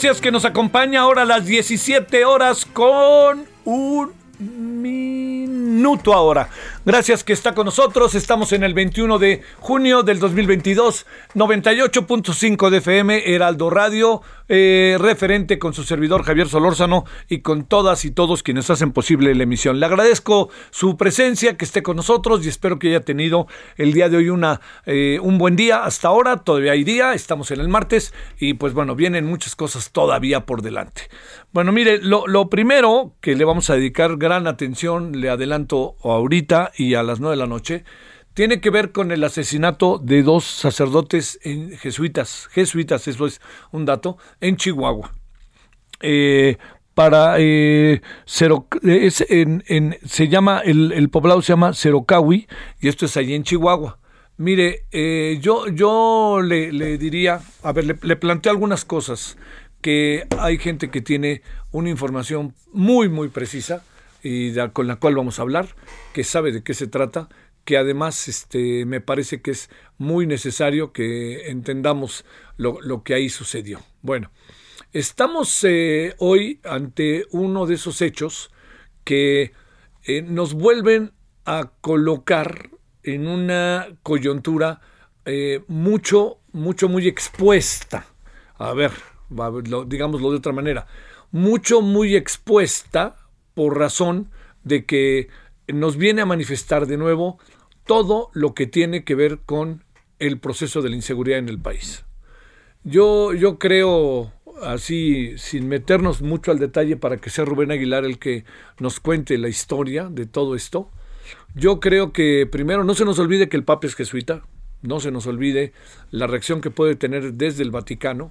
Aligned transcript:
Gracias 0.00 0.20
que 0.20 0.30
nos 0.30 0.44
acompaña 0.44 1.00
ahora 1.00 1.22
a 1.22 1.24
las 1.24 1.44
17 1.44 2.24
horas 2.24 2.64
con 2.64 3.44
un 3.64 4.12
minuto 4.38 6.14
ahora. 6.14 6.50
Gracias 6.88 7.22
que 7.22 7.34
está 7.34 7.54
con 7.54 7.66
nosotros, 7.66 8.14
estamos 8.14 8.54
en 8.54 8.62
el 8.62 8.72
21 8.72 9.18
de 9.18 9.42
junio 9.58 10.02
del 10.02 10.18
2022, 10.20 11.04
98.5 11.34 12.70
de 12.70 12.78
FM, 12.78 13.34
Heraldo 13.34 13.68
Radio, 13.68 14.22
eh, 14.48 14.96
referente 14.98 15.58
con 15.58 15.74
su 15.74 15.84
servidor 15.84 16.22
Javier 16.22 16.48
Solórzano 16.48 17.04
y 17.28 17.40
con 17.40 17.66
todas 17.66 18.06
y 18.06 18.10
todos 18.10 18.42
quienes 18.42 18.70
hacen 18.70 18.92
posible 18.92 19.34
la 19.34 19.42
emisión. 19.42 19.78
Le 19.78 19.84
agradezco 19.84 20.48
su 20.70 20.96
presencia, 20.96 21.58
que 21.58 21.66
esté 21.66 21.82
con 21.82 21.96
nosotros 21.96 22.46
y 22.46 22.48
espero 22.48 22.78
que 22.78 22.88
haya 22.88 23.04
tenido 23.04 23.48
el 23.76 23.92
día 23.92 24.08
de 24.08 24.16
hoy 24.16 24.30
una, 24.30 24.62
eh, 24.86 25.18
un 25.20 25.36
buen 25.36 25.56
día 25.56 25.84
hasta 25.84 26.08
ahora. 26.08 26.38
Todavía 26.38 26.72
hay 26.72 26.84
día, 26.84 27.12
estamos 27.12 27.50
en 27.50 27.60
el 27.60 27.68
martes 27.68 28.14
y 28.40 28.54
pues 28.54 28.72
bueno, 28.72 28.94
vienen 28.94 29.26
muchas 29.26 29.54
cosas 29.54 29.92
todavía 29.92 30.46
por 30.46 30.62
delante. 30.62 31.02
Bueno, 31.52 31.70
mire, 31.70 31.98
lo, 32.00 32.26
lo 32.26 32.48
primero 32.48 33.12
que 33.20 33.36
le 33.36 33.44
vamos 33.44 33.68
a 33.68 33.74
dedicar 33.74 34.16
gran 34.16 34.46
atención, 34.46 35.20
le 35.20 35.28
adelanto 35.28 35.96
ahorita 36.02 36.72
y 36.78 36.94
a 36.94 37.02
las 37.02 37.20
nueve 37.20 37.36
de 37.36 37.42
la 37.42 37.46
noche, 37.46 37.84
tiene 38.32 38.60
que 38.60 38.70
ver 38.70 38.92
con 38.92 39.10
el 39.10 39.24
asesinato 39.24 39.98
de 39.98 40.22
dos 40.22 40.44
sacerdotes 40.44 41.40
jesuitas, 41.80 42.48
jesuitas, 42.52 43.08
eso 43.08 43.26
es 43.26 43.40
un 43.72 43.84
dato, 43.84 44.16
en 44.40 44.56
Chihuahua. 44.56 45.12
Eh, 46.00 46.56
para 46.94 47.36
eh, 47.38 48.00
en- 48.82 49.98
se 50.04 50.28
llama 50.28 50.60
el, 50.64 51.08
poblado 51.10 51.42
se 51.42 51.52
llama 51.52 51.72
Cerocahui 51.74 52.48
y 52.80 52.88
esto 52.88 53.06
es 53.06 53.16
allí 53.16 53.34
en 53.34 53.42
Chihuahua. 53.42 53.98
Mire, 54.36 54.84
eh, 54.92 55.38
yo, 55.40 55.66
yo 55.68 56.40
le, 56.42 56.72
le 56.72 56.96
diría, 56.96 57.40
a 57.64 57.72
ver, 57.72 57.86
le, 57.86 57.96
le 58.02 58.16
planteo 58.16 58.52
algunas 58.52 58.84
cosas 58.84 59.36
que 59.80 60.26
hay 60.38 60.58
gente 60.58 60.90
que 60.90 61.00
tiene 61.00 61.42
una 61.72 61.88
información 61.90 62.54
muy, 62.72 63.08
muy 63.08 63.28
precisa 63.28 63.82
y 64.22 64.54
con 64.72 64.86
la 64.86 64.96
cual 64.96 65.16
vamos 65.16 65.38
a 65.38 65.42
hablar, 65.42 65.74
que 66.12 66.24
sabe 66.24 66.52
de 66.52 66.62
qué 66.62 66.74
se 66.74 66.86
trata, 66.86 67.28
que 67.64 67.76
además 67.76 68.28
este, 68.28 68.86
me 68.86 69.00
parece 69.00 69.42
que 69.42 69.50
es 69.50 69.70
muy 69.98 70.26
necesario 70.26 70.92
que 70.92 71.50
entendamos 71.50 72.24
lo, 72.56 72.80
lo 72.80 73.02
que 73.02 73.14
ahí 73.14 73.28
sucedió. 73.28 73.80
Bueno, 74.00 74.30
estamos 74.92 75.64
eh, 75.64 76.14
hoy 76.18 76.60
ante 76.64 77.26
uno 77.30 77.66
de 77.66 77.74
esos 77.74 78.00
hechos 78.00 78.50
que 79.04 79.52
eh, 80.04 80.22
nos 80.22 80.54
vuelven 80.54 81.12
a 81.44 81.72
colocar 81.80 82.70
en 83.02 83.28
una 83.28 83.88
coyuntura 84.02 84.80
eh, 85.24 85.62
mucho, 85.68 86.38
mucho, 86.52 86.88
muy 86.88 87.06
expuesta. 87.06 88.06
A 88.56 88.72
ver, 88.72 88.92
digámoslo 89.86 90.30
de 90.30 90.38
otra 90.38 90.52
manera. 90.52 90.86
Mucho, 91.30 91.82
muy 91.82 92.16
expuesta 92.16 93.27
por 93.58 93.76
razón 93.76 94.30
de 94.62 94.84
que 94.84 95.30
nos 95.66 95.96
viene 95.96 96.22
a 96.22 96.26
manifestar 96.26 96.86
de 96.86 96.96
nuevo 96.96 97.40
todo 97.86 98.30
lo 98.32 98.54
que 98.54 98.68
tiene 98.68 99.02
que 99.02 99.16
ver 99.16 99.40
con 99.44 99.82
el 100.20 100.38
proceso 100.38 100.80
de 100.80 100.90
la 100.90 100.94
inseguridad 100.94 101.40
en 101.40 101.48
el 101.48 101.58
país. 101.58 102.04
Yo, 102.84 103.34
yo 103.34 103.58
creo, 103.58 104.32
así, 104.62 105.36
sin 105.38 105.66
meternos 105.66 106.22
mucho 106.22 106.52
al 106.52 106.60
detalle 106.60 106.96
para 106.96 107.16
que 107.16 107.30
sea 107.30 107.44
Rubén 107.44 107.72
Aguilar 107.72 108.04
el 108.04 108.20
que 108.20 108.44
nos 108.78 109.00
cuente 109.00 109.36
la 109.38 109.48
historia 109.48 110.08
de 110.08 110.26
todo 110.26 110.54
esto, 110.54 110.92
yo 111.56 111.80
creo 111.80 112.12
que 112.12 112.46
primero 112.46 112.84
no 112.84 112.94
se 112.94 113.04
nos 113.04 113.18
olvide 113.18 113.48
que 113.48 113.56
el 113.56 113.64
Papa 113.64 113.88
es 113.88 113.96
jesuita, 113.96 114.44
no 114.82 115.00
se 115.00 115.10
nos 115.10 115.26
olvide 115.26 115.72
la 116.12 116.28
reacción 116.28 116.60
que 116.60 116.70
puede 116.70 116.94
tener 116.94 117.34
desde 117.34 117.64
el 117.64 117.72
Vaticano, 117.72 118.30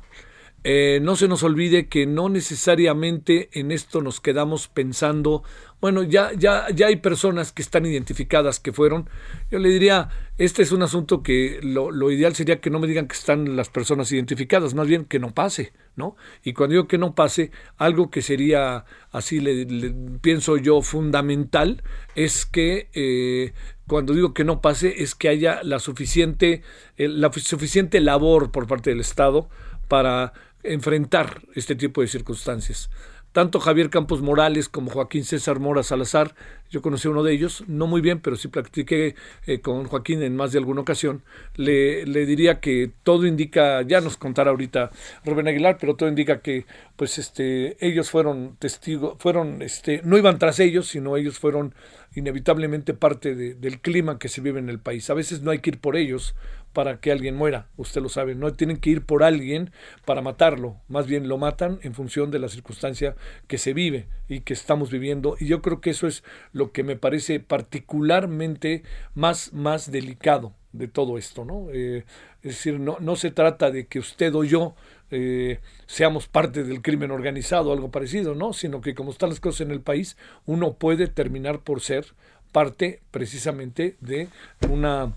eh, 0.69 0.99
no 1.01 1.15
se 1.15 1.29
nos 1.29 1.43
olvide 1.43 1.87
que 1.87 2.05
no 2.05 2.27
necesariamente 2.27 3.47
en 3.53 3.71
esto 3.71 4.01
nos 4.01 4.19
quedamos 4.19 4.67
pensando, 4.67 5.41
bueno, 5.79 6.03
ya, 6.03 6.33
ya, 6.33 6.65
ya 6.75 6.87
hay 6.87 6.97
personas 6.97 7.53
que 7.53 7.61
están 7.61 7.85
identificadas 7.85 8.59
que 8.59 8.73
fueron. 8.73 9.09
Yo 9.49 9.59
le 9.59 9.69
diría, 9.69 10.09
este 10.37 10.63
es 10.63 10.73
un 10.73 10.81
asunto 10.81 11.23
que 11.23 11.61
lo, 11.63 11.89
lo 11.89 12.11
ideal 12.11 12.35
sería 12.35 12.59
que 12.59 12.69
no 12.69 12.79
me 12.79 12.87
digan 12.87 13.07
que 13.07 13.15
están 13.15 13.55
las 13.55 13.69
personas 13.69 14.11
identificadas, 14.11 14.73
más 14.73 14.87
bien 14.87 15.05
que 15.05 15.19
no 15.19 15.33
pase, 15.33 15.71
¿no? 15.95 16.17
Y 16.43 16.51
cuando 16.51 16.73
digo 16.73 16.87
que 16.89 16.97
no 16.97 17.15
pase, 17.15 17.51
algo 17.77 18.11
que 18.11 18.21
sería 18.21 18.83
así, 19.13 19.39
le, 19.39 19.93
pienso 20.19 20.57
yo, 20.57 20.81
fundamental, 20.81 21.81
es 22.13 22.45
que 22.45 22.89
eh, 22.93 23.53
cuando 23.87 24.13
digo 24.13 24.33
que 24.33 24.43
no 24.43 24.59
pase, 24.59 25.01
es 25.01 25.15
que 25.15 25.29
haya 25.29 25.63
la 25.63 25.79
suficiente, 25.79 26.61
eh, 26.97 27.07
la 27.07 27.31
suficiente 27.31 28.01
labor 28.01 28.51
por 28.51 28.67
parte 28.67 28.89
del 28.89 28.99
Estado 28.99 29.47
para 29.87 30.33
enfrentar 30.73 31.41
este 31.55 31.75
tipo 31.75 32.01
de 32.01 32.07
circunstancias. 32.07 32.89
Tanto 33.31 33.59
Javier 33.59 33.91
Campos 33.91 34.21
Morales 34.21 34.67
como 34.67 34.89
Joaquín 34.89 35.23
César 35.23 35.59
Mora 35.59 35.83
Salazar, 35.83 36.33
yo 36.71 36.81
conocí 36.81 37.07
a 37.07 37.11
uno 37.11 37.21
de 37.21 37.33
ellos, 37.33 37.63
no 37.67 37.85
muy 37.85 38.01
bien, 38.01 38.19
pero 38.19 38.35
sí 38.35 38.47
platiqué 38.47 39.13
eh, 39.45 39.59
con 39.59 39.83
Joaquín 39.83 40.23
en 40.23 40.35
más 40.35 40.53
de 40.53 40.57
alguna 40.57 40.81
ocasión, 40.81 41.21
le, 41.55 42.05
le 42.07 42.25
diría 42.25 42.59
que 42.59 42.89
todo 43.03 43.27
indica, 43.27 43.83
ya 43.83 44.01
nos 44.01 44.17
contará 44.17 44.49
ahorita 44.49 44.91
Rubén 45.23 45.47
Aguilar, 45.47 45.77
pero 45.79 45.95
todo 45.95 46.09
indica 46.09 46.39
que 46.39 46.65
pues 46.95 47.19
este 47.19 47.77
ellos 47.85 48.09
fueron 48.09 48.55
testigos, 48.57 49.15
fueron 49.19 49.61
este 49.61 50.01
no 50.03 50.17
iban 50.17 50.39
tras 50.39 50.59
ellos, 50.59 50.87
sino 50.87 51.15
ellos 51.15 51.37
fueron 51.37 51.75
inevitablemente 52.17 52.95
parte 52.95 53.35
de- 53.35 53.53
del 53.53 53.79
clima 53.79 54.17
que 54.17 54.27
se 54.27 54.41
vive 54.41 54.59
en 54.59 54.69
el 54.69 54.79
país. 54.79 55.09
A 55.09 55.13
veces 55.13 55.41
no 55.43 55.51
hay 55.51 55.59
que 55.59 55.69
ir 55.69 55.79
por 55.79 55.95
ellos 55.95 56.35
para 56.73 56.99
que 56.99 57.11
alguien 57.11 57.35
muera, 57.35 57.69
usted 57.77 58.01
lo 58.01 58.09
sabe, 58.09 58.35
no 58.35 58.53
tienen 58.53 58.77
que 58.77 58.89
ir 58.89 59.05
por 59.05 59.23
alguien 59.23 59.71
para 60.05 60.21
matarlo, 60.21 60.77
más 60.87 61.07
bien 61.07 61.27
lo 61.27 61.37
matan 61.37 61.79
en 61.81 61.93
función 61.93 62.29
de 62.29 62.39
la 62.39 62.49
circunstancia 62.49 63.15
que 63.47 63.57
se 63.57 63.73
vive 63.73 64.07
y 64.27 64.41
que 64.41 64.53
estamos 64.53 64.91
viviendo 64.91 65.37
y 65.39 65.45
yo 65.47 65.61
creo 65.61 65.79
que 65.79 65.91
eso 65.91 66.07
es 66.07 66.23
lo 66.53 66.71
que 66.71 66.83
me 66.83 66.95
parece 66.95 67.39
particularmente 67.39 68.83
más, 69.15 69.53
más 69.53 69.91
delicado 69.91 70.53
de 70.73 70.87
todo 70.87 71.17
esto, 71.17 71.45
¿no? 71.45 71.67
Eh, 71.71 72.03
es 72.43 72.51
decir, 72.51 72.79
no, 72.79 72.97
no 72.99 73.15
se 73.15 73.31
trata 73.31 73.71
de 73.71 73.87
que 73.87 73.99
usted 73.99 74.33
o 74.35 74.43
yo 74.43 74.75
eh, 75.11 75.59
seamos 75.85 76.27
parte 76.27 76.63
del 76.63 76.81
crimen 76.81 77.11
organizado 77.11 77.71
algo 77.71 77.91
parecido, 77.91 78.35
¿no? 78.35 78.53
Sino 78.53 78.81
que 78.81 78.95
como 78.95 79.11
están 79.11 79.29
las 79.29 79.39
cosas 79.39 79.61
en 79.61 79.71
el 79.71 79.81
país, 79.81 80.17
uno 80.45 80.73
puede 80.73 81.07
terminar 81.07 81.59
por 81.59 81.81
ser 81.81 82.13
parte 82.51 83.01
precisamente 83.11 83.95
de 84.01 84.29
una 84.69 85.13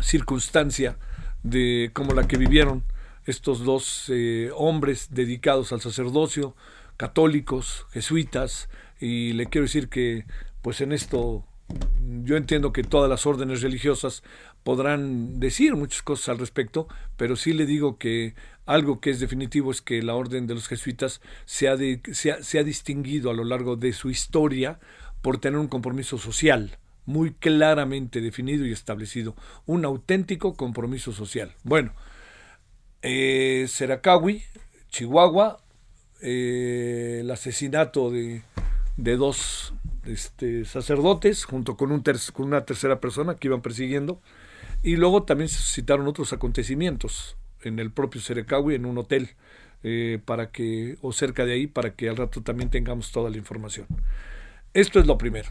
circunstancia 0.00 0.96
de 1.42 1.90
como 1.92 2.12
la 2.14 2.26
que 2.26 2.36
vivieron 2.36 2.84
estos 3.26 3.64
dos 3.64 4.06
eh, 4.08 4.50
hombres 4.54 5.08
dedicados 5.10 5.72
al 5.72 5.80
sacerdocio, 5.80 6.54
católicos, 6.96 7.86
jesuitas, 7.92 8.68
y 9.00 9.32
le 9.32 9.46
quiero 9.46 9.64
decir 9.64 9.88
que 9.88 10.24
pues 10.60 10.80
en 10.80 10.92
esto 10.92 11.44
yo 12.24 12.36
entiendo 12.36 12.72
que 12.72 12.82
todas 12.82 13.08
las 13.08 13.26
órdenes 13.26 13.62
religiosas 13.62 14.22
podrán 14.64 15.40
decir 15.40 15.74
muchas 15.74 16.02
cosas 16.02 16.30
al 16.30 16.38
respecto, 16.38 16.88
pero 17.16 17.36
sí 17.36 17.52
le 17.52 17.66
digo 17.66 17.98
que 17.98 18.34
algo 18.66 19.00
que 19.00 19.10
es 19.10 19.20
definitivo 19.20 19.70
es 19.70 19.80
que 19.80 20.02
la 20.02 20.14
orden 20.14 20.46
de 20.46 20.54
los 20.54 20.68
jesuitas 20.68 21.20
se 21.44 21.68
ha, 21.68 21.76
se 22.12 22.58
ha 22.58 22.64
distinguido 22.64 23.30
a 23.30 23.34
lo 23.34 23.44
largo 23.44 23.76
de 23.76 23.92
su 23.92 24.10
historia 24.10 24.78
por 25.20 25.38
tener 25.38 25.58
un 25.58 25.68
compromiso 25.68 26.18
social 26.18 26.78
muy 27.04 27.32
claramente 27.32 28.20
definido 28.20 28.66
y 28.66 28.72
establecido, 28.72 29.34
un 29.66 29.84
auténtico 29.84 30.54
compromiso 30.54 31.12
social. 31.12 31.54
Bueno, 31.64 31.92
eh, 33.02 33.66
Seracawi, 33.68 34.42
Chihuahua, 34.90 35.60
eh, 36.20 37.18
el 37.20 37.30
asesinato 37.30 38.10
de, 38.10 38.42
de 38.96 39.16
dos 39.16 39.74
este, 40.06 40.64
sacerdotes 40.64 41.44
junto 41.44 41.76
con, 41.76 41.90
un 41.90 42.02
con 42.32 42.46
una 42.46 42.64
tercera 42.64 43.00
persona 43.00 43.36
que 43.36 43.48
iban 43.48 43.62
persiguiendo, 43.62 44.20
y 44.82 44.96
luego 44.96 45.22
también 45.22 45.48
se 45.48 45.58
suscitaron 45.58 46.06
otros 46.06 46.32
acontecimientos 46.32 47.36
en 47.62 47.78
el 47.78 47.90
propio 47.90 48.20
Seracawi, 48.20 48.74
en 48.74 48.86
un 48.86 48.98
hotel, 48.98 49.30
eh, 49.84 50.20
para 50.24 50.50
que, 50.50 50.96
o 51.02 51.12
cerca 51.12 51.44
de 51.44 51.54
ahí, 51.54 51.66
para 51.66 51.94
que 51.94 52.08
al 52.08 52.16
rato 52.16 52.42
también 52.42 52.70
tengamos 52.70 53.12
toda 53.12 53.30
la 53.30 53.36
información. 53.36 53.86
Esto 54.74 55.00
es 55.00 55.06
lo 55.06 55.18
primero. 55.18 55.48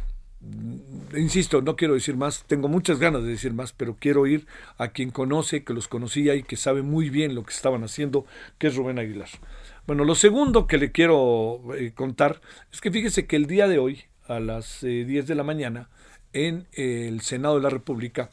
Insisto, 1.15 1.61
no 1.61 1.75
quiero 1.75 1.93
decir 1.93 2.17
más, 2.17 2.45
tengo 2.47 2.67
muchas 2.67 2.97
ganas 2.97 3.23
de 3.23 3.29
decir 3.29 3.53
más, 3.53 3.73
pero 3.73 3.95
quiero 3.99 4.25
ir 4.25 4.47
a 4.77 4.87
quien 4.87 5.11
conoce, 5.11 5.63
que 5.63 5.73
los 5.73 5.87
conocía 5.87 6.35
y 6.35 6.43
que 6.43 6.57
sabe 6.57 6.81
muy 6.81 7.09
bien 7.09 7.35
lo 7.35 7.43
que 7.43 7.53
estaban 7.53 7.83
haciendo, 7.83 8.25
que 8.57 8.67
es 8.67 8.75
Rubén 8.75 8.97
Aguilar. 8.97 9.29
Bueno, 9.85 10.03
lo 10.03 10.15
segundo 10.15 10.65
que 10.67 10.77
le 10.77 10.91
quiero 10.91 11.61
eh, 11.75 11.91
contar 11.93 12.41
es 12.71 12.81
que 12.81 12.91
fíjese 12.91 13.27
que 13.27 13.35
el 13.35 13.45
día 13.45 13.67
de 13.67 13.77
hoy, 13.77 14.03
a 14.27 14.39
las 14.39 14.81
10 14.81 15.09
eh, 15.09 15.21
de 15.23 15.35
la 15.35 15.43
mañana, 15.43 15.89
en 16.33 16.65
el 16.73 17.21
Senado 17.21 17.57
de 17.57 17.63
la 17.63 17.69
República, 17.69 18.29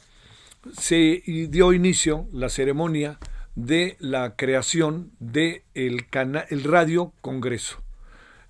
se 0.77 1.23
dio 1.49 1.73
inicio 1.73 2.27
la 2.31 2.49
ceremonia 2.49 3.19
de 3.55 3.97
la 3.99 4.35
creación 4.35 5.11
del 5.19 5.63
de 5.73 6.45
el 6.49 6.63
Radio 6.63 7.13
Congreso. 7.21 7.81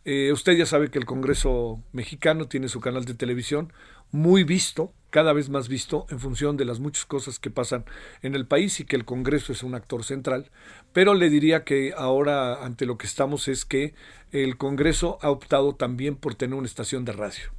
Eh, 0.06 0.32
usted 0.32 0.54
ya 0.54 0.66
sabe 0.66 0.90
que 0.90 1.00
el 1.00 1.06
Congreso 1.06 1.84
mexicano 1.92 2.48
tiene 2.48 2.70
su 2.70 2.80
canal 2.80 3.06
de 3.06 3.14
televisión 3.14 3.74
muy 4.12 4.44
visto, 4.44 4.94
cada 5.10 5.34
vez 5.34 5.50
más 5.50 5.68
visto 5.68 6.06
en 6.10 6.20
función 6.20 6.58
de 6.58 6.66
las 6.66 6.80
muchas 6.80 7.06
cosas 7.06 7.40
que 7.40 7.50
pasan 7.50 7.86
en 8.22 8.36
el 8.36 8.46
país 8.48 8.80
y 8.80 8.86
que 8.86 8.96
el 8.96 9.06
Congreso 9.06 9.52
es 9.52 9.64
un 9.64 9.76
actor 9.76 10.04
central. 10.04 10.52
Pero 10.94 11.14
le 11.14 11.30
diría 11.30 11.64
que 11.64 11.94
ahora 11.96 12.64
ante 12.64 12.86
lo 12.86 12.98
que 12.98 13.08
estamos 13.08 13.48
es 13.48 13.66
que 13.66 13.94
el 14.32 14.58
Congreso 14.58 15.18
ha 15.22 15.30
optado 15.30 15.76
también 15.76 16.16
por 16.16 16.36
tener 16.36 16.56
una 16.56 16.68
estación 16.68 17.06
de 17.06 17.14
radio. 17.14 17.59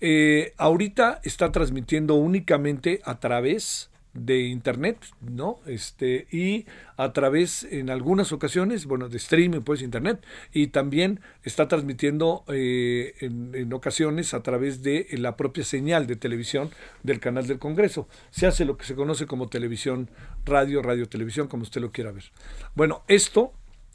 Eh, 0.00 0.54
ahorita 0.56 1.20
está 1.24 1.50
transmitiendo 1.50 2.14
únicamente 2.14 3.00
a 3.04 3.18
través 3.18 3.90
de 4.14 4.40
internet, 4.40 4.98
¿no? 5.20 5.60
Este, 5.66 6.26
y 6.30 6.66
a 6.96 7.12
través, 7.12 7.64
en 7.64 7.90
algunas 7.90 8.32
ocasiones, 8.32 8.86
bueno, 8.86 9.08
de 9.08 9.16
streaming, 9.16 9.60
pues 9.60 9.82
internet, 9.82 10.24
y 10.52 10.68
también 10.68 11.20
está 11.44 11.68
transmitiendo 11.68 12.44
eh, 12.48 13.14
en, 13.20 13.72
ocasiones 13.72 14.34
a 14.34 14.42
través 14.42 14.82
de 14.82 15.06
la 15.12 15.36
propia 15.36 15.64
señal 15.64 16.06
de 16.06 16.16
televisión 16.16 16.70
del 17.02 17.20
canal 17.20 17.46
del 17.46 17.58
Congreso. 17.58 18.08
Se 18.30 18.46
hace 18.46 18.64
lo 18.64 18.76
que 18.76 18.86
se 18.86 18.94
conoce 18.94 19.26
como 19.26 19.48
televisión, 19.48 20.10
radio, 20.44 20.82
radio, 20.82 21.08
televisión, 21.08 21.46
como 21.48 21.62
usted 21.62 21.80
lo 21.80 21.90
quiera 21.90 22.10
ver. 22.10 22.24
Bueno, 22.74 23.02
esto 23.08 23.52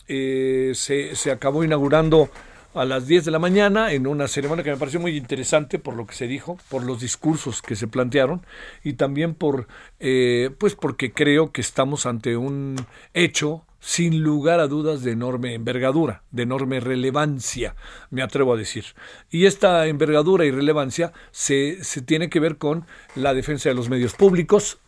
eh, 0.08 0.72
se, 0.76 1.16
se 1.16 1.32
acabó 1.32 1.64
inaugurando 1.64 2.30
a 2.74 2.86
las 2.86 3.08
10 3.08 3.26
de 3.26 3.32
la 3.32 3.40
mañana 3.40 3.92
en 3.92 4.08
una 4.08 4.28
ceremonia 4.28 4.64
que 4.64 4.72
me 4.72 4.78
pareció 4.78 5.00
muy 5.00 5.16
interesante 5.16 5.80
por 5.80 5.96
lo 5.96 6.06
que 6.06 6.16
se 6.16 6.28
dijo, 6.28 6.58
por 6.70 6.84
los 6.84 7.00
discursos 7.00 7.62
que 7.62 7.76
se 7.76 7.88
plantearon 7.88 8.46
y 8.84 8.94
también 8.94 9.36
por, 9.36 9.68
eh, 10.00 10.50
pues 10.58 10.76
porque 10.76 11.12
creo 11.12 11.52
que 11.52 11.62
estamos 11.62 12.06
ante 12.06 12.38
un 12.38 12.76
hecho 13.14 13.64
sin 13.84 14.24
lugar 14.24 14.62
a 14.62 14.68
dudas 14.68 15.04
de 15.04 15.12
enorme 15.12 15.56
envergadura, 15.56 16.24
de 16.32 16.44
enorme 16.44 16.80
relevancia, 16.80 17.76
me 18.12 18.24
atrevo 18.24 18.54
a 18.54 18.58
decir. 18.58 18.86
Y 19.30 19.46
esta 19.46 19.88
envergadura 19.88 20.46
y 20.46 20.52
relevancia 20.52 21.12
se, 21.32 21.84
se 21.84 22.02
tiene 22.02 22.30
que 22.30 22.40
ver 22.40 22.58
con 22.58 22.86
la 23.16 23.34
defensa 23.34 23.68
de 23.68 23.76
los 23.76 23.90
medios 23.90 24.14
públicos, 24.14 24.80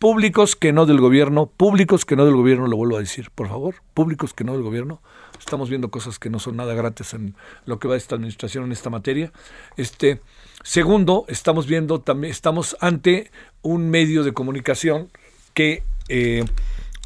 públicos 0.00 0.56
que 0.56 0.72
no 0.72 0.86
del 0.86 1.00
gobierno, 1.00 1.46
públicos 1.46 2.04
que 2.04 2.16
no 2.16 2.24
del 2.24 2.34
gobierno, 2.34 2.66
lo 2.66 2.76
vuelvo 2.76 2.96
a 2.96 3.00
decir, 3.00 3.30
por 3.32 3.48
favor, 3.48 3.76
públicos 3.94 4.34
que 4.34 4.42
no 4.42 4.54
del 4.54 4.62
gobierno, 4.62 5.00
Estamos 5.44 5.68
viendo 5.68 5.90
cosas 5.90 6.20
que 6.20 6.30
no 6.30 6.38
son 6.38 6.56
nada 6.56 6.72
gratis 6.72 7.14
en 7.14 7.34
lo 7.66 7.80
que 7.80 7.88
va 7.88 7.96
esta 7.96 8.14
administración 8.14 8.64
en 8.64 8.72
esta 8.72 8.90
materia. 8.90 9.32
Este, 9.76 10.20
segundo, 10.62 11.24
estamos 11.28 11.66
viendo 11.66 12.00
también, 12.00 12.30
estamos 12.30 12.76
ante 12.80 13.32
un 13.60 13.90
medio 13.90 14.22
de 14.22 14.32
comunicación 14.32 15.10
que 15.52 15.82
eh, 16.08 16.44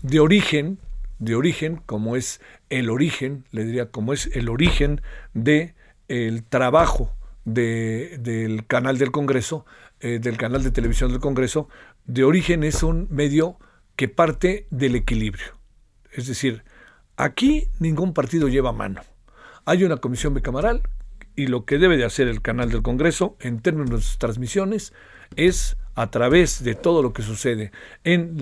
de 0.03 0.21
origen, 0.21 0.79
de 1.19 1.35
origen, 1.35 1.81
como 1.87 2.15
es 2.15 2.43
el 2.69 2.91
origen, 2.91 3.47
le 3.53 3.65
diría, 3.65 3.91
como 3.91 4.13
es 4.13 4.27
el 4.35 4.51
origen 4.51 5.01
de 5.33 5.75
trabajo 6.51 7.11
del 7.47 8.67
canal 8.67 8.99
del 8.99 9.13
Congreso, 9.13 9.65
eh, 10.01 10.19
del 10.21 10.37
canal 10.37 10.63
de 10.63 10.71
televisión 10.71 11.11
del 11.11 11.21
Congreso, 11.21 11.71
de 12.05 12.23
origen 12.23 12.65
es 12.65 12.83
un 12.83 13.09
medio 13.11 13.59
que 13.97 14.09
parte 14.09 14.67
del 14.71 14.95
equilibrio. 14.95 15.59
Es 16.13 16.27
decir, 16.27 16.63
Aquí 17.17 17.69
ningún 17.79 18.13
partido 18.13 18.49
lleva 18.49 18.73
mano. 18.73 19.03
Hay 19.65 19.85
una 19.85 19.97
comisión 19.97 20.35
bicameral 20.35 20.83
y 21.35 21.47
lo 21.47 21.65
que 21.65 21.79
debe 21.79 21.97
de 21.97 22.05
hacer 22.05 22.29
el 22.29 22.43
canal 22.43 22.71
del 22.71 22.83
Congreso 22.83 23.37
en 23.41 23.61
términos 23.61 24.13
de 24.13 24.19
transmisiones 24.19 24.93
es 25.35 25.77
a 25.95 26.11
través 26.11 26.63
de 26.63 26.75
todo 26.75 27.03
lo 27.03 27.13
que 27.13 27.23
sucede 27.23 27.73
en 28.05 28.39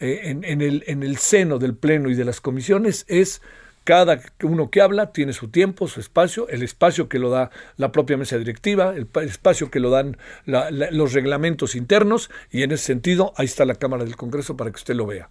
eh, 0.00 0.84
el 0.86 1.16
seno 1.18 1.58
del 1.58 1.74
pleno 1.76 2.10
y 2.10 2.14
de 2.14 2.24
las 2.24 2.40
comisiones 2.40 3.04
es 3.08 3.42
cada 3.88 4.20
uno 4.42 4.70
que 4.70 4.82
habla 4.82 5.12
tiene 5.12 5.32
su 5.32 5.48
tiempo, 5.48 5.88
su 5.88 6.00
espacio, 6.00 6.46
el 6.50 6.62
espacio 6.62 7.08
que 7.08 7.18
lo 7.18 7.30
da 7.30 7.50
la 7.78 7.90
propia 7.90 8.18
mesa 8.18 8.36
directiva, 8.36 8.94
el 8.94 9.08
espacio 9.22 9.70
que 9.70 9.80
lo 9.80 9.88
dan 9.88 10.18
los 10.44 11.14
reglamentos 11.14 11.74
internos 11.74 12.30
y 12.50 12.64
en 12.64 12.72
ese 12.72 12.84
sentido 12.84 13.32
ahí 13.36 13.46
está 13.46 13.64
la 13.64 13.76
Cámara 13.76 14.04
del 14.04 14.14
Congreso 14.14 14.58
para 14.58 14.70
que 14.70 14.76
usted 14.76 14.94
lo 14.94 15.06
vea. 15.06 15.30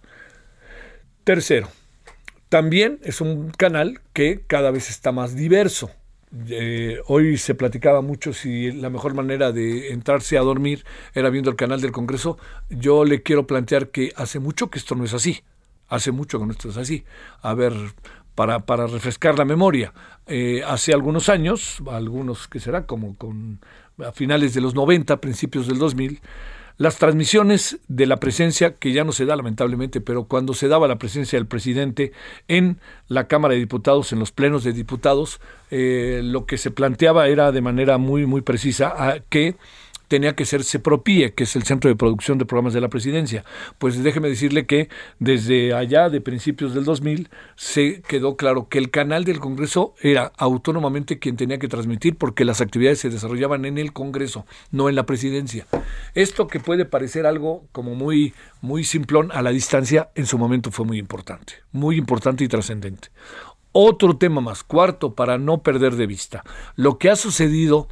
Tercero, 1.22 1.68
también 2.48 2.98
es 3.02 3.20
un 3.20 3.50
canal 3.50 4.00
que 4.12 4.42
cada 4.46 4.70
vez 4.70 4.90
está 4.90 5.12
más 5.12 5.34
diverso. 5.34 5.90
Eh, 6.48 7.00
hoy 7.06 7.38
se 7.38 7.54
platicaba 7.54 8.02
mucho 8.02 8.32
si 8.32 8.70
la 8.72 8.90
mejor 8.90 9.14
manera 9.14 9.50
de 9.50 9.92
entrarse 9.92 10.36
a 10.36 10.42
dormir 10.42 10.84
era 11.14 11.30
viendo 11.30 11.50
el 11.50 11.56
canal 11.56 11.80
del 11.80 11.92
Congreso. 11.92 12.38
Yo 12.68 13.04
le 13.04 13.22
quiero 13.22 13.46
plantear 13.46 13.88
que 13.88 14.12
hace 14.16 14.38
mucho 14.38 14.70
que 14.70 14.78
esto 14.78 14.94
no 14.94 15.04
es 15.04 15.14
así. 15.14 15.42
Hace 15.88 16.12
mucho 16.12 16.38
que 16.38 16.50
esto 16.50 16.68
es 16.68 16.76
así. 16.76 17.04
A 17.40 17.54
ver, 17.54 17.72
para, 18.34 18.60
para 18.60 18.86
refrescar 18.86 19.38
la 19.38 19.44
memoria, 19.44 19.92
eh, 20.26 20.62
hace 20.66 20.92
algunos 20.92 21.28
años, 21.28 21.82
algunos 21.90 22.46
que 22.46 22.60
será 22.60 22.86
como 22.86 23.16
con 23.16 23.60
a 24.04 24.12
finales 24.12 24.54
de 24.54 24.60
los 24.60 24.74
90, 24.74 25.20
principios 25.20 25.66
del 25.66 25.78
2000, 25.78 26.20
las 26.78 26.96
transmisiones 26.96 27.78
de 27.88 28.06
la 28.06 28.18
presencia, 28.18 28.76
que 28.76 28.92
ya 28.92 29.04
no 29.04 29.12
se 29.12 29.26
da 29.26 29.36
lamentablemente, 29.36 30.00
pero 30.00 30.24
cuando 30.24 30.54
se 30.54 30.68
daba 30.68 30.88
la 30.88 30.98
presencia 30.98 31.38
del 31.38 31.46
presidente 31.46 32.12
en 32.46 32.78
la 33.08 33.26
Cámara 33.26 33.54
de 33.54 33.60
Diputados, 33.60 34.12
en 34.12 34.20
los 34.20 34.30
plenos 34.30 34.62
de 34.64 34.72
diputados, 34.72 35.40
eh, 35.70 36.20
lo 36.24 36.46
que 36.46 36.56
se 36.56 36.70
planteaba 36.70 37.26
era 37.26 37.52
de 37.52 37.60
manera 37.60 37.98
muy, 37.98 38.26
muy 38.26 38.42
precisa 38.42 39.22
que 39.28 39.56
tenía 40.08 40.34
que 40.34 40.44
ser 40.44 40.64
CEPROPIE, 40.64 41.34
que 41.34 41.44
es 41.44 41.54
el 41.54 41.62
Centro 41.62 41.88
de 41.88 41.96
Producción 41.96 42.38
de 42.38 42.46
Programas 42.46 42.72
de 42.72 42.80
la 42.80 42.88
Presidencia. 42.88 43.44
Pues 43.78 44.02
déjeme 44.02 44.28
decirle 44.28 44.66
que 44.66 44.88
desde 45.18 45.74
allá, 45.74 46.08
de 46.08 46.20
principios 46.20 46.74
del 46.74 46.84
2000, 46.84 47.28
se 47.56 48.02
quedó 48.02 48.36
claro 48.36 48.68
que 48.68 48.78
el 48.78 48.90
canal 48.90 49.24
del 49.24 49.38
Congreso 49.38 49.94
era 50.00 50.32
autónomamente 50.36 51.18
quien 51.18 51.36
tenía 51.36 51.58
que 51.58 51.68
transmitir 51.68 52.16
porque 52.16 52.44
las 52.44 52.60
actividades 52.60 53.00
se 53.00 53.10
desarrollaban 53.10 53.64
en 53.64 53.78
el 53.78 53.92
Congreso, 53.92 54.46
no 54.70 54.88
en 54.88 54.96
la 54.96 55.06
Presidencia. 55.06 55.66
Esto 56.14 56.48
que 56.48 56.60
puede 56.60 56.84
parecer 56.84 57.26
algo 57.26 57.66
como 57.72 57.94
muy, 57.94 58.34
muy 58.60 58.84
simplón 58.84 59.30
a 59.32 59.42
la 59.42 59.50
distancia, 59.50 60.10
en 60.14 60.26
su 60.26 60.38
momento 60.38 60.70
fue 60.70 60.86
muy 60.86 60.98
importante, 60.98 61.54
muy 61.72 61.96
importante 61.96 62.44
y 62.44 62.48
trascendente. 62.48 63.08
Otro 63.72 64.16
tema 64.16 64.40
más, 64.40 64.64
cuarto, 64.64 65.14
para 65.14 65.36
no 65.38 65.62
perder 65.62 65.96
de 65.96 66.06
vista, 66.06 66.42
lo 66.74 66.98
que 66.98 67.10
ha 67.10 67.16
sucedido 67.16 67.86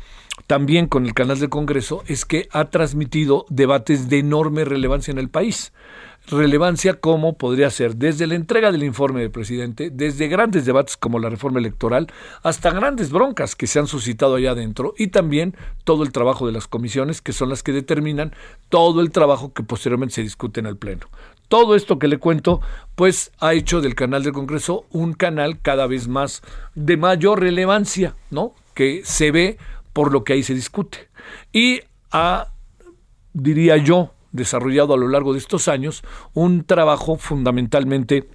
también 0.46 0.86
con 0.86 1.06
el 1.06 1.14
canal 1.14 1.40
del 1.40 1.48
Congreso 1.48 2.04
es 2.06 2.24
que 2.24 2.48
ha 2.52 2.66
transmitido 2.66 3.46
debates 3.48 4.08
de 4.08 4.18
enorme 4.18 4.64
relevancia 4.64 5.10
en 5.10 5.18
el 5.18 5.28
país. 5.28 5.72
Relevancia 6.28 6.94
como 6.94 7.36
podría 7.36 7.70
ser 7.70 7.96
desde 7.96 8.26
la 8.26 8.34
entrega 8.34 8.72
del 8.72 8.82
informe 8.82 9.20
del 9.20 9.30
presidente, 9.30 9.90
desde 9.90 10.26
grandes 10.26 10.64
debates 10.64 10.96
como 10.96 11.20
la 11.20 11.30
reforma 11.30 11.60
electoral, 11.60 12.08
hasta 12.42 12.70
grandes 12.70 13.10
broncas 13.10 13.54
que 13.54 13.68
se 13.68 13.78
han 13.78 13.86
suscitado 13.86 14.34
allá 14.34 14.50
adentro 14.50 14.94
y 14.98 15.08
también 15.08 15.54
todo 15.84 16.02
el 16.02 16.10
trabajo 16.10 16.46
de 16.46 16.52
las 16.52 16.66
comisiones 16.66 17.22
que 17.22 17.32
son 17.32 17.48
las 17.48 17.62
que 17.62 17.72
determinan 17.72 18.34
todo 18.68 19.00
el 19.00 19.12
trabajo 19.12 19.52
que 19.52 19.62
posteriormente 19.62 20.16
se 20.16 20.22
discute 20.22 20.60
en 20.60 20.66
el 20.66 20.76
Pleno. 20.76 21.06
Todo 21.48 21.76
esto 21.76 22.00
que 22.00 22.08
le 22.08 22.18
cuento, 22.18 22.60
pues 22.96 23.30
ha 23.38 23.54
hecho 23.54 23.80
del 23.80 23.94
canal 23.94 24.24
del 24.24 24.32
Congreso 24.32 24.84
un 24.90 25.12
canal 25.12 25.60
cada 25.60 25.86
vez 25.86 26.08
más 26.08 26.42
de 26.74 26.96
mayor 26.96 27.40
relevancia, 27.40 28.16
¿no? 28.30 28.52
Que 28.74 29.02
se 29.04 29.30
ve 29.30 29.58
por 29.96 30.12
lo 30.12 30.24
que 30.24 30.34
ahí 30.34 30.42
se 30.42 30.52
discute. 30.52 31.08
Y 31.54 31.80
a, 32.12 32.48
diría 33.32 33.78
yo, 33.78 34.12
desarrollado 34.30 34.92
a 34.92 34.98
lo 34.98 35.08
largo 35.08 35.32
de 35.32 35.38
estos 35.38 35.68
años 35.68 36.04
un 36.34 36.64
trabajo 36.64 37.16
fundamentalmente 37.16 38.28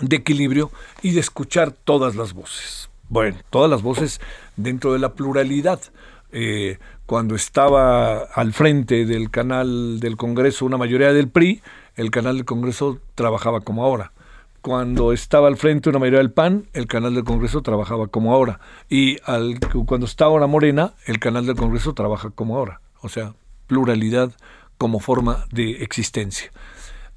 de 0.00 0.16
equilibrio 0.16 0.70
y 1.02 1.10
de 1.10 1.18
escuchar 1.18 1.72
todas 1.72 2.14
las 2.14 2.34
voces. 2.34 2.88
Bueno, 3.08 3.36
todas 3.50 3.68
las 3.68 3.82
voces 3.82 4.20
dentro 4.54 4.92
de 4.92 5.00
la 5.00 5.14
pluralidad. 5.14 5.80
Eh, 6.30 6.78
cuando 7.04 7.34
estaba 7.34 8.18
al 8.18 8.52
frente 8.52 9.06
del 9.06 9.28
canal 9.32 9.98
del 9.98 10.16
Congreso 10.16 10.66
una 10.66 10.78
mayoría 10.78 11.12
del 11.12 11.28
PRI, 11.28 11.62
el 11.96 12.12
canal 12.12 12.36
del 12.36 12.44
Congreso 12.44 13.00
trabajaba 13.16 13.60
como 13.60 13.82
ahora. 13.82 14.12
Cuando 14.66 15.12
estaba 15.12 15.46
al 15.46 15.56
frente 15.56 15.90
una 15.90 16.00
mayoría 16.00 16.18
del 16.18 16.32
PAN, 16.32 16.66
el 16.72 16.88
canal 16.88 17.14
del 17.14 17.22
Congreso 17.22 17.62
trabajaba 17.62 18.08
como 18.08 18.34
ahora. 18.34 18.58
Y 18.88 19.18
cuando 19.86 20.06
está 20.06 20.24
ahora 20.24 20.48
Morena, 20.48 20.94
el 21.06 21.20
canal 21.20 21.46
del 21.46 21.54
Congreso 21.54 21.94
trabaja 21.94 22.30
como 22.30 22.56
ahora. 22.56 22.80
O 23.00 23.08
sea, 23.08 23.36
pluralidad 23.68 24.32
como 24.76 24.98
forma 24.98 25.46
de 25.52 25.84
existencia. 25.84 26.50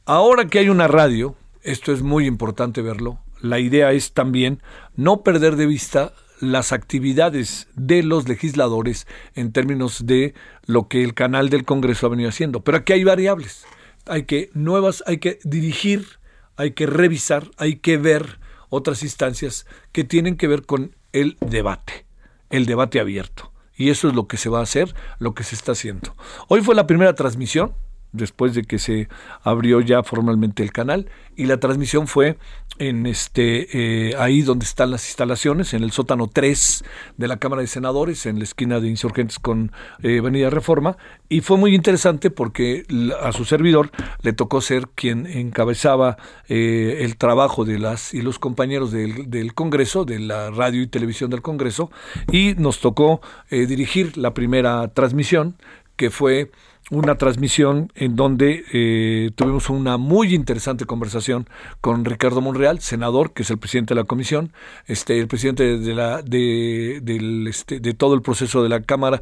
Ahora 0.05 0.45
que 0.45 0.59
hay 0.59 0.69
una 0.69 0.87
radio, 0.87 1.33
esto 1.63 1.91
es 1.91 2.03
muy 2.03 2.27
importante 2.27 2.83
verlo, 2.83 3.17
la 3.41 3.57
idea 3.57 3.93
es 3.93 4.13
también 4.13 4.61
no 4.95 5.23
perder 5.23 5.55
de 5.55 5.65
vista 5.65 6.13
las 6.39 6.71
actividades 6.71 7.67
de 7.73 8.03
los 8.03 8.29
legisladores 8.29 9.07
en 9.33 9.51
términos 9.53 10.05
de 10.05 10.35
lo 10.67 10.87
que 10.87 11.03
el 11.03 11.15
canal 11.15 11.49
del 11.49 11.65
Congreso 11.65 12.05
ha 12.05 12.09
venido 12.11 12.29
haciendo. 12.29 12.59
Pero 12.59 12.77
aquí 12.77 12.93
hay 12.93 13.03
variables. 13.03 13.65
Hay 14.05 14.25
que 14.25 14.51
nuevas, 14.53 15.03
hay 15.07 15.17
que 15.17 15.39
dirigir, 15.43 16.18
hay 16.59 16.71
que 16.71 16.87
revisar, 16.87 17.49
hay 17.55 17.77
que 17.77 17.97
ver 17.97 18.37
otras 18.67 19.01
instancias 19.01 19.65
que 19.93 20.03
tienen 20.03 20.35
que 20.35 20.45
ver 20.45 20.65
con 20.65 20.93
el 21.13 21.37
debate, 21.39 22.05
el 22.49 22.65
debate 22.65 22.99
abierto. 22.99 23.53
Y 23.77 23.91
eso 23.91 24.09
es 24.09 24.13
lo 24.13 24.27
que 24.27 24.35
se 24.35 24.49
va 24.49 24.59
a 24.59 24.63
hacer, 24.63 24.93
lo 25.19 25.33
que 25.33 25.45
se 25.45 25.55
está 25.55 25.71
haciendo. 25.71 26.17
Hoy 26.49 26.61
fue 26.61 26.75
la 26.75 26.85
primera 26.85 27.15
transmisión, 27.15 27.73
después 28.11 28.55
de 28.55 28.63
que 28.63 28.79
se 28.79 29.07
abrió 29.43 29.81
ya 29.81 30.03
formalmente 30.03 30.63
el 30.63 30.71
canal. 30.71 31.09
Y 31.35 31.45
la 31.45 31.59
transmisión 31.59 32.07
fue 32.07 32.37
en 32.79 33.05
este 33.05 34.09
eh, 34.09 34.15
ahí 34.17 34.41
donde 34.41 34.65
están 34.65 34.91
las 34.91 35.05
instalaciones 35.07 35.73
en 35.73 35.83
el 35.83 35.91
sótano 35.91 36.27
3 36.27 36.83
de 37.17 37.27
la 37.27 37.37
Cámara 37.37 37.61
de 37.61 37.67
Senadores 37.67 38.25
en 38.25 38.39
la 38.39 38.45
esquina 38.45 38.79
de 38.79 38.87
Insurgentes 38.87 39.39
con 39.39 39.71
eh, 40.01 40.19
Avenida 40.19 40.49
Reforma. 40.49 40.97
Y 41.27 41.41
fue 41.41 41.57
muy 41.57 41.75
interesante 41.75 42.31
porque 42.31 42.85
a 43.21 43.31
su 43.31 43.45
servidor 43.45 43.91
le 44.21 44.33
tocó 44.33 44.61
ser 44.61 44.87
quien 44.95 45.27
encabezaba 45.27 46.17
eh, 46.47 46.99
el 47.01 47.17
trabajo 47.17 47.65
de 47.65 47.79
las 47.79 48.13
y 48.13 48.21
los 48.21 48.39
compañeros 48.39 48.91
del, 48.91 49.29
del, 49.29 49.53
Congreso 49.53 50.05
de 50.05 50.19
la 50.19 50.51
radio 50.51 50.81
y 50.81 50.87
televisión 50.87 51.29
del 51.29 51.41
Congreso. 51.41 51.91
Y 52.31 52.55
nos 52.57 52.79
tocó 52.79 53.21
dirigir 53.49 54.17
la 54.17 54.33
primera 54.33 54.87
transmisión 54.89 55.55
que 55.95 56.09
fue 56.09 56.49
una 56.89 57.15
transmisión 57.15 57.91
en 57.95 58.15
donde 58.15 58.63
eh, 58.73 59.31
tuvimos 59.35 59.69
una 59.69 59.97
muy 59.97 60.33
interesante 60.33 60.85
conversación 60.85 61.47
con 61.81 62.05
Ricardo 62.05 62.41
Monreal, 62.41 62.79
senador, 62.79 63.33
que 63.33 63.43
es 63.43 63.49
el 63.51 63.59
presidente 63.59 63.93
de 63.93 64.01
la 64.01 64.05
comisión, 64.05 64.51
este, 64.87 65.19
el 65.19 65.27
presidente 65.27 65.77
de 65.77 65.95
la 65.95 66.21
de, 66.21 66.99
del, 67.01 67.47
este, 67.47 67.79
de 67.79 67.93
todo 67.93 68.15
el 68.15 68.21
proceso 68.21 68.63
de 68.63 68.69
la 68.69 68.81
Cámara 68.81 69.21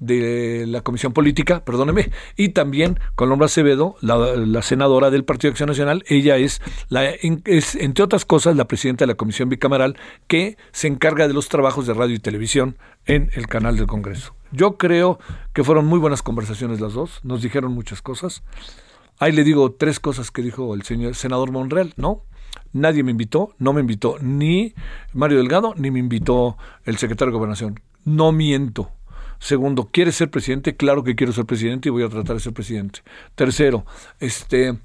de 0.00 0.66
la 0.66 0.80
Comisión 0.80 1.12
Política, 1.12 1.64
perdóneme, 1.64 2.10
y 2.36 2.50
también 2.50 2.98
con 3.14 3.28
Lombra 3.28 3.46
Acevedo, 3.46 3.96
la, 4.00 4.62
senadora 4.62 5.10
del 5.10 5.24
Partido 5.24 5.50
de 5.50 5.52
Acción 5.52 5.68
Nacional. 5.68 6.04
Ella 6.08 6.36
es, 6.36 6.60
la, 6.88 7.08
es, 7.10 7.74
entre 7.76 8.04
otras 8.04 8.24
cosas, 8.24 8.56
la 8.56 8.66
presidenta 8.66 9.04
de 9.04 9.12
la 9.12 9.14
Comisión 9.14 9.48
Bicameral 9.48 9.96
que 10.26 10.56
se 10.72 10.88
encarga 10.88 11.28
de 11.28 11.34
los 11.34 11.48
trabajos 11.48 11.86
de 11.86 11.94
radio 11.94 12.14
y 12.14 12.18
televisión 12.18 12.76
en 13.06 13.30
el 13.34 13.46
canal 13.46 13.76
del 13.76 13.86
Congreso. 13.86 14.34
Yo 14.54 14.76
creo 14.76 15.18
que 15.52 15.64
fueron 15.64 15.86
muy 15.86 15.98
buenas 15.98 16.22
conversaciones 16.22 16.80
las 16.80 16.92
dos, 16.92 17.18
nos 17.24 17.42
dijeron 17.42 17.72
muchas 17.72 18.02
cosas. 18.02 18.44
Ahí 19.18 19.32
le 19.32 19.42
digo 19.42 19.72
tres 19.72 19.98
cosas 19.98 20.30
que 20.30 20.42
dijo 20.42 20.74
el 20.74 20.82
señor 20.82 21.16
senador 21.16 21.50
Monreal, 21.50 21.92
¿no? 21.96 22.22
Nadie 22.72 23.02
me 23.02 23.10
invitó, 23.10 23.52
no 23.58 23.72
me 23.72 23.80
invitó 23.80 24.16
ni 24.20 24.72
Mario 25.12 25.38
Delgado, 25.38 25.74
ni 25.76 25.90
me 25.90 25.98
invitó 25.98 26.56
el 26.84 26.98
secretario 26.98 27.32
de 27.32 27.38
Gobernación. 27.38 27.80
No 28.04 28.30
miento. 28.30 28.90
Segundo, 29.40 29.88
¿quieres 29.90 30.14
ser 30.14 30.30
presidente? 30.30 30.76
Claro 30.76 31.02
que 31.02 31.16
quiero 31.16 31.32
ser 31.32 31.46
presidente 31.46 31.88
y 31.88 31.92
voy 31.92 32.04
a 32.04 32.08
tratar 32.08 32.36
de 32.36 32.40
ser 32.40 32.52
presidente. 32.52 33.00
Tercero, 33.34 33.84
este, 34.20 34.78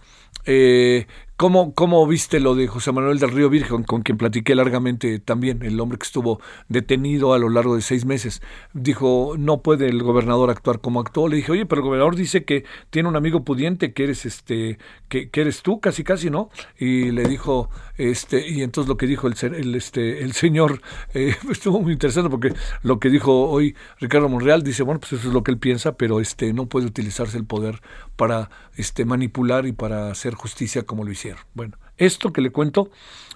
eh, 0.45 1.05
¿Cómo, 1.39 1.73
¿Cómo 1.73 2.05
viste 2.05 2.41
lo 2.41 2.53
de 2.53 2.67
José 2.67 2.91
Manuel 2.91 3.17
del 3.17 3.31
Río 3.31 3.49
Virgen, 3.49 3.83
con 3.83 4.01
quien 4.01 4.17
platiqué 4.17 4.55
largamente 4.55 5.19
también, 5.19 5.63
el 5.63 5.79
hombre 5.79 5.97
que 5.97 6.03
estuvo 6.03 6.41
detenido 6.67 7.33
a 7.33 7.39
lo 7.39 7.47
largo 7.47 7.77
de 7.77 7.81
seis 7.81 8.03
meses? 8.03 8.41
Dijo, 8.73 9.35
no 9.37 9.61
puede 9.61 9.87
el 9.87 10.03
gobernador 10.03 10.49
actuar 10.49 10.81
como 10.81 10.99
actuó. 10.99 11.29
Le 11.29 11.37
dije, 11.37 11.53
oye, 11.53 11.65
pero 11.65 11.79
el 11.79 11.85
gobernador 11.85 12.17
dice 12.17 12.43
que 12.43 12.65
tiene 12.89 13.07
un 13.07 13.15
amigo 13.15 13.45
pudiente, 13.45 13.93
que 13.93 14.03
eres 14.03 14.25
este, 14.25 14.79
que, 15.07 15.29
que 15.29 15.39
eres 15.39 15.61
tú, 15.61 15.79
casi 15.79 16.03
casi, 16.03 16.29
¿no? 16.29 16.49
Y 16.77 17.11
le 17.11 17.23
dijo, 17.23 17.69
este, 17.97 18.45
y 18.45 18.61
entonces 18.61 18.89
lo 18.89 18.97
que 18.97 19.07
dijo 19.07 19.27
el, 19.27 19.35
el, 19.55 19.75
este, 19.75 20.23
el 20.23 20.33
señor 20.33 20.81
eh, 21.13 21.37
estuvo 21.49 21.79
muy 21.79 21.93
interesante 21.93 22.29
porque 22.29 22.53
lo 22.83 22.99
que 22.99 23.09
dijo 23.09 23.49
hoy 23.49 23.77
Ricardo 24.01 24.27
Monreal 24.27 24.61
dice, 24.61 24.83
bueno, 24.83 24.99
pues 24.99 25.13
eso 25.13 25.29
es 25.29 25.33
lo 25.33 25.41
que 25.43 25.51
él 25.51 25.57
piensa, 25.57 25.93
pero 25.95 26.19
este, 26.19 26.51
no 26.51 26.65
puede 26.65 26.85
utilizarse 26.87 27.37
el 27.37 27.45
poder 27.45 27.81
para 28.17 28.49
este, 28.75 29.05
manipular 29.05 29.65
y 29.65 29.71
para 29.71 30.11
hacer 30.11 30.33
justicia 30.33 30.83
como 30.83 31.05
lo 31.05 31.11
hicieron. 31.11 31.28
Bueno, 31.53 31.77
esto 31.97 32.31
que 32.33 32.41
le 32.41 32.51
cuento 32.51 32.89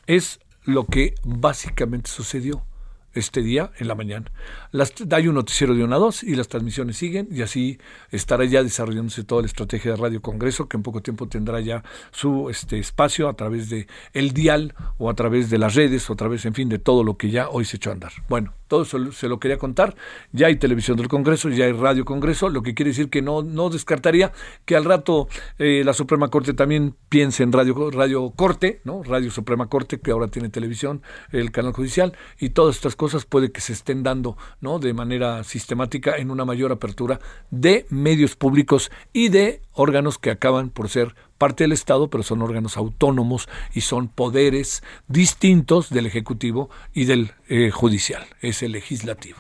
es 0.08 0.40
lo 0.64 0.86
que 0.86 1.16
básicamente 1.24 2.10
sucedió 2.10 2.66
este 3.14 3.42
día 3.42 3.72
en 3.78 3.88
la 3.88 3.96
mañana. 3.96 4.32
Las, 4.72 4.94
hay 5.12 5.28
un 5.28 5.36
noticiero 5.36 5.76
de 5.76 5.84
una 5.84 5.98
a 5.98 6.00
dos 6.00 6.24
y 6.24 6.36
las 6.36 6.48
transmisiones 6.48 6.98
siguen 6.98 7.28
y 7.32 7.42
así 7.42 7.80
estará 8.12 8.46
ya 8.46 8.64
desarrollándose 8.64 9.24
toda 9.24 9.42
la 9.42 9.48
estrategia 9.48 9.92
de 9.92 9.98
Radio 9.98 10.22
Congreso 10.22 10.68
que 10.68 10.78
en 10.78 10.84
poco 10.84 11.02
tiempo 11.02 11.28
tendrá 11.28 11.60
ya 11.60 11.84
su 12.12 12.50
este 12.50 12.80
espacio 12.80 13.30
a 13.30 13.36
través 13.36 13.70
de 13.70 13.88
el 14.14 14.34
dial 14.34 14.74
o 14.98 15.10
a 15.10 15.14
través 15.14 15.50
de 15.50 15.60
las 15.60 15.76
redes 15.76 16.10
o 16.10 16.14
a 16.14 16.16
través 16.16 16.46
en 16.46 16.54
fin 16.54 16.70
de 16.70 16.80
todo 16.80 17.04
lo 17.04 17.18
que 17.18 17.30
ya 17.30 17.50
hoy 17.50 17.66
se 17.66 17.78
echó 17.78 17.92
a 17.92 17.94
andar. 17.94 18.12
Bueno, 18.30 18.54
todo 18.74 18.82
eso 18.82 19.12
se 19.12 19.28
lo 19.28 19.40
quería 19.40 19.60
contar. 19.60 19.96
Ya 20.32 20.48
hay 20.48 20.56
televisión 20.56 20.98
del 20.98 21.08
Congreso, 21.08 21.48
ya 21.50 21.66
hay 21.66 21.74
Radio 21.74 22.06
Congreso, 22.06 22.50
lo 22.50 22.64
que 22.64 22.74
quiere 22.74 22.90
decir 22.90 23.12
que 23.12 23.22
no, 23.22 23.44
no 23.44 23.70
descartaría 23.70 24.32
que 24.66 24.76
al 24.76 24.84
rato 24.84 25.28
eh, 25.60 25.84
la 25.86 25.94
Suprema 25.94 26.30
Corte 26.30 26.56
también 26.56 26.96
piense 27.08 27.44
en 27.44 27.52
Radio, 27.52 27.92
Radio 27.92 28.32
Corte, 28.32 28.82
¿no? 28.84 29.04
Radio 29.04 29.30
Suprema 29.30 29.68
Corte, 29.68 30.00
que 30.00 30.10
ahora 30.10 30.28
tiene 30.28 30.50
televisión, 30.50 31.04
el 31.32 31.52
canal 31.52 31.74
judicial, 31.74 32.18
y 32.40 32.50
todas 32.50 32.78
estas 32.78 32.96
cosas 32.96 33.26
puede 33.26 33.52
que 33.52 33.62
se 33.62 33.74
estén 33.74 34.02
dando 34.02 34.38
¿no? 34.60 34.80
de 34.80 34.92
manera 34.96 35.44
sistemática 35.44 36.18
en 36.18 36.32
una 36.32 36.44
mayor 36.44 36.72
apertura 36.72 37.20
de 37.52 37.86
medios 37.92 38.36
públicos 38.36 38.90
y 39.12 39.30
de 39.30 39.62
órganos 39.74 40.18
que 40.18 40.32
acaban 40.32 40.72
por 40.72 40.90
ser 40.90 41.14
parte 41.44 41.66
del 41.66 41.74
Estado, 41.74 42.10
pero 42.10 42.24
son 42.24 42.42
órganos 42.42 42.78
autónomos 42.78 43.50
y 43.74 43.82
son 43.82 44.08
poderes 44.08 44.82
distintos 45.10 45.90
del 45.90 46.06
Ejecutivo 46.06 46.70
y 46.94 47.04
del 47.04 47.32
eh, 47.50 47.70
Judicial, 47.70 48.26
es 48.40 48.64
el 48.64 48.72
legislativo. 48.72 49.40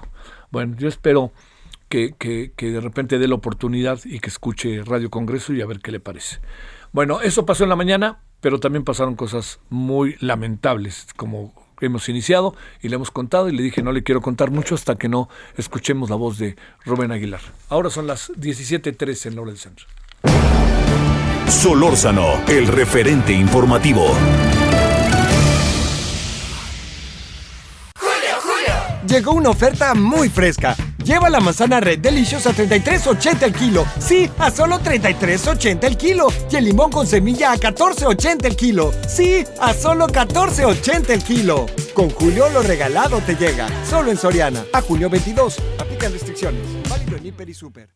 Bueno, 0.51 0.75
yo 0.77 0.89
espero 0.89 1.31
que, 1.88 2.13
que, 2.19 2.51
de 2.60 2.81
repente 2.81 3.19
dé 3.19 3.29
la 3.29 3.36
oportunidad 3.36 4.01
y 4.03 4.19
que 4.19 4.27
escuche 4.27 4.83
Radio 4.83 5.10
Congreso 5.10 5.53
y 5.53 5.62
a 5.62 5.65
ver 5.65 5.79
qué 5.79 5.93
le 5.93 6.01
parece. 6.01 6.41
Bueno, 6.91 7.22
eso 7.22 7.45
pasó 7.45 7.63
en 7.63 7.69
la 7.69 7.77
mañana, 7.77 8.19
pero 8.41 8.60
también 8.60 8.83
pasaron 8.83 9.15
cosas 9.15 9.62
muy 9.69 10.17
lamentables, 10.19 11.07
como 11.15 11.53
hemos 11.79 12.10
iniciado 12.10 12.53
y 12.81 12.89
le 12.89 12.95
hemos 12.95 13.12
contado 13.12 13.48
y 13.48 13.53
le 13.53 13.63
dije 13.63 13.81
no 13.81 13.93
le 13.93 14.03
quiero 14.03 14.19
contar 14.19 14.51
mucho 14.51 14.75
hasta 14.75 14.98
que 14.98 15.07
no 15.07 15.29
escuchemos 15.55 16.10
la 16.10 16.17
voz 16.17 16.38
de 16.38 16.57
Rubén 16.83 17.13
Aguilar. 17.13 17.39
Ahora 17.69 17.89
son 17.89 18.07
las 18.07 18.29
17.13 18.33 19.27
en 19.27 19.36
la 19.36 19.41
hora 19.41 19.51
del 19.51 19.60
centro. 19.60 19.88
Solórzano, 21.53 22.41
el 22.48 22.67
referente 22.67 23.31
informativo. 23.31 24.12
Llegó 29.07 29.33
una 29.33 29.51
oferta 29.51 29.93
muy 29.93 30.27
fresca. 30.29 30.75
Lleva 31.05 31.29
la 31.29 31.39
manzana 31.39 31.79
Red 31.79 32.00
Delicious 32.00 32.48
a 32.48 32.53
33.80 32.53 33.43
el 33.43 33.53
kilo. 33.53 33.86
Sí, 34.00 34.29
a 34.39 34.50
solo 34.50 34.79
33.80 34.79 35.83
el 35.83 35.95
kilo. 35.95 36.27
Y 36.50 36.55
el 36.55 36.65
limón 36.65 36.89
con 36.89 37.05
semilla 37.05 37.51
a 37.51 37.57
14.80 37.57 38.45
el 38.45 38.55
kilo. 38.55 38.91
Sí, 39.07 39.45
a 39.62 39.74
solo 39.74 40.07
14.80 40.07 41.12
el 41.12 41.24
kilo. 41.24 41.67
Con 41.93 42.10
Julio 42.10 42.50
lo 42.50 42.63
regalado 42.63 43.22
te 43.22 43.36
llega. 43.36 43.69
Solo 43.88 44.10
en 44.12 44.17
Soriana. 44.17 44.65
A 44.74 44.81
julio 44.81 45.10
22. 45.10 45.57
Aplican 45.79 46.12
restricciones. 46.12 46.62
Válido 46.89 47.15
en 47.17 47.27
Hiper 47.27 47.48
y 47.48 47.53
Super. 47.53 47.89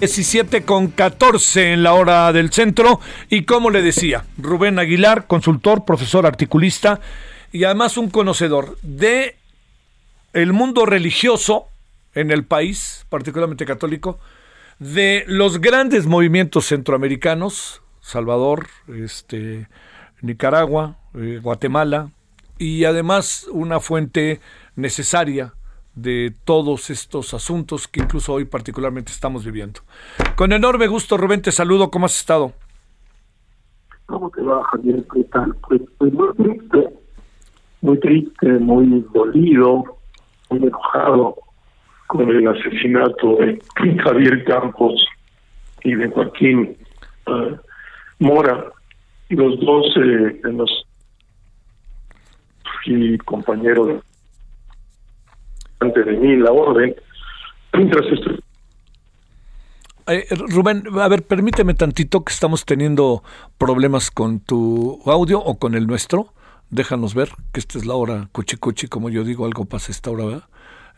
...17 0.00 0.64
con 0.64 0.88
14 0.88 1.72
en 1.72 1.82
la 1.82 1.94
hora 1.94 2.32
del 2.32 2.52
centro. 2.52 3.00
Y 3.30 3.44
como 3.44 3.70
le 3.70 3.82
decía, 3.82 4.24
Rubén 4.36 4.78
Aguilar, 4.78 5.26
consultor, 5.26 5.84
profesor, 5.84 6.26
articulista 6.26 7.00
y 7.52 7.64
además 7.64 7.96
un 7.96 8.10
conocedor 8.10 8.76
de 8.82 9.36
el 10.34 10.52
mundo 10.52 10.84
religioso 10.84 11.68
en 12.14 12.30
el 12.30 12.44
país, 12.44 13.06
particularmente 13.08 13.64
católico, 13.64 14.18
de 14.78 15.24
los 15.26 15.60
grandes 15.60 16.06
movimientos 16.06 16.66
centroamericanos, 16.66 17.80
Salvador, 18.02 18.68
este, 18.94 19.68
Nicaragua, 20.20 20.98
eh, 21.14 21.40
Guatemala, 21.42 22.10
y 22.58 22.84
además 22.84 23.46
una 23.50 23.80
fuente 23.80 24.40
necesaria 24.74 25.54
de 25.96 26.32
todos 26.44 26.90
estos 26.90 27.34
asuntos 27.34 27.88
que 27.88 28.00
incluso 28.00 28.34
hoy 28.34 28.44
particularmente 28.44 29.10
estamos 29.10 29.44
viviendo. 29.44 29.80
Con 30.36 30.52
enorme 30.52 30.86
gusto, 30.86 31.16
Rubén, 31.16 31.42
te 31.42 31.50
saludo. 31.50 31.90
¿Cómo 31.90 32.06
has 32.06 32.16
estado? 32.16 32.52
¿Cómo 34.04 34.30
te 34.30 34.42
va, 34.42 34.62
Javier? 34.64 35.02
¿Qué 35.12 35.24
tal? 35.24 35.56
Pues, 35.66 35.82
pues, 35.98 36.12
muy 36.12 36.32
triste, 36.36 36.88
muy 37.80 38.00
triste, 38.00 38.46
muy 38.60 39.04
dolido, 39.12 39.98
muy 40.50 40.62
enojado 40.62 41.34
con 42.06 42.28
el 42.28 42.46
asesinato 42.46 43.36
de 43.36 43.58
Javier 44.04 44.44
Campos 44.44 45.04
y 45.82 45.94
de 45.94 46.08
Joaquín 46.08 46.76
uh, 47.26 47.56
Mora, 48.18 48.66
los 49.30 49.58
dos 49.60 49.86
eh, 49.96 50.40
de 50.42 50.52
los 50.52 50.86
y 52.86 53.18
compañeros 53.18 54.02
antes 55.80 56.06
de 56.06 56.12
mí 56.12 56.36
la 56.36 56.52
orden, 56.52 56.94
mientras 57.72 58.06
esto 58.06 58.30
eh, 60.08 60.24
Rubén, 60.30 60.84
a 61.00 61.08
ver, 61.08 61.24
permíteme 61.24 61.74
tantito 61.74 62.22
que 62.22 62.32
estamos 62.32 62.64
teniendo 62.64 63.24
problemas 63.58 64.12
con 64.12 64.38
tu 64.38 65.02
audio 65.04 65.40
o 65.40 65.58
con 65.58 65.74
el 65.74 65.88
nuestro. 65.88 66.32
Déjanos 66.70 67.14
ver 67.14 67.30
que 67.52 67.58
esta 67.58 67.76
es 67.76 67.86
la 67.86 67.94
hora 67.94 68.28
cuchi 68.30 68.56
cuchi, 68.56 68.86
como 68.86 69.10
yo 69.10 69.24
digo, 69.24 69.46
algo 69.46 69.64
pasa 69.64 69.90
esta 69.90 70.10
hora. 70.12 70.48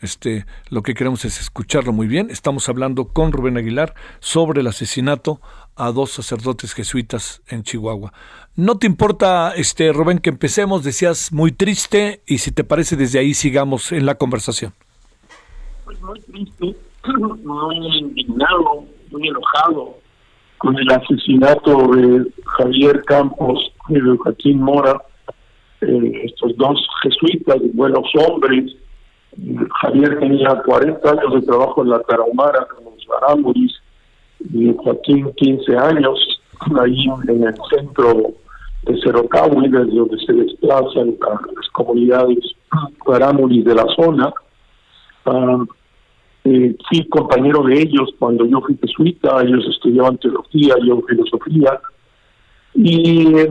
Este, 0.03 0.45
lo 0.69 0.83
que 0.83 0.93
queremos 0.93 1.25
es 1.25 1.41
escucharlo 1.41 1.93
muy 1.93 2.07
bien. 2.07 2.29
Estamos 2.31 2.69
hablando 2.69 3.09
con 3.09 3.33
Rubén 3.33 3.57
Aguilar 3.57 3.95
sobre 4.21 4.61
el 4.61 4.67
asesinato 4.67 5.41
a 5.79 5.93
dos 5.93 6.11
sacerdotes 6.11 6.75
jesuitas 6.75 7.43
en 7.49 7.63
Chihuahua. 7.63 8.13
¿No 8.57 8.79
te 8.79 8.87
importa, 8.87 9.53
este, 9.55 9.93
Rubén, 9.93 10.19
que 10.19 10.31
empecemos? 10.31 10.83
Decías 10.83 11.33
muy 11.33 11.53
triste 11.53 12.23
y 12.27 12.39
si 12.39 12.53
te 12.53 12.65
parece 12.65 12.97
desde 12.97 13.21
ahí 13.21 13.33
sigamos 13.35 13.93
en 13.93 14.05
la 14.05 14.17
conversación. 14.17 14.73
Pues 15.85 16.01
muy 16.03 16.21
triste, 16.21 16.77
muy 17.45 17.99
indignado, 17.99 18.85
muy 19.11 19.29
enojado 19.29 19.97
con 20.59 20.77
el 20.77 20.91
asesinato 20.91 21.87
de 21.95 22.33
Javier 22.45 23.05
Campos 23.05 23.73
y 23.89 23.95
de 23.95 24.17
Joaquín 24.17 24.61
Mora, 24.61 25.01
eh, 25.81 26.23
estos 26.25 26.57
dos 26.57 26.85
jesuitas, 27.03 27.59
buenos 27.75 28.07
hombres. 28.27 28.75
Javier 29.81 30.19
tenía 30.19 30.61
40 30.67 31.11
años 31.11 31.35
de 31.35 31.43
trabajo 31.43 31.85
en 31.85 31.91
la 31.91 32.01
Tarahumara 32.01 32.67
con 32.67 32.87
los 32.87 33.07
Barámuris 33.07 33.73
y 34.41 34.75
Joaquín 34.77 35.33
15 35.37 35.77
años 35.77 36.41
ahí 36.81 37.07
en 37.29 37.45
el 37.45 37.55
centro 37.71 38.35
de 38.83 39.01
Cerocahui, 39.03 39.69
desde 39.69 39.97
donde 39.97 40.19
se 40.25 40.33
desplazan 40.33 41.17
las 41.21 41.69
comunidades 41.73 42.39
Barámuris 43.07 43.65
de 43.65 43.75
la 43.75 43.87
zona. 43.97 44.33
Ah, 45.25 45.65
eh, 46.45 46.77
fui 46.89 47.09
compañero 47.09 47.63
de 47.65 47.81
ellos 47.81 48.11
cuando 48.19 48.47
yo 48.47 48.61
fui 48.61 48.79
jesuita, 48.81 49.43
ellos 49.43 49.67
estudiaban 49.69 50.19
teología, 50.19 50.75
yo 50.85 51.03
filosofía. 51.03 51.81
Y 52.75 53.27
en 53.39 53.51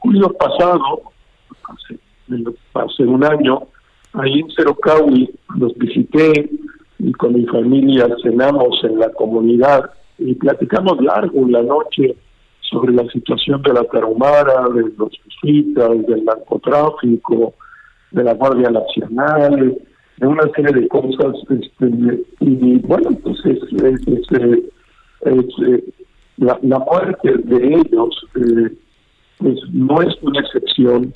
julio 0.00 0.32
pasado, 0.38 1.02
hace, 2.74 3.04
un 3.04 3.24
año, 3.24 3.62
ahí 4.14 4.40
en 4.40 4.50
Cerocahui 4.52 5.30
los 5.56 5.76
visité 5.76 6.50
y 6.98 7.12
con 7.12 7.34
mi 7.34 7.44
familia 7.46 8.08
cenamos 8.22 8.82
en 8.84 8.98
la 8.98 9.10
comunidad 9.12 9.90
y 10.18 10.34
platicamos 10.34 11.00
largo 11.00 11.40
en 11.40 11.52
la 11.52 11.62
noche 11.62 12.16
sobre 12.60 12.92
la 12.92 13.08
situación 13.10 13.62
de 13.62 13.72
la 13.72 13.84
Tarahumara, 13.84 14.68
de 14.74 14.92
los 14.96 15.10
jesuitas, 15.24 16.06
del 16.06 16.24
narcotráfico, 16.24 17.54
de 18.10 18.24
la 18.24 18.34
Guardia 18.34 18.70
Nacional, 18.70 19.78
de 20.16 20.26
una 20.26 20.42
serie 20.54 20.80
de 20.80 20.88
cosas. 20.88 21.36
Este, 21.48 22.24
y 22.40 22.78
bueno, 22.80 23.10
pues 23.22 23.38
es, 23.44 23.58
eh, 25.22 25.84
la, 26.36 26.58
la, 26.62 26.78
muerte 26.78 27.32
de 27.44 27.74
ellos 27.74 28.26
eh, 28.36 28.70
no 29.72 30.02
es 30.02 30.14
una 30.22 30.40
excepción, 30.40 31.14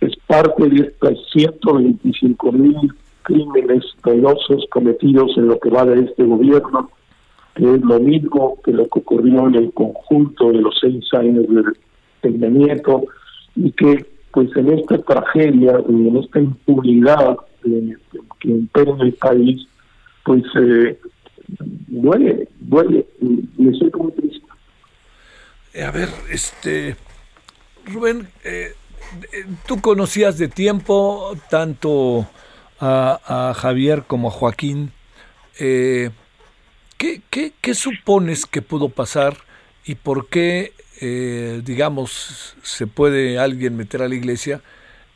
es 0.00 0.16
parte 0.26 0.68
de 0.68 0.82
estas 0.82 1.14
125 1.32 2.52
mil 2.52 2.92
crímenes 3.22 3.84
dolosos 4.04 4.64
cometidos 4.70 5.36
en 5.36 5.48
lo 5.48 5.58
que 5.58 5.70
va 5.70 5.84
de 5.84 6.04
este 6.04 6.24
gobierno, 6.24 6.90
que 7.54 7.74
es 7.74 7.80
lo 7.80 8.00
mismo 8.00 8.58
que 8.64 8.72
lo 8.72 8.88
que 8.88 9.00
ocurrió 9.00 9.48
en 9.48 9.54
el 9.56 9.72
conjunto 9.72 10.50
de 10.50 10.60
los 10.60 10.78
seis 10.80 11.04
años 11.12 11.46
del, 12.22 12.38
del 12.38 12.52
Nieto, 12.52 13.04
y 13.56 13.72
que 13.72 14.06
pues 14.32 14.48
en 14.56 14.72
esta 14.78 14.98
tragedia 14.98 15.80
y 15.88 16.08
en 16.08 16.16
esta 16.16 16.38
impunidad 16.38 17.36
que, 17.62 18.48
impera 18.48 18.92
en 18.92 19.00
el 19.00 19.12
país, 19.14 19.66
pues 20.24 20.42
eh, 20.56 20.98
duele, 21.88 22.48
duele, 22.60 23.06
y 23.20 23.68
estoy 23.68 23.90
muy 24.00 24.12
triste. 24.12 24.46
Eh, 25.74 25.82
a 25.82 25.90
ver, 25.90 26.08
este, 26.30 26.96
Rubén, 27.86 28.28
eh, 28.44 28.72
eh, 29.32 29.44
tú 29.66 29.80
conocías 29.80 30.38
de 30.38 30.48
tiempo 30.48 31.36
tanto 31.48 32.26
a, 32.78 33.50
a 33.50 33.54
Javier 33.54 34.04
como 34.06 34.28
a 34.28 34.30
Joaquín. 34.30 34.92
Eh, 35.58 36.10
¿qué, 37.00 37.22
qué, 37.30 37.54
qué, 37.62 37.74
supones 37.74 38.44
que 38.44 38.60
pudo 38.60 38.90
pasar 38.90 39.38
y 39.86 39.94
por 39.94 40.28
qué, 40.28 40.74
eh, 41.00 41.62
digamos, 41.64 42.54
se 42.62 42.86
puede 42.86 43.38
alguien 43.38 43.74
meter 43.74 44.02
a 44.02 44.08
la 44.08 44.14
iglesia 44.14 44.60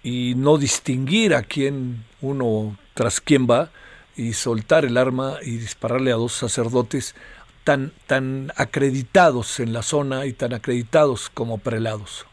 y 0.02 0.32
no 0.34 0.56
distinguir 0.56 1.34
a 1.34 1.42
quién 1.42 2.04
uno 2.22 2.78
tras 2.94 3.20
quién 3.20 3.46
va 3.46 3.68
y 4.16 4.32
soltar 4.32 4.86
el 4.86 4.96
arma 4.96 5.34
y 5.42 5.58
dispararle 5.58 6.10
a 6.10 6.16
dos 6.16 6.32
sacerdotes 6.32 7.14
tan, 7.64 7.92
tan 8.06 8.50
acreditados 8.56 9.60
en 9.60 9.74
la 9.74 9.82
zona 9.82 10.24
y 10.24 10.32
tan 10.32 10.54
acreditados 10.54 11.28
como 11.28 11.58
prelados? 11.58 12.26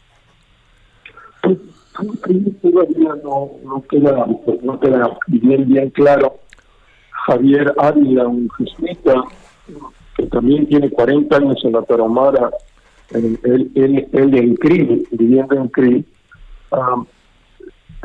Todavía 1.42 3.14
no, 3.22 3.50
no, 3.64 3.84
queda, 3.86 4.26
no 4.62 4.80
queda 4.80 5.18
bien, 5.26 5.68
bien 5.68 5.90
claro. 5.90 6.38
Javier 7.26 7.74
Ávila, 7.78 8.26
un 8.26 8.48
jesuita, 8.50 9.14
que 10.16 10.26
también 10.26 10.66
tiene 10.66 10.90
40 10.90 11.36
años 11.36 11.64
en 11.64 11.72
la 11.72 11.82
Tarahumara, 11.82 12.50
él, 13.10 13.38
él, 13.44 14.34
en 14.34 14.56
CRI, 14.56 15.06
viviendo 15.12 15.54
en 15.54 15.68
CRI, 15.68 16.04
um, 16.70 17.06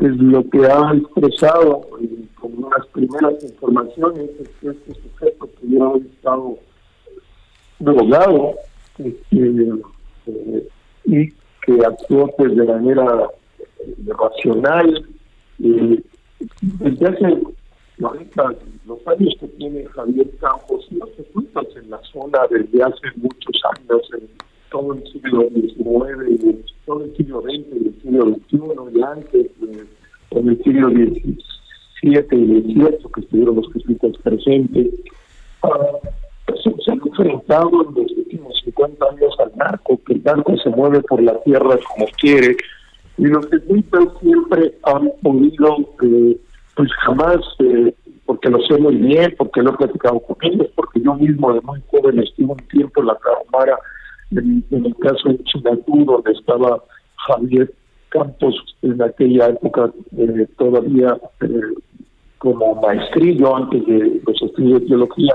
es 0.00 0.16
lo 0.16 0.48
que 0.48 0.64
ha 0.64 0.94
expresado 0.94 1.88
con 2.40 2.64
unas 2.64 2.86
primeras 2.92 3.42
informaciones 3.42 4.30
es 4.40 4.48
que 4.60 4.68
este 4.68 4.94
sujeto 4.94 5.46
pudiera 5.60 5.86
haber 5.86 6.02
estado 6.02 6.58
drogado 7.80 8.54
este, 8.98 9.18
eh, 10.26 10.68
y 11.04 11.30
que 11.30 11.84
actuó 11.84 12.28
pues 12.36 12.54
de 12.56 12.64
manera 12.64 13.28
eh, 13.80 13.94
racional 14.06 15.08
y 15.58 16.04
desde 16.60 17.08
hace 17.08 17.40
los 17.98 19.06
años 19.06 19.34
que 19.40 19.48
tiene 19.48 19.84
Javier 19.86 20.30
Campos 20.40 20.86
no 20.92 21.06
se 21.16 21.24
juntan 21.32 21.66
en 21.76 21.90
la 21.90 22.00
zona 22.12 22.40
desde 22.50 22.82
hace 22.82 23.06
muchos 23.16 23.60
años 23.76 24.02
en 24.18 24.28
todo 24.70 24.94
el 24.94 25.02
siglo 25.12 25.48
XIX 25.50 26.72
todo 26.86 27.04
el 27.04 27.16
siglo 27.16 27.42
XX 27.42 27.72
el 27.72 27.94
siglo 28.02 28.24
XXI 28.34 28.98
y 28.98 29.02
antes 29.02 29.50
en 30.30 30.48
el 30.48 30.62
siglo 30.62 30.90
XVII 30.90 31.38
y 32.02 32.14
XVIII 32.14 33.12
que 33.14 33.20
estuvieron 33.20 33.56
los 33.56 33.72
jesuitas 33.72 34.12
presentes 34.22 34.94
pues, 35.60 36.60
se 36.84 36.90
han 36.92 37.00
enfrentado 37.04 37.70
en 37.88 38.02
los 38.02 38.12
últimos 38.12 38.60
50 38.64 39.06
años 39.06 39.34
al 39.40 39.56
narco 39.56 40.00
que 40.06 40.14
el 40.14 40.22
narco 40.22 40.56
se 40.58 40.70
mueve 40.70 41.00
por 41.02 41.20
la 41.20 41.38
tierra 41.42 41.78
como 41.94 42.06
quiere 42.20 42.56
y 43.16 43.26
los 43.26 43.48
jesuitas 43.48 44.04
siempre 44.20 44.78
han 44.84 45.10
podido 45.20 45.78
eh, 46.02 46.38
pues 46.78 46.92
jamás 47.04 47.38
eh, 47.58 47.92
porque 48.24 48.48
lo 48.50 48.60
sé 48.60 48.78
muy 48.78 48.94
bien, 48.94 49.34
porque 49.36 49.62
lo 49.62 49.70
he 49.70 49.76
platicado 49.78 50.20
con 50.20 50.36
ellos, 50.42 50.68
porque 50.76 51.00
yo 51.00 51.14
mismo 51.14 51.52
de 51.52 51.60
muy 51.62 51.82
joven 51.90 52.20
estuve 52.20 52.52
un 52.52 52.68
tiempo 52.68 53.00
en 53.00 53.06
la 53.08 53.18
Cámara 53.18 53.76
en, 54.30 54.64
el 54.70 54.96
caso 54.96 55.28
de 55.28 55.42
Chinatú, 55.42 56.04
donde 56.04 56.30
estaba 56.30 56.80
Javier 57.26 57.72
Campos 58.10 58.54
en 58.82 59.02
aquella 59.02 59.48
época 59.48 59.90
eh, 60.16 60.46
todavía 60.56 61.18
eh, 61.40 61.60
como 62.38 62.76
maestrillo 62.76 63.56
antes 63.56 63.84
de 63.84 64.22
los 64.24 64.40
estudios 64.40 64.82
de 64.82 64.86
teología, 64.86 65.34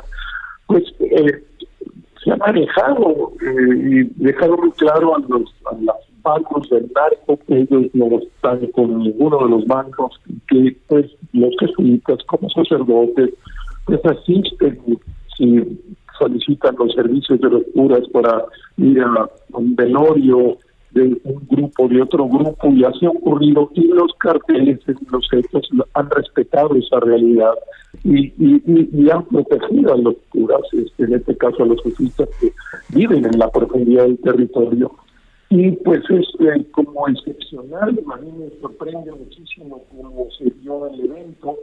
pues 0.67 0.83
eh, 1.01 1.43
se 2.23 2.31
ha 2.31 2.37
manejado 2.37 3.33
y 3.41 4.03
dejado 4.15 4.55
muy 4.55 4.71
claro 4.71 5.17
a 5.17 5.19
los 5.19 5.53
a 5.69 5.75
las 5.81 5.92
bancos 6.23 6.69
del 6.69 6.89
narco 6.93 7.39
ellos 7.47 7.91
no 7.93 8.19
están 8.19 8.65
con 8.67 8.99
ninguno 8.99 9.43
de 9.43 9.49
los 9.49 9.65
bancos 9.67 10.19
que 10.47 10.77
pues 10.87 11.11
los 11.33 11.53
jesuitas 11.59 12.19
como 12.25 12.49
sacerdotes 12.49 13.31
pues 13.85 13.99
asisten 14.05 14.79
si 15.37 15.79
solicitan 16.17 16.75
los 16.77 16.93
servicios 16.93 17.39
de 17.41 17.49
los 17.49 17.63
curas 17.73 18.07
para 18.11 18.45
ir 18.77 19.01
a 19.01 19.29
un 19.53 19.75
velorio 19.75 20.57
de 20.93 21.19
un 21.23 21.47
grupo, 21.49 21.87
de 21.87 22.01
otro 22.01 22.27
grupo, 22.27 22.69
y 22.69 22.83
así 22.83 23.05
ha 23.05 23.09
ocurrido, 23.09 23.69
y 23.73 23.87
los 23.87 24.13
carteles, 24.19 24.79
los 25.11 25.27
hechos, 25.33 25.67
han 25.95 26.09
respetado 26.11 26.75
esa 26.75 26.99
realidad 26.99 27.53
y, 28.03 28.31
y, 28.37 29.09
han 29.09 29.25
protegido 29.25 29.93
a 29.93 29.97
los 29.97 30.15
curas, 30.29 30.61
este, 30.71 31.03
en 31.03 31.13
este 31.13 31.35
caso 31.37 31.63
a 31.63 31.65
los 31.65 31.81
jesuitas 31.81 32.29
que 32.39 32.51
viven 32.89 33.25
en 33.25 33.39
la 33.39 33.49
profundidad 33.49 34.03
del 34.03 34.19
territorio. 34.19 34.91
Y 35.55 35.69
pues 35.83 36.01
es 36.09 36.25
eh, 36.39 36.65
como 36.71 37.07
excepcional, 37.07 37.99
a 38.11 38.17
mí 38.17 38.31
me 38.39 38.59
sorprende 38.59 39.11
muchísimo 39.11 39.83
cómo 39.91 40.27
se 40.35 40.45
dio 40.45 40.87
el 40.87 40.99
evento, 41.05 41.59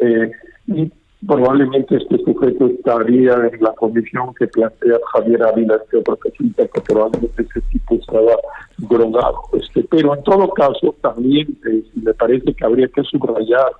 eh, 0.00 0.32
y 0.66 0.90
probablemente 1.24 1.98
este 1.98 2.18
sujeto 2.24 2.66
estaría 2.66 3.34
en 3.34 3.62
la 3.62 3.72
comisión 3.74 4.34
que 4.34 4.48
plantea 4.48 4.98
Javier 5.12 5.40
Ávila, 5.40 5.76
este 5.76 5.98
otro 5.98 6.18
que 6.18 6.80
probablemente 6.80 7.42
ese 7.42 7.60
tipo 7.70 7.94
estaba 7.94 8.34
drogado. 8.78 9.38
Este, 9.52 9.84
pero 9.84 10.16
en 10.16 10.24
todo 10.24 10.50
caso, 10.50 10.92
también 11.00 11.46
eh, 11.70 11.84
me 11.94 12.12
parece 12.14 12.52
que 12.52 12.64
habría 12.64 12.88
que 12.88 13.04
subrayar 13.04 13.70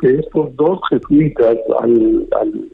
que 0.00 0.14
estos 0.14 0.56
dos 0.56 0.80
jesuitas, 0.88 1.58
al, 1.78 2.26
al, 2.40 2.70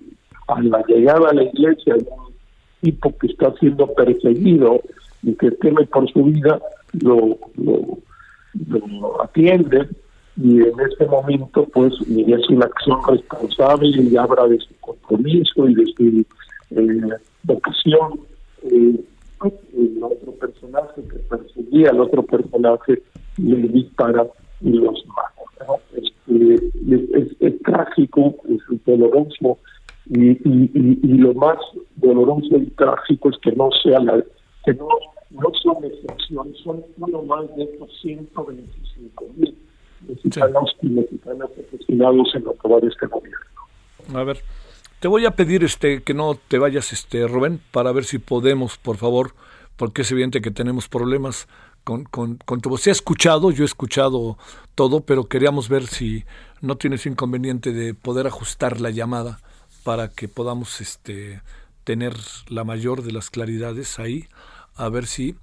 a 0.47 0.63
la 0.63 0.85
llegada 0.87 1.31
a 1.31 1.35
la 1.35 1.43
iglesia, 1.43 1.97
un 1.97 2.35
tipo 2.81 3.13
que 3.19 3.27
está 3.27 3.53
siendo 3.59 3.93
perseguido 3.95 4.81
y 5.23 5.35
que 5.35 5.51
teme 5.53 5.87
por 5.87 6.11
su 6.11 6.25
vida, 6.25 6.61
lo, 7.01 7.39
lo, 7.57 9.23
atienden 9.23 9.89
y 10.37 10.61
en 10.61 10.81
este 10.81 11.07
momento 11.07 11.67
pues 11.73 11.93
es 12.09 12.49
una 12.51 12.67
acción 12.67 12.99
responsable 13.09 13.89
y 13.89 14.17
habla 14.17 14.47
de 14.47 14.59
su 14.59 14.75
compromiso 14.81 15.69
y 15.69 15.75
de 15.75 15.87
su 15.87 16.25
eh, 16.71 17.17
vocación 17.45 18.21
eh, 18.65 19.01
el 19.75 20.03
otro 20.03 20.33
personaje 20.33 21.03
que 21.03 21.19
perseguía 21.19 21.91
al 21.91 22.01
otro 22.01 22.23
personaje 22.23 23.03
le 23.39 23.69
dispara 23.69 24.27
y 24.61 24.71
los 24.73 25.05
mata 25.07 25.33
este, 25.95 27.37
es, 27.41 27.63
trágico 27.63 28.35
es 28.49 28.85
doloroso 28.85 29.59
y, 30.07 30.31
y, 30.31 30.71
y, 30.75 31.19
lo 31.19 31.35
más 31.35 31.59
doloroso 31.97 32.57
y 32.57 32.67
trágico 32.71 33.31
es 33.31 33.39
que 33.39 33.53
no 33.53 33.71
sea 33.83 34.01
la 34.01 34.23
que 34.65 34.75
no, 34.75 34.89
no 35.33 35.51
son 35.63 35.85
excepciones 35.85 36.59
son 36.63 36.85
uno 36.99 37.23
más 37.23 37.57
de 37.57 37.65
estos 37.65 37.91
125 38.01 39.25
mil 39.37 39.57
mexicanos 40.07 40.77
y 40.83 40.89
mexicanas 40.89 41.51
asesinados 41.51 42.35
en 42.35 42.49
acabar 42.49 42.85
este 42.85 43.07
gobierno. 43.07 43.39
A 44.15 44.25
ver, 44.25 44.39
te 45.01 45.09
voy 45.09 45.27
a 45.27 45.33
pedir 45.33 45.65
este 45.65 46.03
que 46.03 46.15
no 46.15 46.37
te 46.49 46.59
vayas, 46.59 46.93
este 46.93 47.27
Rubén, 47.27 47.61
para 47.71 47.93
ver 47.93 48.05
si 48.05 48.19
podemos, 48.19 48.79
por 48.79 48.97
favor, 48.97 49.33
porque 49.77 50.03
es 50.03 50.13
evidente 50.13 50.41
que 50.41 50.51
tenemos 50.51 50.89
problemas 50.89 51.49
con, 51.85 52.05
con, 52.05 52.37
con 52.37 52.61
tu 52.61 52.69
voz. 52.69 52.83
Se 52.83 52.91
ha 52.91 52.93
escuchado, 52.93 53.51
yo 53.51 53.65
he 53.65 53.67
escuchado 53.67 54.39
todo, 54.75 55.01
pero 55.01 55.25
queríamos 55.25 55.69
ver 55.69 55.87
si 55.87 56.25
no 56.61 56.77
tienes 56.77 57.07
inconveniente 57.07 57.73
de 57.73 57.95
poder 57.95 58.27
ajustar 58.27 58.81
la 58.81 58.91
llamada 58.91 59.41
para 59.85 60.09
que 60.09 60.29
podamos 60.29 60.81
este 60.81 61.41
tener 61.85 62.15
la 62.49 62.65
mayor 62.65 63.03
de 63.03 63.13
las 63.13 63.31
claridades 63.31 63.99
ahí, 63.99 64.29
a 64.77 64.89
ver 64.89 65.07
si 65.07 65.35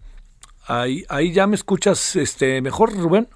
ahí 0.67 1.05
ahí 1.09 1.31
ya 1.31 1.47
me 1.47 1.55
escuchas 1.55 2.15
este 2.15 2.61
mejor, 2.61 2.95
Rubén. 2.95 3.27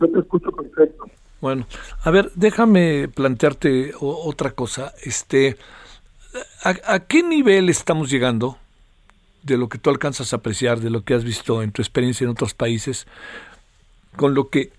Yo 0.00 0.08
te 0.08 0.20
escucho 0.20 0.50
perfecto. 0.52 1.04
Bueno, 1.40 1.66
a 2.02 2.10
ver, 2.10 2.32
déjame 2.34 3.08
plantearte 3.08 3.92
otra 4.00 4.50
cosa. 4.50 4.92
Este, 5.02 5.56
¿a, 6.64 6.98
qué 7.00 7.22
nivel 7.22 7.68
estamos 7.68 8.10
llegando 8.10 8.58
de 9.44 9.56
lo 9.56 9.68
que 9.68 9.78
tú 9.78 9.90
alcanzas 9.90 10.32
a 10.32 10.36
apreciar, 10.36 10.80
de 10.80 10.90
lo 10.90 11.04
que 11.04 11.14
has 11.14 11.22
visto 11.22 11.62
en 11.62 11.70
tu 11.70 11.80
experiencia 11.80 12.24
en 12.24 12.30
otros 12.30 12.54
países, 12.54 13.06
con 14.16 14.34
lo 14.34 14.48
que 14.48 14.72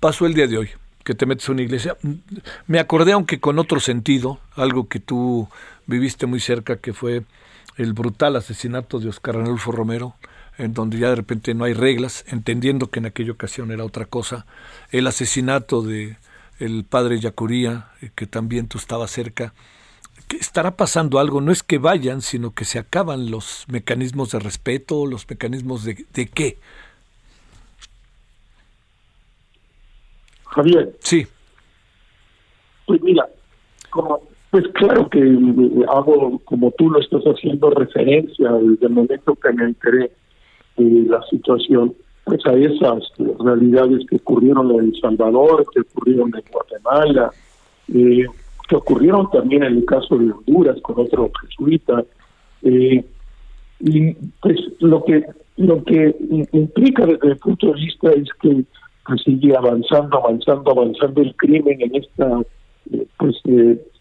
pasó 0.00 0.26
el 0.26 0.34
día 0.34 0.46
de 0.46 0.58
hoy? 0.58 0.70
que 1.04 1.14
te 1.14 1.24
metes 1.24 1.48
a 1.48 1.52
una 1.52 1.62
iglesia. 1.62 1.96
Me 2.66 2.78
acordé, 2.78 3.12
aunque 3.12 3.40
con 3.40 3.58
otro 3.58 3.80
sentido, 3.80 4.40
algo 4.54 4.88
que 4.88 5.00
tú 5.00 5.48
viviste 5.86 6.26
muy 6.26 6.38
cerca, 6.38 6.76
que 6.76 6.92
fue 6.92 7.22
el 7.78 7.92
brutal 7.92 8.36
asesinato 8.36 8.98
de 8.98 9.08
Oscar 9.08 9.36
Arnulfo 9.36 9.72
Romero, 9.72 10.14
en 10.58 10.74
donde 10.74 10.98
ya 10.98 11.08
de 11.08 11.14
repente 11.14 11.54
no 11.54 11.64
hay 11.64 11.72
reglas, 11.72 12.24
entendiendo 12.28 12.90
que 12.90 12.98
en 12.98 13.06
aquella 13.06 13.32
ocasión 13.32 13.70
era 13.70 13.84
otra 13.84 14.04
cosa, 14.04 14.46
el 14.90 15.06
asesinato 15.06 15.82
de 15.82 16.18
el 16.58 16.84
padre 16.84 17.20
Yacuría, 17.20 17.92
eh, 18.02 18.10
que 18.16 18.26
también 18.26 18.66
tú 18.66 18.78
estabas 18.78 19.12
cerca, 19.12 19.54
que 20.26 20.36
estará 20.36 20.76
pasando 20.76 21.20
algo, 21.20 21.40
no 21.40 21.52
es 21.52 21.62
que 21.62 21.78
vayan, 21.78 22.20
sino 22.20 22.52
que 22.52 22.64
se 22.64 22.80
acaban 22.80 23.30
los 23.30 23.64
mecanismos 23.68 24.32
de 24.32 24.40
respeto, 24.40 25.06
los 25.06 25.30
mecanismos 25.30 25.84
de, 25.84 26.04
de 26.12 26.26
qué. 26.26 26.58
Javier. 30.46 30.98
Sí. 31.00 31.26
Pues 32.86 33.00
mira, 33.02 33.28
como 33.90 34.20
pues 34.50 34.64
claro 34.74 35.08
que 35.08 35.20
eh, 35.20 35.84
hago, 35.88 36.40
como 36.44 36.70
tú 36.72 36.90
lo 36.90 37.00
estás 37.00 37.22
haciendo, 37.24 37.70
referencia 37.70 38.52
desde 38.52 38.86
el 38.86 38.92
momento 38.92 39.34
que 39.34 39.52
me 39.52 39.64
enteré 39.64 40.10
la 40.76 41.20
situación 41.28 41.92
pues 42.28 42.44
a 42.46 42.52
esas 42.52 43.10
realidades 43.38 44.06
que 44.08 44.16
ocurrieron 44.16 44.70
en 44.72 44.80
El 44.80 45.00
Salvador, 45.00 45.64
que 45.72 45.80
ocurrieron 45.80 46.30
en 46.34 46.44
Guatemala, 46.52 47.30
eh, 47.92 48.26
que 48.68 48.76
ocurrieron 48.76 49.30
también 49.30 49.62
en 49.62 49.76
el 49.78 49.84
caso 49.86 50.18
de 50.18 50.30
Honduras 50.30 50.78
con 50.82 51.00
otro 51.00 51.30
jesuita. 51.40 52.04
Eh, 52.62 53.02
y 53.80 54.12
pues 54.42 54.58
lo 54.80 55.02
que 55.04 55.24
lo 55.56 55.82
que 55.84 56.14
implica 56.52 57.06
desde 57.06 57.28
el 57.28 57.36
punto 57.38 57.68
de 57.68 57.80
vista 57.80 58.10
es 58.12 58.28
que 58.42 58.64
pues, 59.06 59.22
sigue 59.22 59.56
avanzando, 59.56 60.18
avanzando, 60.18 60.70
avanzando 60.70 61.22
el 61.22 61.34
crimen 61.36 61.80
en 61.80 61.96
esta 61.96 62.40
eh, 62.92 63.06
pues 63.16 63.36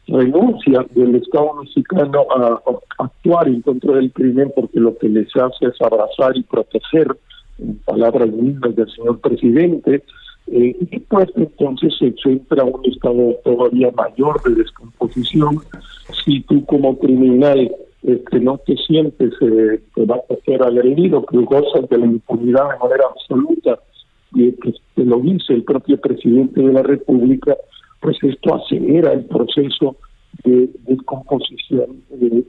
renuncia 0.08 0.86
del 0.92 1.16
Estado 1.16 1.54
mexicano 1.56 2.26
a, 2.36 2.62
actuar 3.00 3.48
en 3.48 3.62
contra 3.62 3.96
del 3.96 4.12
crimen 4.12 4.52
porque 4.56 4.80
lo 4.80 4.98
que 4.98 5.10
les 5.10 5.28
hace 5.36 5.68
es 5.68 5.82
abrazar 5.82 6.36
y 6.36 6.44
proteger, 6.44 7.16
en 7.60 7.78
palabras 7.86 8.30
mismas 8.30 8.76
del 8.76 8.90
señor 8.92 9.20
presidente, 9.20 10.04
eh, 10.48 10.76
y 10.80 11.00
pues 11.00 11.28
entonces 11.36 11.94
se 12.00 12.14
entra 12.30 12.64
un 12.64 12.86
estado 12.86 13.36
todavía 13.44 13.92
mayor 13.92 14.42
de 14.44 14.56
descomposición. 14.56 15.60
Si 16.24 16.42
tú 16.42 16.66
como 16.66 16.98
criminal 16.98 17.70
este, 18.04 18.40
no 18.40 18.58
te 18.60 18.78
sientes 18.78 19.34
eh, 19.42 19.82
que 19.94 20.06
vas 20.06 20.22
a 20.30 20.36
ser 20.46 20.64
agredido, 20.64 21.26
que 21.26 21.38
gozas 21.40 21.90
de 21.90 21.98
la 21.98 22.06
impunidad 22.06 22.70
de 22.70 22.80
manera 22.80 23.04
absoluta, 23.10 23.80
y 24.34 24.52
que 24.54 24.74
lo 24.96 25.20
dice 25.20 25.54
el 25.54 25.64
propio 25.64 26.00
presidente 26.00 26.62
de 26.62 26.74
la 26.74 26.84
República, 26.84 27.56
pues 28.00 28.18
esto 28.24 28.56
acelera 28.56 29.14
el 29.14 29.26
proceso 29.26 29.96
de 30.44 30.70
descomposición. 30.86 32.04
De, 32.10 32.44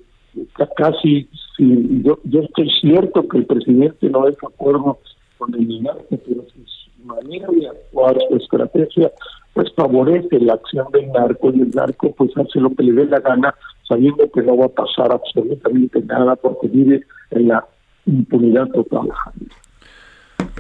casi, 0.77 1.29
si, 1.57 2.03
yo, 2.03 2.19
yo 2.25 2.41
estoy 2.41 2.71
cierto 2.81 3.27
que 3.29 3.39
el 3.39 3.47
presidente 3.47 4.09
no 4.11 4.29
es 4.29 4.37
de 4.37 4.47
acuerdo 4.47 4.99
con 5.39 5.55
el 5.55 5.83
narco, 5.83 6.19
pero 6.27 6.43
su 6.49 7.05
manera 7.05 7.49
de 7.49 7.69
actuar, 7.69 8.17
su 8.29 8.37
estrategia, 8.37 9.11
pues 9.55 9.73
favorece 9.75 10.39
la 10.41 10.55
acción 10.55 10.87
del 10.93 11.11
narco 11.11 11.51
y 11.53 11.63
el 11.63 11.71
narco 11.71 12.13
pues 12.13 12.31
hace 12.37 12.61
lo 12.61 12.71
que 12.71 12.85
le 12.85 12.93
dé 12.93 13.07
la 13.07 13.21
gana, 13.21 13.55
sabiendo 13.89 14.31
que 14.31 14.43
no 14.43 14.57
va 14.57 14.67
a 14.67 14.69
pasar 14.69 15.13
absolutamente 15.13 16.01
nada 16.03 16.37
porque 16.37 16.69
vive 16.69 17.03
en 17.31 17.49
la 17.49 17.67
impunidad 18.07 18.69
total. 18.69 19.09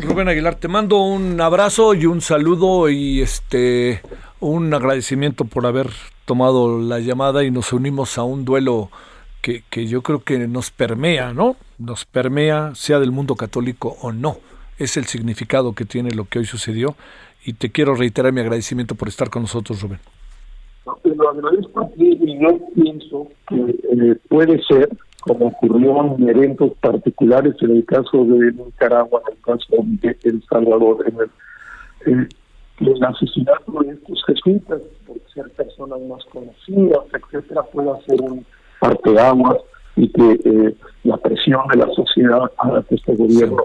Rubén 0.00 0.28
Aguilar, 0.28 0.54
te 0.54 0.68
mando 0.68 0.98
un 1.02 1.40
abrazo 1.40 1.94
y 1.94 2.06
un 2.06 2.20
saludo 2.20 2.88
y 2.88 3.20
este 3.20 4.00
un 4.40 4.72
agradecimiento 4.72 5.44
por 5.44 5.66
haber 5.66 5.88
tomado 6.24 6.80
la 6.80 7.00
llamada 7.00 7.44
y 7.44 7.50
nos 7.50 7.72
unimos 7.72 8.18
a 8.18 8.22
un 8.22 8.44
duelo 8.44 8.90
que, 9.42 9.64
que 9.70 9.86
yo 9.86 10.02
creo 10.02 10.22
que 10.22 10.38
nos 10.46 10.70
permea, 10.70 11.32
¿no? 11.32 11.56
Nos 11.78 12.04
permea, 12.04 12.74
sea 12.74 13.00
del 13.00 13.10
mundo 13.10 13.34
católico 13.34 13.96
o 14.00 14.12
no. 14.12 14.38
Es 14.78 14.96
el 14.96 15.06
significado 15.06 15.74
que 15.74 15.84
tiene 15.84 16.12
lo 16.12 16.26
que 16.26 16.38
hoy 16.38 16.44
sucedió 16.44 16.94
y 17.44 17.54
te 17.54 17.70
quiero 17.70 17.94
reiterar 17.94 18.32
mi 18.32 18.40
agradecimiento 18.40 18.94
por 18.94 19.08
estar 19.08 19.30
con 19.30 19.42
nosotros, 19.42 19.82
Rubén. 19.82 19.98
Lo 21.04 21.30
agradezco 21.30 21.90
y 21.96 22.38
yo 22.40 22.58
pienso 22.74 23.28
que 23.48 23.56
eh, 23.56 24.16
puede 24.28 24.62
ser, 24.64 24.88
como 25.20 25.48
ocurrió 25.48 26.16
en 26.16 26.28
eventos 26.28 26.72
particulares 26.80 27.54
en 27.60 27.76
el 27.76 27.84
caso 27.84 28.24
de 28.24 28.52
Nicaragua, 28.52 29.22
en 29.26 29.36
el 29.36 29.42
caso 29.42 29.76
de 29.82 30.16
El 30.22 30.42
Salvador, 30.48 31.04
en 31.06 32.28
el, 32.80 33.04
asesinato 33.04 33.82
de 33.82 33.94
estos 33.94 34.24
jesuitas, 34.26 34.80
por 35.06 35.16
ser 35.34 35.50
personas 35.50 36.00
más 36.02 36.24
conocidas, 36.26 37.00
etcétera, 37.12 37.62
pueda 37.64 37.98
ser 38.06 38.20
un 38.22 38.46
parteaguas 38.80 39.58
y 39.96 40.08
que 40.10 40.32
eh, 40.44 40.76
la 41.02 41.16
presión 41.16 41.66
de 41.72 41.78
la 41.78 41.92
sociedad 41.92 42.50
haga 42.58 42.82
que 42.84 42.94
este 42.94 43.16
gobierno 43.16 43.64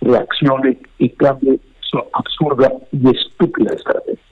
reaccione 0.00 0.78
y 0.98 1.08
cambie 1.10 1.58
su 1.80 1.98
absurda 2.12 2.72
y 2.92 3.10
estúpida 3.10 3.74
estrategia. 3.74 4.22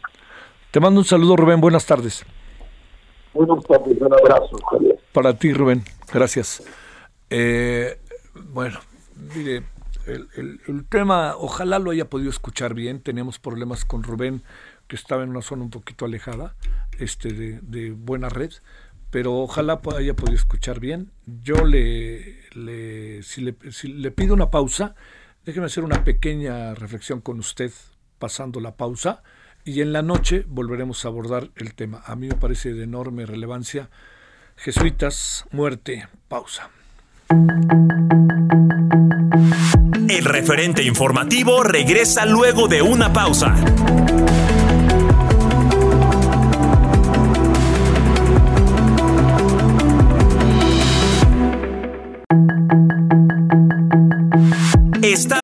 Te 0.71 0.81
mando 0.81 1.01
un 1.01 1.05
saludo, 1.05 1.37
Rubén. 1.37 1.61
Buenas 1.61 1.87
tardes. 1.87 2.25
Un 3.35 4.13
abrazo, 4.13 4.57
Javier. 4.71 4.99
Para 5.13 5.37
ti, 5.37 5.53
Rubén, 5.53 5.83
gracias. 6.13 6.63
Eh, 7.31 7.99
bueno, 8.53 8.79
mire, 9.35 9.65
el, 10.07 10.29
el, 10.67 10.85
tema, 10.89 11.35
ojalá 11.37 11.79
lo 11.79 11.91
haya 11.91 12.09
podido 12.09 12.31
escuchar 12.31 12.75
bien. 12.75 13.01
Teníamos 13.01 13.39
problemas 13.39 13.85
con 13.85 14.03
Rubén, 14.03 14.43
que 14.87 14.97
estaba 14.97 15.23
en 15.25 15.31
una 15.31 15.43
zona 15.43 15.63
un 15.63 15.71
poquito 15.71 16.05
alejada 16.05 16.55
este, 16.99 17.33
de, 17.33 17.61
de 17.61 17.91
buena 17.91 18.29
red, 18.29 18.53
pero 19.11 19.35
ojalá 19.35 19.81
haya 19.97 20.15
podido 20.15 20.37
escuchar 20.37 20.79
bien. 20.79 21.11
Yo 21.27 21.65
le, 21.65 22.39
le 22.55 24.11
pido 24.13 24.35
una 24.35 24.51
pausa, 24.51 24.95
déjeme 25.45 25.67
hacer 25.67 25.85
una 25.85 26.05
pequeña 26.05 26.75
reflexión 26.75 27.21
con 27.21 27.39
usted 27.39 27.73
pasando 28.19 28.61
la 28.61 28.77
pausa 28.77 29.23
y 29.65 29.81
en 29.81 29.93
la 29.93 30.03
noche 30.03 30.45
volveremos 30.47 31.05
a 31.05 31.09
abordar 31.09 31.51
el 31.57 31.75
tema. 31.75 32.03
A 32.07 32.17
mí 32.17 32.29
me 32.29 32.35
parece 32.35 32.75
de 32.75 32.85
enorme 32.85 33.27
relevancia. 33.27 33.89
Jesuitas, 34.57 35.47
muerte, 35.51 36.07
pausa. 36.29 36.71
El 40.09 40.25
referente 40.25 40.83
informativo 40.83 41.63
regresa 41.63 42.27
luego 42.27 42.69
de 42.69 42.83
una 42.83 43.13
pausa. 43.13 43.55
Está 55.03 55.44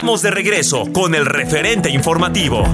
Estamos 0.00 0.22
de 0.22 0.32
regreso 0.32 0.92
con 0.92 1.14
el 1.14 1.24
referente 1.24 1.88
informativo. 1.88 2.64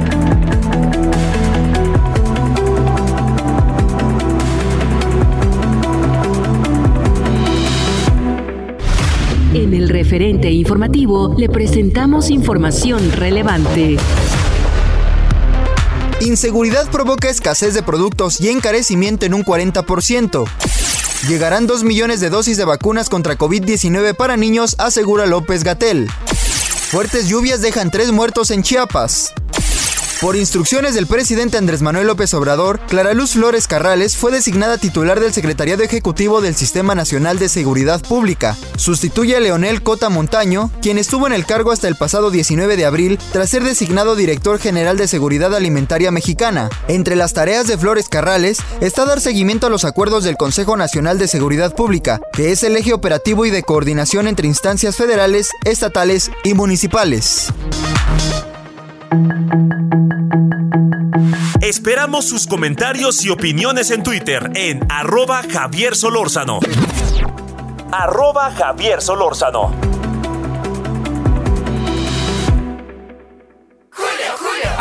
En 9.52 9.74
el 9.74 9.90
referente 9.90 10.50
informativo 10.50 11.34
le 11.36 11.50
presentamos 11.50 12.30
información 12.30 13.12
relevante. 13.12 13.98
Inseguridad 16.22 16.90
provoca 16.90 17.28
escasez 17.28 17.74
de 17.74 17.82
productos 17.82 18.40
y 18.40 18.48
encarecimiento 18.48 19.26
en 19.26 19.34
un 19.34 19.44
40%. 19.44 20.48
Llegarán 21.28 21.66
2 21.66 21.84
millones 21.84 22.20
de 22.20 22.30
dosis 22.30 22.56
de 22.56 22.64
vacunas 22.64 23.10
contra 23.10 23.36
COVID-19 23.36 24.16
para 24.16 24.38
niños, 24.38 24.74
asegura 24.78 25.26
López 25.26 25.64
Gatel. 25.64 26.08
Fuertes 26.90 27.28
lluvias 27.28 27.62
dejan 27.62 27.88
tres 27.92 28.10
muertos 28.10 28.50
en 28.50 28.64
Chiapas. 28.64 29.32
Por 30.20 30.36
instrucciones 30.36 30.94
del 30.94 31.06
presidente 31.06 31.56
Andrés 31.56 31.80
Manuel 31.80 32.06
López 32.06 32.34
Obrador, 32.34 32.78
Clara 32.88 33.14
Luz 33.14 33.32
Flores 33.32 33.66
Carrales 33.66 34.18
fue 34.18 34.30
designada 34.30 34.76
titular 34.76 35.18
del 35.18 35.32
Secretariado 35.32 35.82
Ejecutivo 35.82 36.42
del 36.42 36.54
Sistema 36.54 36.94
Nacional 36.94 37.38
de 37.38 37.48
Seguridad 37.48 38.02
Pública. 38.02 38.54
Sustituye 38.76 39.34
a 39.34 39.40
Leonel 39.40 39.82
Cota 39.82 40.10
Montaño, 40.10 40.70
quien 40.82 40.98
estuvo 40.98 41.26
en 41.26 41.32
el 41.32 41.46
cargo 41.46 41.72
hasta 41.72 41.88
el 41.88 41.96
pasado 41.96 42.30
19 42.30 42.76
de 42.76 42.84
abril 42.84 43.18
tras 43.32 43.48
ser 43.48 43.64
designado 43.64 44.14
director 44.14 44.58
general 44.58 44.98
de 44.98 45.08
Seguridad 45.08 45.54
Alimentaria 45.54 46.10
Mexicana. 46.10 46.68
Entre 46.86 47.16
las 47.16 47.32
tareas 47.32 47.66
de 47.66 47.78
Flores 47.78 48.10
Carrales 48.10 48.58
está 48.82 49.06
dar 49.06 49.22
seguimiento 49.22 49.68
a 49.68 49.70
los 49.70 49.86
acuerdos 49.86 50.22
del 50.24 50.36
Consejo 50.36 50.76
Nacional 50.76 51.18
de 51.18 51.28
Seguridad 51.28 51.74
Pública, 51.74 52.20
que 52.34 52.52
es 52.52 52.62
el 52.62 52.76
eje 52.76 52.92
operativo 52.92 53.46
y 53.46 53.50
de 53.50 53.62
coordinación 53.62 54.28
entre 54.28 54.46
instancias 54.46 54.96
federales, 54.96 55.48
estatales 55.64 56.30
y 56.44 56.52
municipales. 56.52 57.50
Esperamos 61.60 62.28
sus 62.28 62.46
comentarios 62.46 63.24
y 63.24 63.30
opiniones 63.30 63.90
en 63.90 64.02
Twitter 64.02 64.50
en 64.54 64.80
arroba 64.90 65.42
Javier 65.42 65.94
Solórzano. 65.94 66.60
Arroba 67.92 68.50
Javier 68.50 69.00
Solórzano. 69.00 69.99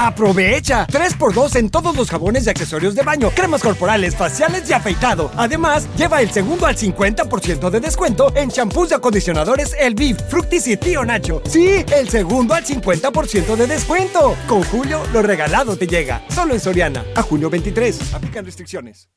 Aprovecha 0.02 0.88
3x2 0.88 1.58
en 1.58 1.70
todos 1.70 1.94
los 1.94 2.10
jabones 2.10 2.48
y 2.48 2.50
accesorios 2.50 2.96
de 2.96 3.04
baño, 3.04 3.32
cremas 3.36 3.62
corporales, 3.62 4.16
faciales 4.16 4.70
y 4.70 4.72
afeitado. 4.72 5.30
Además, 5.36 5.90
lleva 5.98 6.22
el 6.22 6.32
segundo 6.32 6.66
al 6.66 6.78
50% 6.78 7.70
de 7.70 7.82
descuento 7.82 8.34
en 8.34 8.50
champús 8.50 8.92
y 8.92 8.94
acondicionadores 8.94 9.76
El 9.78 9.96
Viv, 9.96 10.16
Fructis 10.30 10.68
y 10.68 10.78
Tío 10.78 11.04
Nacho. 11.04 11.42
Sí, 11.46 11.84
el 11.94 12.08
segundo 12.08 12.54
al 12.54 12.64
50% 12.64 13.58
de 13.58 13.68
descuento. 13.68 14.38
Con 14.48 14.64
Julio, 14.64 15.04
lo 15.12 15.22
regalado 15.22 15.76
te 15.76 15.86
llega. 15.86 16.24
Solo 16.30 16.54
en 16.54 16.62
Soriana. 16.62 17.04
A 17.18 17.22
junio 17.22 17.50
23. 17.50 18.14
Aplican 18.14 18.46
restricciones. 18.46 19.10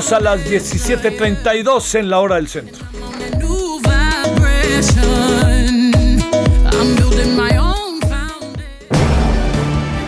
A 0.00 0.18
las 0.18 0.42
17:32 0.48 1.94
en 1.94 2.08
la 2.08 2.20
hora 2.20 2.36
del 2.36 2.48
centro. 2.48 2.86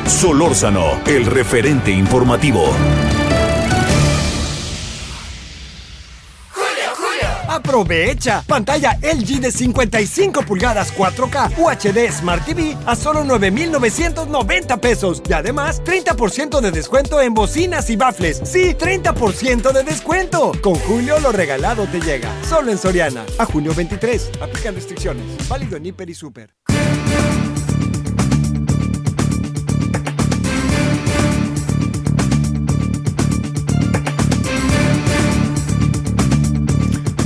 Solórzano, 0.07 0.99
el 1.05 1.27
referente 1.27 1.91
informativo. 1.91 2.73
Aprovecha. 7.73 8.45
Pantalla 8.47 8.99
LG 9.01 9.41
de 9.41 9.51
55 9.51 10.43
pulgadas 10.43 10.95
4K 10.95 11.57
UHD 11.57 12.13
Smart 12.13 12.45
TV 12.45 12.77
a 12.85 12.95
solo 12.95 13.25
9,990 13.25 14.77
pesos. 14.77 15.23
Y 15.27 15.33
además, 15.33 15.83
30% 15.83 16.61
de 16.61 16.71
descuento 16.71 17.23
en 17.23 17.33
bocinas 17.33 17.89
y 17.89 17.97
bafles. 17.97 18.43
Sí, 18.45 18.75
30% 18.75 19.73
de 19.73 19.85
descuento. 19.85 20.53
Con 20.61 20.75
Julio 20.75 21.19
lo 21.21 21.33
regalado 21.33 21.87
te 21.87 22.03
llega. 22.03 22.29
Solo 22.47 22.71
en 22.71 22.77
Soriana. 22.77 23.25
A 23.39 23.47
junio 23.47 23.73
23. 23.75 24.33
Aplican 24.43 24.75
restricciones. 24.75 25.25
Válido 25.49 25.79
en 25.79 25.87
Hiper 25.87 26.11
y 26.11 26.15
Super. 26.15 26.55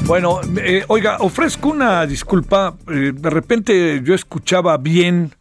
Bueno, 0.07 0.41
eh, 0.59 0.85
oiga, 0.87 1.17
ofrezco 1.19 1.71
una 1.71 2.07
disculpa. 2.07 2.77
eh, 2.89 3.13
de 3.13 3.31
repente 3.31 4.01
yo 4.05 4.15
escuchaba 4.15 4.77
bien. 4.79 5.33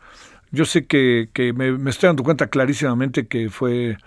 Yo 0.51 0.65
sé 0.65 0.85
que, 0.85 1.29
que 1.33 1.53
me, 1.53 1.71
me 1.71 1.91
estoy 1.91 2.07
dando 2.07 2.23
cuenta 2.23 2.47
clarísimamente 2.47 3.27
que 3.27 3.49
fue 3.51 3.97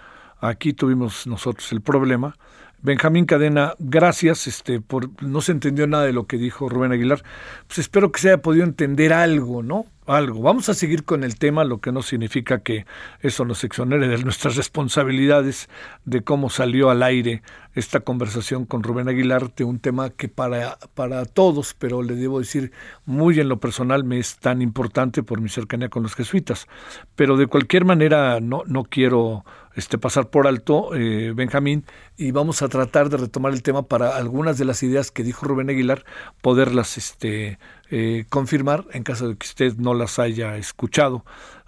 aquí 0.41 0.73
tuvimos 0.73 1.29
nosotros 1.29 1.71
el 1.71 1.81
problema. 1.81 2.37
Benjamín 2.81 3.25
Cadena, 3.25 3.75
gracias, 3.79 4.47
este, 4.47 4.81
por 4.81 5.11
no 5.23 5.41
se 5.41 5.53
entendió 5.53 5.87
nada 5.87 6.05
de 6.05 6.13
lo 6.13 6.27
que 6.27 6.39
dijo 6.39 6.69
Rubén 6.69 6.93
Aguilar. 6.93 7.23
Pues 7.67 7.79
espero 7.79 8.11
que 8.11 8.21
se 8.21 8.29
haya 8.29 8.43
podido 8.43 8.65
entender 8.65 9.13
algo, 9.13 9.63
¿no? 9.63 9.87
Algo. 10.09 10.41
Vamos 10.41 10.71
a 10.71 10.75
seguir 10.75 11.05
con 11.05 11.23
el 11.23 11.37
tema, 11.37 11.65
lo 11.65 11.83
que 11.83 11.93
no 11.93 12.01
significa 12.01 12.61
que 12.61 12.87
eso 13.21 13.45
nos 13.45 13.63
exonere 13.63 14.09
de 14.09 14.17
nuestras 14.25 14.57
responsabilidades 14.57 15.69
de 16.07 16.23
cómo 16.23 16.49
salió 16.49 16.89
al 16.89 17.03
aire 17.03 17.43
esta 17.75 18.01
conversación 18.01 18.65
con 18.65 18.83
Rubén 18.83 19.11
Aguilar 19.11 19.55
de 19.55 19.65
un 19.65 19.81
tema 19.81 20.09
que 20.09 20.31
para, 20.31 20.79
para 20.95 21.27
todos, 21.27 21.75
pero 21.75 22.03
le 22.03 22.15
debo 22.15 22.39
decir 22.39 22.73
muy 23.05 23.39
en 23.39 23.51
lo 23.51 23.61
personal 23.61 24.03
me 24.03 24.19
es 24.19 24.39
tan 24.39 24.63
importante 24.63 25.23
por 25.23 25.43
mi 25.43 25.51
cercanía 25.51 25.91
con 25.91 26.05
los 26.05 26.15
jesuitas. 26.15 26.69
Pero 27.15 27.37
de 27.37 27.47
cualquier 27.47 27.85
manera 27.85 28.41
no, 28.41 28.63
no 28.67 28.85
quiero 28.85 29.45
este, 29.79 29.99
pasar 29.99 30.29
por 30.31 30.47
alto, 30.47 30.95
eh, 30.95 31.33
Benjamín, 31.35 31.85
y 32.17 32.33
vamos 32.33 32.63
a 32.63 32.69
tratar 32.69 33.09
de 33.09 33.17
retomar 33.17 33.53
el 33.53 33.63
tema 33.63 33.87
para 33.87 34.17
algunas 34.17 34.59
de 34.59 34.65
las 34.65 34.83
ideas 34.83 35.11
que 35.11 35.23
dijo 35.23 35.47
Rubén 35.47 35.71
Aguilar, 35.71 36.05
poderlas 36.43 36.99
este, 36.99 37.59
eh, 37.91 38.25
confirmar 38.29 38.87
en 38.93 39.05
caso 39.05 39.29
de 39.29 39.37
que 39.37 39.47
usted 39.47 39.77
no 39.77 39.95
las 39.95 40.19
haya 40.19 40.57
escuchado 40.57 41.25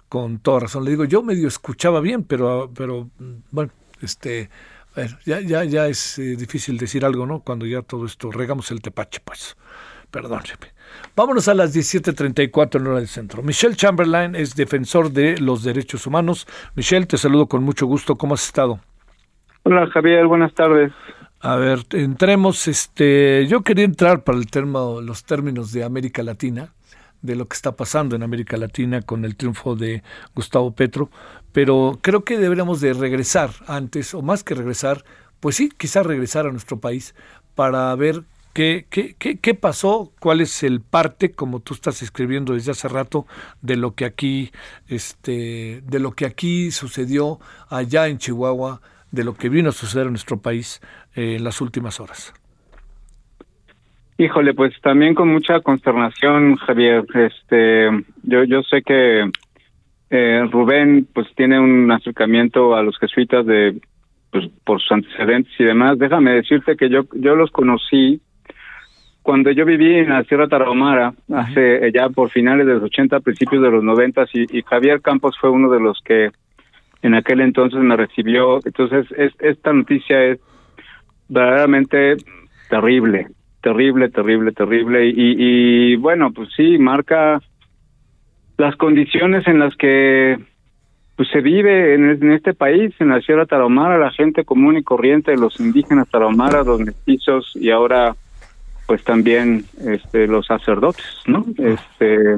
con 0.09 0.39
toda 0.39 0.61
razón. 0.61 0.83
Le 0.83 0.91
digo, 0.91 1.05
yo 1.05 1.23
medio 1.23 1.47
escuchaba 1.47 2.01
bien, 2.01 2.23
pero, 2.23 2.69
pero 2.75 3.09
bueno, 3.51 3.71
este, 4.01 4.49
ya, 5.25 5.39
ya, 5.39 5.63
ya 5.63 5.87
es 5.87 6.19
eh, 6.19 6.35
difícil 6.35 6.77
decir 6.77 7.05
algo, 7.05 7.25
¿no? 7.25 7.39
Cuando 7.39 7.65
ya 7.65 7.81
todo 7.81 8.05
esto, 8.05 8.31
regamos 8.31 8.71
el 8.71 8.81
tepache, 8.81 9.21
pues. 9.23 9.55
Perdón, 10.09 10.41
Vámonos 11.15 11.47
a 11.47 11.53
las 11.53 11.75
17.34 11.75 12.79
en 12.79 12.87
hora 12.87 12.97
del 12.97 13.07
centro. 13.07 13.43
Michelle 13.43 13.75
Chamberlain 13.75 14.35
es 14.35 14.55
defensor 14.55 15.11
de 15.11 15.37
los 15.37 15.63
derechos 15.63 16.07
humanos. 16.07 16.47
Michelle, 16.75 17.05
te 17.05 17.17
saludo 17.17 17.47
con 17.47 17.63
mucho 17.63 17.85
gusto. 17.85 18.15
¿Cómo 18.15 18.33
has 18.33 18.45
estado? 18.45 18.79
Hola, 19.63 19.87
Javier. 19.87 20.25
Buenas 20.25 20.53
tardes. 20.53 20.91
A 21.39 21.55
ver, 21.55 21.79
entremos. 21.91 22.67
Este, 22.67 23.47
yo 23.47 23.61
quería 23.61 23.85
entrar 23.85 24.23
para 24.23 24.37
el 24.37 24.47
termo, 24.47 25.01
los 25.01 25.23
términos 25.23 25.71
de 25.71 25.83
América 25.83 26.23
Latina, 26.23 26.73
de 27.21 27.35
lo 27.35 27.47
que 27.47 27.55
está 27.55 27.75
pasando 27.75 28.15
en 28.15 28.23
América 28.23 28.57
Latina 28.57 29.01
con 29.01 29.25
el 29.25 29.35
triunfo 29.35 29.75
de 29.75 30.03
Gustavo 30.35 30.71
Petro, 30.73 31.09
pero 31.51 31.99
creo 32.01 32.23
que 32.23 32.37
deberíamos 32.37 32.81
de 32.81 32.93
regresar 32.93 33.51
antes, 33.67 34.13
o 34.13 34.21
más 34.21 34.43
que 34.43 34.55
regresar, 34.55 35.03
pues 35.39 35.55
sí, 35.55 35.71
quizás 35.75 36.05
regresar 36.05 36.45
a 36.45 36.51
nuestro 36.51 36.79
país 36.79 37.15
para 37.55 37.93
ver 37.95 38.23
qué, 38.53 38.85
qué, 38.89 39.15
qué, 39.17 39.53
pasó, 39.53 40.11
cuál 40.19 40.41
es 40.41 40.63
el 40.63 40.81
parte, 40.81 41.31
como 41.31 41.59
tú 41.59 41.73
estás 41.73 42.01
escribiendo 42.01 42.53
desde 42.53 42.71
hace 42.71 42.87
rato, 42.87 43.25
de 43.61 43.77
lo 43.77 43.95
que 43.95 44.05
aquí, 44.05 44.51
este, 44.87 45.81
de 45.83 45.99
lo 45.99 46.11
que 46.11 46.25
aquí 46.25 46.71
sucedió 46.71 47.39
allá 47.69 48.07
en 48.07 48.17
Chihuahua, 48.17 48.81
de 49.11 49.23
lo 49.23 49.33
que 49.33 49.49
vino 49.49 49.69
a 49.69 49.73
suceder 49.73 50.07
en 50.07 50.13
nuestro 50.13 50.41
país 50.41 50.81
eh, 51.15 51.35
en 51.35 51.43
las 51.43 51.61
últimas 51.61 51.99
horas. 51.99 52.33
Híjole, 54.17 54.53
pues 54.53 54.73
también 54.81 55.15
con 55.15 55.29
mucha 55.29 55.61
consternación, 55.61 56.55
Javier. 56.57 57.05
Este, 57.15 57.89
yo 58.21 58.43
yo 58.43 58.61
sé 58.61 58.83
que 58.83 59.31
eh, 60.11 60.47
Rubén 60.51 61.07
pues 61.11 61.27
tiene 61.35 61.59
un 61.59 61.91
acercamiento 61.91 62.75
a 62.75 62.83
los 62.83 62.97
jesuitas 62.99 63.45
de 63.45 63.81
pues 64.29 64.47
por 64.63 64.79
sus 64.79 64.91
antecedentes 64.91 65.51
y 65.57 65.63
demás. 65.63 65.97
Déjame 65.97 66.33
decirte 66.33 66.77
que 66.77 66.89
yo 66.89 67.05
yo 67.13 67.35
los 67.35 67.49
conocí 67.49 68.21
cuando 69.23 69.51
yo 69.51 69.65
viví 69.65 69.95
en 69.95 70.09
la 70.09 70.23
Sierra 70.23 70.47
Tarahumara, 70.47 71.13
hace 71.33 71.87
eh, 71.87 71.91
ya 71.93 72.09
por 72.09 72.29
finales 72.29 72.65
de 72.65 72.73
los 72.73 72.83
80, 72.83 73.19
principios 73.19 73.61
de 73.61 73.71
los 73.71 73.83
90, 73.83 74.25
y, 74.33 74.57
y, 74.57 74.61
Javier 74.63 75.01
Campos 75.01 75.37
fue 75.39 75.49
uno 75.49 75.69
de 75.69 75.79
los 75.79 75.99
que 76.03 76.31
en 77.01 77.13
aquel 77.13 77.41
entonces 77.41 77.79
me 77.79 77.95
recibió. 77.95 78.59
Entonces, 78.65 79.05
es, 79.17 79.33
esta 79.39 79.73
noticia 79.73 80.23
es 80.23 80.39
verdaderamente 81.29 82.17
terrible 82.69 83.27
terrible, 83.61 84.09
terrible, 84.09 84.51
terrible. 84.51 85.07
Y, 85.07 85.13
y 85.15 85.95
bueno, 85.95 86.31
pues 86.33 86.49
sí, 86.55 86.77
marca 86.77 87.41
las 88.57 88.75
condiciones 88.75 89.47
en 89.47 89.59
las 89.59 89.75
que 89.75 90.37
pues 91.15 91.29
se 91.29 91.41
vive 91.41 91.93
en, 91.93 92.31
este 92.31 92.53
país, 92.53 92.93
en 92.99 93.09
la 93.09 93.21
Sierra 93.21 93.45
Tarahumara, 93.45 93.97
la 93.97 94.11
gente 94.11 94.43
común 94.43 94.77
y 94.77 94.83
corriente, 94.83 95.35
los 95.35 95.59
indígenas 95.59 96.09
tarahumaras, 96.09 96.65
los 96.65 96.79
mestizos 96.79 97.51
y 97.55 97.69
ahora 97.69 98.15
pues 98.87 99.03
también 99.03 99.65
este 99.85 100.27
los 100.27 100.45
sacerdotes, 100.45 101.05
¿no? 101.25 101.45
Este 101.57 102.37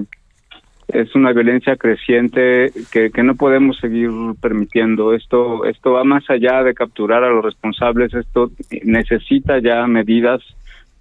es 0.88 1.16
una 1.16 1.32
violencia 1.32 1.76
creciente 1.76 2.72
que, 2.92 3.10
que 3.10 3.24
no 3.24 3.36
podemos 3.36 3.78
seguir 3.78 4.10
permitiendo. 4.42 5.14
Esto 5.14 5.66
esto 5.66 5.94
va 5.94 6.04
más 6.04 6.30
allá 6.30 6.64
de 6.64 6.74
capturar 6.74 7.24
a 7.24 7.30
los 7.30 7.44
responsables, 7.44 8.14
esto 8.14 8.52
necesita 8.84 9.60
ya 9.60 9.88
medidas 9.88 10.42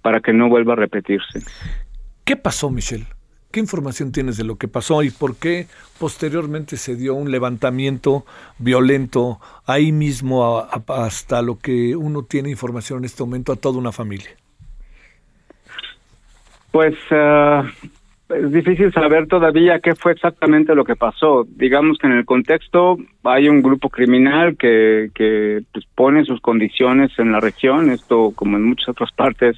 para 0.01 0.19
que 0.19 0.33
no 0.33 0.49
vuelva 0.49 0.73
a 0.73 0.77
repetirse. 0.77 1.39
¿Qué 2.23 2.35
pasó, 2.35 2.69
Michelle? 2.69 3.05
¿Qué 3.53 3.59
información 3.59 4.11
tienes 4.11 4.37
de 4.37 4.43
lo 4.43 4.55
que 4.55 4.67
pasó 4.67 5.03
y 5.03 5.11
por 5.11 5.35
qué 5.35 5.67
posteriormente 5.99 6.75
se 6.75 6.95
dio 6.95 7.13
un 7.13 7.29
levantamiento 7.29 8.25
violento 8.57 9.39
ahí 9.67 9.91
mismo 9.91 10.67
hasta 10.87 11.43
lo 11.43 11.59
que 11.59 11.95
uno 11.95 12.23
tiene 12.23 12.49
información 12.49 12.99
en 12.99 13.05
este 13.05 13.21
momento 13.21 13.51
a 13.51 13.55
toda 13.55 13.77
una 13.77 13.91
familia? 13.91 14.31
Pues 16.73 16.95
ah, 17.11 17.65
es 18.29 18.51
difícil 18.51 18.91
saber 18.91 19.27
todavía 19.27 19.79
qué 19.79 19.93
fue 19.93 20.13
exactamente 20.13 20.73
lo 20.73 20.83
que 20.83 20.95
pasó. 20.95 21.45
Digamos 21.47 21.99
que 21.99 22.07
en 22.07 22.13
el 22.13 22.25
contexto 22.25 22.97
hay 23.23 23.47
un 23.47 23.61
grupo 23.61 23.89
criminal 23.89 24.57
que, 24.57 25.11
que 25.13 25.61
pues, 25.71 25.85
pone 25.93 26.25
sus 26.25 26.41
condiciones 26.41 27.11
en 27.19 27.31
la 27.31 27.39
región, 27.39 27.91
esto 27.91 28.31
como 28.33 28.57
en 28.57 28.63
muchas 28.63 28.89
otras 28.89 29.11
partes 29.11 29.55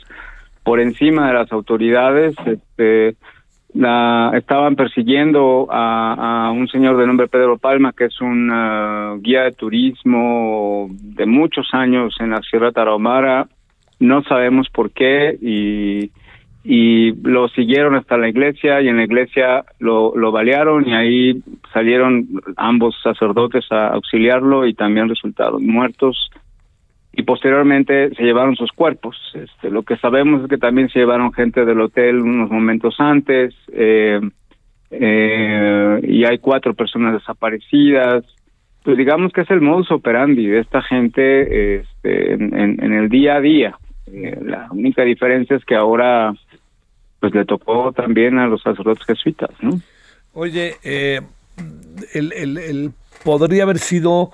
por 0.64 0.82
encima 0.82 1.30
de 1.30 1.36
las 1.36 1.50
autoridades. 1.54 2.36
Este, 2.46 3.16
estaban 4.34 4.76
persiguiendo 4.76 5.68
a, 5.72 6.52
un 6.54 6.68
señor 6.68 6.98
de 6.98 7.08
nombre 7.08 7.30
Pedro 7.30 7.58
Palma, 7.58 7.94
que 7.94 8.06
es 8.06 8.20
un 8.20 8.52
uh, 8.52 9.22
guía 9.22 9.44
de 9.44 9.54
turismo 9.54 10.90
de 10.92 11.26
muchos 11.26 11.70
años 11.72 12.14
en 12.20 12.32
la 12.32 12.42
Sierra 12.42 12.74
Tarahumara. 12.74 13.48
No 14.02 14.22
sabemos 14.24 14.68
por 14.70 14.92
qué 14.92 15.38
y, 15.42 16.12
y 16.68 17.14
lo 17.22 17.48
siguieron 17.50 17.94
hasta 17.94 18.18
la 18.18 18.28
iglesia 18.28 18.82
y 18.82 18.88
en 18.88 18.98
la 18.98 19.04
iglesia 19.04 19.64
lo, 19.78 20.16
lo 20.16 20.32
balearon 20.32 20.88
y 20.88 20.96
ahí 20.96 21.44
salieron 21.72 22.28
ambos 22.58 22.96
sacerdotes 23.04 23.72
a 23.72 23.90
auxiliarlo 23.90 24.66
y 24.66 24.74
también 24.74 25.08
resultaron 25.08 25.66
muertos 25.66 26.32
y 27.14 27.22
posteriormente 27.24 28.14
se 28.16 28.24
llevaron 28.24 28.56
sus 28.56 28.72
cuerpos. 28.72 29.16
Este, 29.36 29.70
lo 29.70 29.84
que 29.84 29.96
sabemos 29.98 30.44
es 30.44 30.50
que 30.50 30.58
también 30.58 30.90
se 30.90 31.00
llevaron 31.00 31.32
gente 31.34 31.66
del 31.66 31.80
hotel 31.80 32.20
unos 32.20 32.50
momentos 32.50 32.96
antes 33.00 33.54
eh, 33.72 34.20
eh, 34.90 36.00
y 36.04 36.26
hay 36.26 36.40
cuatro 36.40 36.74
personas 36.74 37.14
desaparecidas. 37.14 38.26
Pues 38.84 38.98
digamos 38.98 39.32
que 39.32 39.42
es 39.42 39.52
el 39.52 39.62
modus 39.62 39.92
operandi 39.92 40.46
de 40.48 40.60
esta 40.60 40.82
gente 40.82 41.76
este, 41.76 42.34
en, 42.34 42.94
el 42.94 43.08
día 43.08 43.36
a 43.36 43.42
día. 43.42 43.78
Eh, 44.08 44.38
la 44.42 44.68
única 44.72 45.04
diferencia 45.04 45.56
es 45.56 45.64
que 45.64 45.76
ahora 45.76 46.34
pues 47.20 47.34
le 47.34 47.46
tocó 47.46 47.92
también 47.94 48.38
a 48.38 48.48
los 48.48 48.62
sacerdotes 48.62 49.06
jesuitas, 49.06 49.50
¿no? 49.62 49.80
Oye, 50.34 50.78
el, 50.84 52.34
el, 52.34 52.58
el 52.58 52.92
podría 53.24 53.64
haber 53.64 53.80
sido 53.80 54.32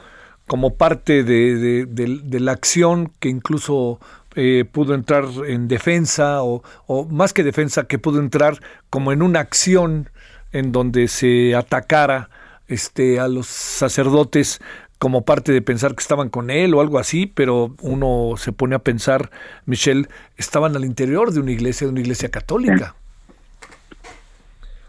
como 0.48 0.76
parte 0.76 1.24
de, 1.24 1.86
de, 1.86 2.40
la 2.42 2.52
acción 2.52 3.12
que 3.20 3.30
incluso 3.30 4.00
eh, 4.36 4.66
pudo 4.70 4.96
entrar 4.96 5.26
en 5.48 5.70
defensa 5.70 6.44
o, 6.44 6.62
o, 6.88 7.06
más 7.06 7.32
que 7.32 7.44
defensa, 7.44 7.88
que 7.88 8.00
pudo 8.00 8.20
entrar 8.20 8.60
como 8.90 9.14
en 9.14 9.22
una 9.22 9.40
acción 9.40 10.10
en 10.52 10.74
donde 10.74 11.08
se 11.08 11.56
atacara 11.56 12.30
este, 12.68 13.20
a 13.20 13.30
los 13.30 13.48
sacerdotes 13.48 14.60
como 15.02 15.26
parte 15.26 15.52
de 15.52 15.64
pensar 15.64 15.96
que 15.96 16.02
estaban 16.02 16.30
con 16.30 16.52
él 16.52 16.76
o 16.76 16.80
algo 16.80 17.00
así, 17.00 17.26
pero 17.26 17.74
uno 17.82 18.34
se 18.38 18.54
pone 18.54 18.76
a 18.76 18.80
pensar, 18.80 19.32
Michelle, 19.66 20.06
estaban 20.38 20.76
al 20.76 20.86
interior 20.86 21.32
de 21.32 21.40
una 21.40 21.50
iglesia, 21.50 21.88
de 21.88 21.92
una 21.94 22.02
iglesia 22.02 22.30
católica. 22.30 22.94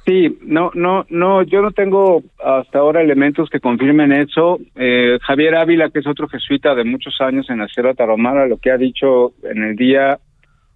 Sí, 0.05 0.38
no, 0.42 0.70
no, 0.75 1.07
no, 1.09 1.42
yo 1.44 1.62
no 1.62 1.70
tengo 1.70 2.22
hasta 2.44 2.81
ahora 2.81 3.01
elementos 3.01 3.48
que 3.48 3.59
confirmen 3.59 4.12
eso. 4.12 4.59
Eh, 4.77 5.18
Javier 5.22 5.55
Ávila, 5.55 5.88
que 5.88 6.01
es 6.01 6.07
otro 6.07 6.29
jesuita 6.29 6.75
de 6.75 6.85
muchos 6.85 7.18
años 7.22 7.48
en 7.48 7.61
la 7.61 7.68
Sierra 7.68 7.94
Tarahumara, 7.94 8.46
lo 8.46 8.59
que 8.59 8.70
ha 8.70 8.77
dicho 8.77 9.33
en 9.44 9.62
el 9.62 9.77
día 9.77 10.18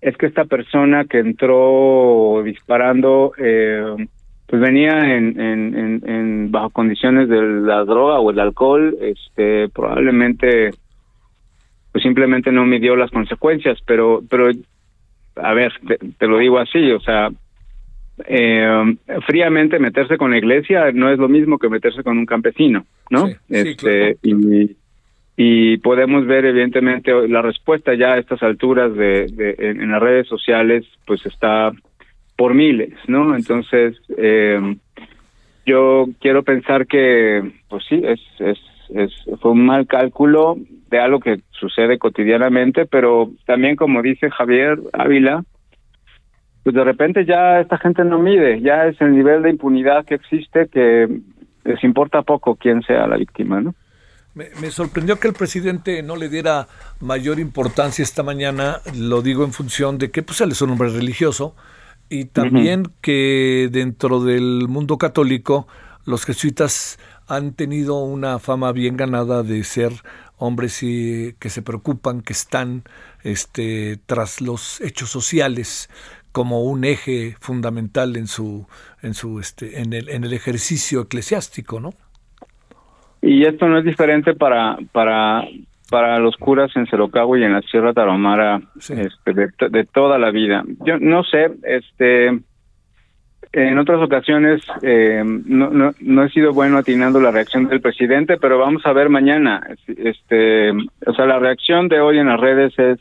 es 0.00 0.16
que 0.16 0.24
esta 0.24 0.46
persona 0.46 1.04
que 1.04 1.18
entró 1.18 2.40
disparando, 2.42 3.32
eh, 3.36 4.08
pues 4.46 4.62
venía 4.62 5.16
en, 5.16 5.40
en, 5.40 6.02
en, 6.06 6.50
bajo 6.52 6.70
condiciones 6.70 7.28
de 7.28 7.42
la 7.42 7.84
droga 7.84 8.20
o 8.20 8.30
el 8.30 8.38
alcohol, 8.38 8.96
este, 9.00 9.68
probablemente, 9.70 10.70
pues 11.92 12.02
simplemente 12.02 12.52
no 12.52 12.64
midió 12.64 12.94
las 12.94 13.10
consecuencias, 13.10 13.78
pero, 13.84 14.22
pero, 14.30 14.50
a 15.36 15.52
ver, 15.52 15.72
te 16.18 16.26
lo 16.28 16.38
digo 16.38 16.58
así, 16.58 16.92
o 16.92 17.00
sea, 17.00 17.30
eh, 18.24 18.96
fríamente 19.26 19.78
meterse 19.78 20.16
con 20.16 20.30
la 20.30 20.38
iglesia 20.38 20.90
no 20.92 21.10
es 21.10 21.18
lo 21.18 21.28
mismo 21.28 21.58
que 21.58 21.68
meterse 21.68 22.02
con 22.02 22.16
un 22.16 22.24
campesino, 22.24 22.86
¿no? 23.10 23.28
este 23.48 24.16
y, 24.22 24.76
y, 25.36 25.76
podemos 25.78 26.26
ver 26.26 26.46
evidentemente 26.46 27.12
la 27.28 27.42
respuesta 27.42 27.94
ya 27.94 28.14
a 28.14 28.18
estas 28.18 28.42
alturas 28.42 28.94
de, 28.94 29.26
de 29.26 29.56
en, 29.58 29.90
las 29.90 30.00
redes 30.00 30.26
sociales 30.28 30.86
pues 31.04 31.26
está 31.26 31.72
por 32.36 32.54
miles, 32.54 32.94
¿no? 33.08 33.34
Entonces 33.34 33.96
eh, 34.16 34.76
yo 35.64 36.06
quiero 36.20 36.42
pensar 36.42 36.86
que 36.86 37.52
pues 37.68 37.84
sí 37.88 38.00
es 38.04 38.20
es 38.38 38.58
es, 38.90 39.10
fue 39.40 39.50
un 39.52 39.66
mal 39.66 39.86
cálculo 39.86 40.56
de 40.90 41.00
algo 41.00 41.20
que 41.20 41.40
sucede 41.50 41.98
cotidianamente, 41.98 42.86
pero 42.86 43.30
también 43.44 43.76
como 43.76 44.02
dice 44.02 44.30
Javier 44.30 44.78
Ávila, 44.92 45.44
pues 46.62 46.74
de 46.74 46.84
repente 46.84 47.24
ya 47.24 47.60
esta 47.60 47.78
gente 47.78 48.04
no 48.04 48.18
mide, 48.18 48.60
ya 48.60 48.86
es 48.86 49.00
el 49.00 49.12
nivel 49.12 49.42
de 49.42 49.50
impunidad 49.50 50.04
que 50.04 50.14
existe 50.14 50.68
que 50.68 51.20
les 51.64 51.84
importa 51.84 52.22
poco 52.22 52.56
quién 52.56 52.82
sea 52.82 53.06
la 53.06 53.16
víctima, 53.16 53.60
¿no? 53.60 53.74
Me, 54.34 54.50
me, 54.60 54.70
sorprendió 54.70 55.18
que 55.18 55.28
el 55.28 55.34
presidente 55.34 56.02
no 56.02 56.14
le 56.14 56.28
diera 56.28 56.66
mayor 57.00 57.40
importancia 57.40 58.02
esta 58.02 58.22
mañana, 58.22 58.80
lo 58.94 59.22
digo 59.22 59.44
en 59.44 59.52
función 59.52 59.96
de 59.96 60.10
que 60.10 60.22
pues 60.22 60.42
él 60.42 60.50
es 60.50 60.60
un 60.60 60.70
hombre 60.70 60.90
religioso 60.90 61.56
y 62.08 62.26
también 62.26 62.80
uh 62.80 62.84
-huh. 62.84 62.92
que 63.00 63.68
dentro 63.70 64.22
del 64.22 64.68
mundo 64.68 64.98
católico 64.98 65.66
los 66.04 66.24
jesuitas 66.24 66.98
han 67.26 67.52
tenido 67.54 67.96
una 68.02 68.38
fama 68.38 68.72
bien 68.72 68.96
ganada 68.96 69.42
de 69.42 69.64
ser 69.64 69.92
hombres 70.38 70.82
y, 70.82 71.34
que 71.38 71.50
se 71.50 71.62
preocupan, 71.62 72.20
que 72.20 72.32
están 72.32 72.84
este, 73.24 73.98
tras 74.06 74.40
los 74.40 74.80
hechos 74.80 75.10
sociales 75.10 75.90
como 76.32 76.64
un 76.64 76.84
eje 76.84 77.34
fundamental 77.40 78.14
en 78.16 78.26
su 78.26 78.66
en 79.02 79.14
su 79.14 79.40
este 79.40 79.80
en 79.80 79.94
el 79.94 80.10
en 80.10 80.22
el 80.24 80.34
ejercicio 80.34 81.00
eclesiástico, 81.00 81.80
¿no? 81.80 81.94
Y 83.22 83.44
esto 83.46 83.66
no 83.66 83.78
es 83.78 83.84
diferente 83.86 84.34
para 84.34 84.76
para 84.92 85.48
para 85.90 86.18
los 86.18 86.36
curas 86.36 86.74
en 86.76 86.86
Cerocagua 86.86 87.38
y 87.38 87.44
en 87.44 87.52
la 87.52 87.62
Sierra 87.62 87.92
Tarahumara 87.92 88.60
sí. 88.78 88.94
este, 88.94 89.32
de, 89.32 89.48
de, 89.70 89.84
toda 89.84 90.18
la 90.18 90.30
vida. 90.30 90.64
Yo 90.84 90.98
no 90.98 91.22
sé, 91.24 91.50
este 91.62 92.38
en 93.52 93.78
otras 93.78 94.02
ocasiones 94.02 94.62
eh, 94.82 95.22
no, 95.24 95.70
no, 95.70 95.92
no 96.00 96.24
he 96.24 96.30
sido 96.30 96.52
bueno 96.52 96.78
atinando 96.78 97.20
la 97.20 97.30
reacción 97.30 97.68
del 97.68 97.80
presidente, 97.80 98.36
pero 98.38 98.58
vamos 98.58 98.84
a 98.84 98.92
ver 98.92 99.08
mañana. 99.08 99.66
Este, 99.86 100.70
o 100.72 101.14
sea, 101.14 101.26
la 101.26 101.38
reacción 101.38 101.88
de 101.88 102.00
hoy 102.00 102.18
en 102.18 102.26
las 102.26 102.40
redes 102.40 102.78
es 102.78 103.00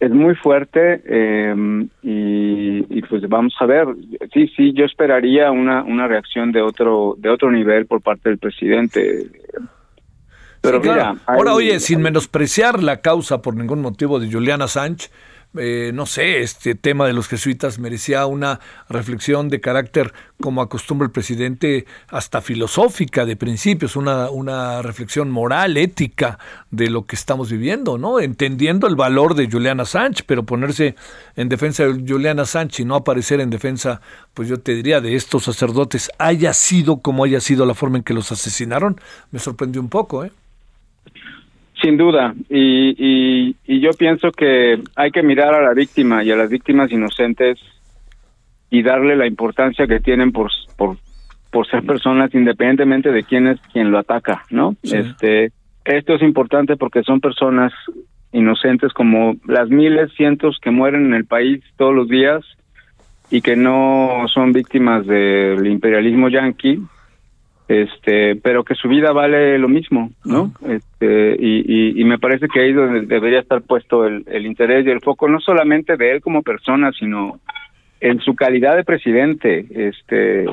es 0.00 0.12
muy 0.12 0.36
fuerte 0.36 1.02
eh, 1.06 1.54
y, 2.02 2.98
y, 2.98 3.02
pues 3.02 3.28
vamos 3.28 3.52
a 3.58 3.66
ver 3.66 3.88
sí 4.32 4.46
sí 4.56 4.72
yo 4.72 4.84
esperaría 4.84 5.50
una 5.50 5.82
una 5.82 6.06
reacción 6.06 6.52
de 6.52 6.62
otro 6.62 7.16
de 7.18 7.28
otro 7.28 7.50
nivel 7.50 7.86
por 7.86 8.00
parte 8.00 8.28
del 8.28 8.38
presidente 8.38 9.26
pero 10.60 10.78
sí, 10.78 10.88
claro. 10.88 11.18
ahora 11.26 11.52
hay, 11.52 11.56
oye 11.56 11.80
sin 11.80 12.00
menospreciar 12.00 12.82
la 12.82 13.00
causa 13.00 13.42
por 13.42 13.54
ningún 13.54 13.80
motivo 13.80 14.18
de 14.20 14.30
Juliana 14.30 14.68
Sánchez 14.68 15.10
eh, 15.56 15.92
no 15.94 16.04
sé, 16.04 16.42
este 16.42 16.74
tema 16.74 17.06
de 17.06 17.14
los 17.14 17.26
jesuitas 17.26 17.78
merecía 17.78 18.26
una 18.26 18.60
reflexión 18.90 19.48
de 19.48 19.62
carácter, 19.62 20.12
como 20.42 20.60
acostumbra 20.60 21.06
el 21.06 21.10
presidente, 21.10 21.86
hasta 22.08 22.42
filosófica 22.42 23.24
de 23.24 23.34
principios, 23.34 23.96
una, 23.96 24.28
una 24.28 24.82
reflexión 24.82 25.30
moral, 25.30 25.78
ética 25.78 26.38
de 26.70 26.90
lo 26.90 27.06
que 27.06 27.16
estamos 27.16 27.50
viviendo, 27.50 27.96
¿no? 27.96 28.20
Entendiendo 28.20 28.86
el 28.86 28.94
valor 28.94 29.34
de 29.34 29.50
Juliana 29.50 29.86
Sánchez, 29.86 30.24
pero 30.28 30.44
ponerse 30.44 30.96
en 31.34 31.48
defensa 31.48 31.84
de 31.84 32.04
Juliana 32.06 32.44
Sánchez 32.44 32.80
y 32.80 32.84
no 32.84 32.94
aparecer 32.94 33.40
en 33.40 33.48
defensa, 33.48 34.02
pues 34.34 34.48
yo 34.48 34.60
te 34.60 34.74
diría, 34.74 35.00
de 35.00 35.16
estos 35.16 35.44
sacerdotes, 35.44 36.10
haya 36.18 36.52
sido 36.52 36.98
como 36.98 37.24
haya 37.24 37.40
sido 37.40 37.64
la 37.64 37.74
forma 37.74 37.96
en 37.96 38.04
que 38.04 38.14
los 38.14 38.30
asesinaron, 38.32 39.00
me 39.30 39.38
sorprendió 39.38 39.80
un 39.80 39.88
poco, 39.88 40.26
¿eh? 40.26 40.32
Sin 41.80 41.96
duda, 41.96 42.34
y, 42.48 42.94
y, 42.98 43.56
y, 43.64 43.80
yo 43.80 43.90
pienso 43.96 44.32
que 44.32 44.82
hay 44.96 45.10
que 45.12 45.22
mirar 45.22 45.54
a 45.54 45.62
la 45.62 45.74
víctima 45.74 46.24
y 46.24 46.32
a 46.32 46.36
las 46.36 46.50
víctimas 46.50 46.90
inocentes 46.90 47.60
y 48.68 48.82
darle 48.82 49.14
la 49.16 49.26
importancia 49.26 49.86
que 49.86 50.00
tienen 50.00 50.32
por, 50.32 50.50
por, 50.76 50.96
por 51.52 51.68
ser 51.68 51.84
personas 51.84 52.34
independientemente 52.34 53.12
de 53.12 53.22
quién 53.22 53.46
es 53.46 53.60
quien 53.72 53.92
lo 53.92 53.98
ataca, 53.98 54.44
¿no? 54.50 54.74
Sí. 54.82 54.96
Este, 54.96 55.52
esto 55.84 56.14
es 56.14 56.22
importante 56.22 56.76
porque 56.76 57.02
son 57.04 57.20
personas 57.20 57.72
inocentes 58.32 58.92
como 58.92 59.36
las 59.46 59.70
miles, 59.70 60.12
cientos 60.16 60.58
que 60.60 60.70
mueren 60.70 61.06
en 61.06 61.14
el 61.14 61.24
país 61.24 61.62
todos 61.76 61.94
los 61.94 62.08
días 62.08 62.44
y 63.30 63.40
que 63.40 63.56
no 63.56 64.24
son 64.32 64.52
víctimas 64.52 65.06
del 65.06 65.66
imperialismo 65.66 66.28
yanqui, 66.28 66.82
este 67.68 68.36
pero 68.36 68.64
que 68.64 68.74
su 68.74 68.88
vida 68.88 69.12
vale 69.12 69.58
lo 69.58 69.68
mismo 69.68 70.10
no 70.24 70.52
este 70.66 71.36
y, 71.38 71.58
y, 71.66 72.00
y, 72.00 72.04
me 72.04 72.18
parece 72.18 72.48
que 72.48 72.60
ahí 72.60 72.72
donde 72.72 73.02
debería 73.02 73.40
estar 73.40 73.60
puesto 73.60 74.06
el, 74.06 74.24
el, 74.26 74.46
interés 74.46 74.86
y 74.86 74.90
el 74.90 75.02
foco 75.02 75.28
no 75.28 75.38
solamente 75.38 75.98
de 75.98 76.12
él 76.12 76.22
como 76.22 76.42
persona 76.42 76.90
sino 76.98 77.38
en 78.00 78.20
su 78.20 78.34
calidad 78.34 78.74
de 78.74 78.84
presidente 78.84 79.66
este 79.70 80.46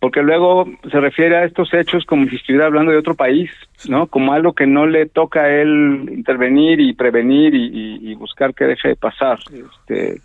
porque 0.00 0.22
luego 0.22 0.66
se 0.90 1.00
refiere 1.00 1.36
a 1.36 1.44
estos 1.44 1.72
hechos 1.72 2.04
como 2.04 2.26
si 2.26 2.36
estuviera 2.36 2.66
hablando 2.66 2.92
de 2.92 2.98
otro 2.98 3.14
país 3.14 3.50
no 3.88 4.06
como 4.06 4.34
algo 4.34 4.52
que 4.52 4.66
no 4.66 4.86
le 4.86 5.06
toca 5.06 5.44
a 5.44 5.50
él 5.50 6.10
intervenir 6.12 6.78
y 6.78 6.92
prevenir 6.92 7.54
y, 7.54 8.10
y 8.10 8.14
buscar 8.16 8.52
que 8.52 8.66
deje 8.66 8.88
de 8.88 8.96
pasar 8.96 9.38
este 9.50 10.20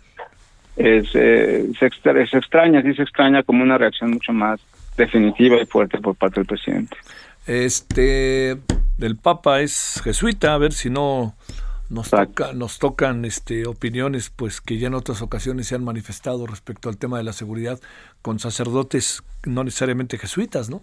es, 0.76 1.08
eh, 1.14 1.70
se, 1.78 1.86
extra, 1.86 2.26
se 2.26 2.36
extraña 2.36 2.82
sí 2.82 2.92
se 2.92 3.04
extraña 3.04 3.42
como 3.42 3.62
una 3.62 3.78
reacción 3.78 4.10
mucho 4.10 4.34
más 4.34 4.60
definitiva 4.96 5.60
y 5.60 5.66
fuerte 5.66 5.98
por 5.98 6.14
parte 6.16 6.40
del 6.40 6.46
presidente. 6.46 6.96
Este 7.46 8.56
del 8.98 9.16
Papa 9.16 9.60
es 9.60 10.00
jesuita, 10.02 10.54
a 10.54 10.58
ver 10.58 10.72
si 10.72 10.90
no 10.90 11.34
nos, 11.90 12.10
toca, 12.10 12.52
nos 12.54 12.78
tocan 12.78 13.24
este 13.24 13.66
opiniones 13.66 14.30
pues 14.30 14.60
que 14.60 14.78
ya 14.78 14.88
en 14.88 14.94
otras 14.94 15.22
ocasiones 15.22 15.68
se 15.68 15.74
han 15.74 15.84
manifestado 15.84 16.46
respecto 16.46 16.88
al 16.88 16.98
tema 16.98 17.18
de 17.18 17.24
la 17.24 17.32
seguridad 17.32 17.78
con 18.22 18.38
sacerdotes 18.38 19.22
no 19.44 19.62
necesariamente 19.64 20.18
jesuitas, 20.18 20.70
¿no? 20.70 20.82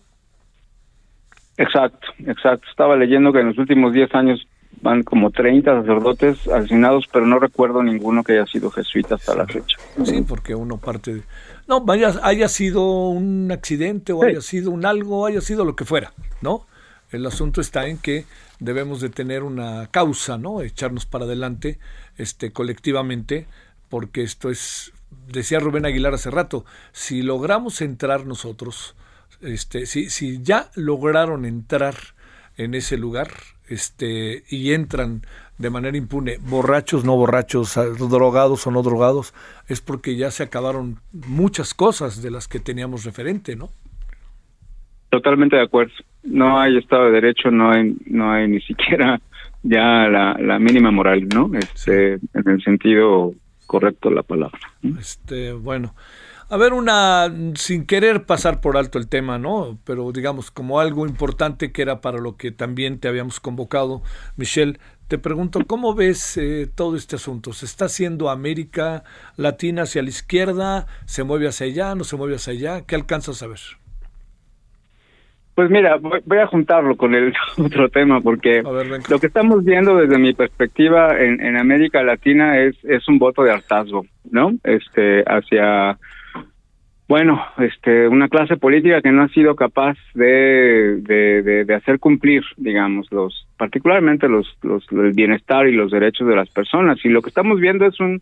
Exacto, 1.57 2.07
exacto. 2.20 2.66
Estaba 2.70 2.95
leyendo 2.95 3.32
que 3.32 3.39
en 3.39 3.47
los 3.47 3.57
últimos 3.57 3.93
10 3.93 4.16
años 4.16 4.47
van 4.84 5.01
como 5.03 5.31
30 5.31 5.81
sacerdotes 5.81 6.47
asesinados, 6.49 7.07
pero 7.11 7.25
no 7.25 7.39
recuerdo 7.39 7.81
ninguno 7.81 8.23
que 8.23 8.34
haya 8.34 8.45
sido 8.45 8.69
jesuita 8.69 9.15
hasta 9.15 9.34
la 9.34 9.47
fecha. 9.47 9.77
Sí, 10.03 10.21
porque 10.21 10.53
uno 10.53 10.77
parte 10.77 11.15
de 11.15 11.21
no, 11.67 11.81
vaya, 11.81 12.13
haya 12.23 12.49
sido 12.49 13.07
un 13.07 13.49
accidente 13.51 14.11
o 14.11 14.19
sí. 14.19 14.27
haya 14.27 14.41
sido 14.41 14.71
un 14.71 14.86
algo, 14.86 15.25
haya 15.25 15.39
sido 15.39 15.63
lo 15.63 15.77
que 15.77 15.86
fuera, 15.86 16.13
¿no? 16.41 16.65
El 17.11 17.25
asunto 17.25 17.61
está 17.61 17.88
en 17.88 17.97
que 17.97 18.25
debemos 18.59 18.99
de 18.99 19.09
tener 19.09 19.43
una 19.43 19.88
causa, 19.88 20.38
¿no? 20.38 20.61
Echarnos 20.61 21.05
para 21.05 21.23
adelante 21.23 21.79
este, 22.17 22.51
colectivamente, 22.51 23.47
porque 23.88 24.23
esto 24.23 24.49
es, 24.49 24.91
decía 25.29 25.59
Rubén 25.59 25.86
Aguilar 25.86 26.13
hace 26.13 26.31
rato, 26.31 26.65
si 26.91 27.21
logramos 27.21 27.81
entrar 27.81 28.25
nosotros, 28.25 28.95
este, 29.41 29.86
si, 29.86 30.09
si 30.09 30.41
ya 30.43 30.69
lograron 30.75 31.45
entrar 31.45 31.95
en 32.57 32.73
ese 32.73 32.97
lugar 32.97 33.31
este, 33.68 34.43
y 34.49 34.74
entran 34.74 35.22
de 35.57 35.70
manera 35.70 35.97
impune, 35.97 36.38
borrachos, 36.39 37.05
no 37.05 37.16
borrachos, 37.16 37.76
drogados 38.09 38.66
o 38.68 38.72
no 38.72 38.82
drogados, 38.82 39.34
es 39.68 39.82
porque 39.82 40.16
ya 40.16 40.32
se 40.32 40.43
acabaron 40.43 40.99
muchas 41.11 41.74
cosas 41.74 42.22
de 42.22 42.32
las 42.32 42.47
que 42.47 42.59
teníamos 42.59 43.05
referente, 43.05 43.55
¿no? 43.55 43.70
Totalmente 45.09 45.55
de 45.55 45.64
acuerdo. 45.64 45.93
No 46.24 46.59
hay 46.59 46.78
Estado 46.78 47.05
de 47.05 47.11
Derecho, 47.11 47.51
no 47.51 47.72
hay, 47.72 47.95
no 48.07 48.32
hay 48.32 48.47
ni 48.47 48.61
siquiera 48.61 49.22
ya 49.64 50.07
la, 50.09 50.36
la 50.39 50.59
mínima 50.59 50.91
moral, 50.91 51.28
¿no? 51.30 51.51
Este, 51.57 52.18
sí. 52.18 52.28
En 52.34 52.49
el 52.49 52.64
sentido 52.64 53.34
correcto 53.68 54.09
de 54.09 54.16
la 54.16 54.24
palabra. 54.24 54.59
Este, 54.99 55.53
bueno. 55.53 55.93
A 56.54 56.58
ver, 56.58 56.74
una, 56.74 57.34
sin 57.56 57.88
querer 57.88 58.28
pasar 58.28 58.62
por 58.62 58.78
alto 58.78 58.99
el 58.99 59.10
tema, 59.10 59.39
¿no? 59.39 59.80
Pero 59.88 60.12
digamos, 60.12 60.51
como 60.51 60.80
algo 60.80 61.08
importante 61.08 61.72
que 61.72 61.82
era 61.82 61.99
para 61.99 62.20
lo 62.20 62.38
que 62.38 62.51
también 62.51 62.99
te 62.99 63.08
habíamos 63.08 63.39
convocado, 63.39 64.04
Michelle, 64.38 64.78
te 65.08 65.18
pregunto, 65.18 65.62
¿cómo 65.66 65.95
ves 65.95 66.38
eh, 66.38 66.70
todo 66.76 66.95
este 66.95 67.16
asunto? 67.16 67.54
¿Se 67.54 67.66
está 67.66 67.86
haciendo 67.86 68.30
América 68.30 69.04
Latina 69.36 69.82
hacia 69.82 70.04
la 70.04 70.10
izquierda? 70.10 70.86
¿Se 71.06 71.24
mueve 71.24 71.47
hacia 71.47 71.66
allá? 71.66 71.95
¿No 71.95 72.04
se 72.04 72.18
mueve 72.18 72.36
hacia 72.36 72.54
allá? 72.54 72.86
¿Qué 72.86 72.93
alcanzas 72.93 73.41
a 73.41 73.47
ver? 73.47 73.60
Pues 75.56 75.72
mira, 75.72 75.97
voy 75.97 76.38
a 76.38 76.45
juntarlo 76.45 76.95
con 76.97 77.16
el 77.16 77.34
otro 77.58 77.89
tema 77.89 78.22
porque 78.22 78.62
ver, 78.62 79.10
lo 79.10 79.18
que 79.18 79.26
estamos 79.26 79.66
viendo 79.66 79.95
desde 79.95 80.20
mi 80.20 80.36
perspectiva 80.36 81.20
en, 81.20 81.41
en 81.41 81.58
América 81.58 82.04
Latina 82.04 82.60
es, 82.60 82.76
es 82.84 83.08
un 83.08 83.18
voto 83.18 83.41
de 83.41 83.54
hartazgo, 83.54 84.06
¿no? 84.30 84.54
Este, 84.64 85.24
hacia 85.24 85.97
bueno, 87.08 87.41
este, 87.58 88.08
una 88.08 88.30
clase 88.30 88.58
política 88.58 89.01
que 89.01 89.12
no 89.12 89.24
ha 89.24 89.28
sido 89.30 89.56
capaz 89.56 89.97
de, 90.14 91.01
de, 91.01 91.43
de, 91.43 91.66
de 91.66 91.76
hacer 91.76 91.99
cumplir, 91.99 92.43
digamos, 92.58 93.12
los, 93.12 93.47
particularmente 93.58 94.30
los, 94.30 94.47
los, 94.64 94.86
el 94.91 95.12
bienestar 95.12 95.68
y 95.68 95.74
los 95.74 95.91
derechos 95.91 96.28
de 96.28 96.36
las 96.36 96.49
personas. 96.49 97.04
Y 97.04 97.10
lo 97.10 97.22
que 97.22 97.30
estamos 97.30 97.60
viendo 97.60 97.86
es 97.86 97.99
un, 97.99 98.22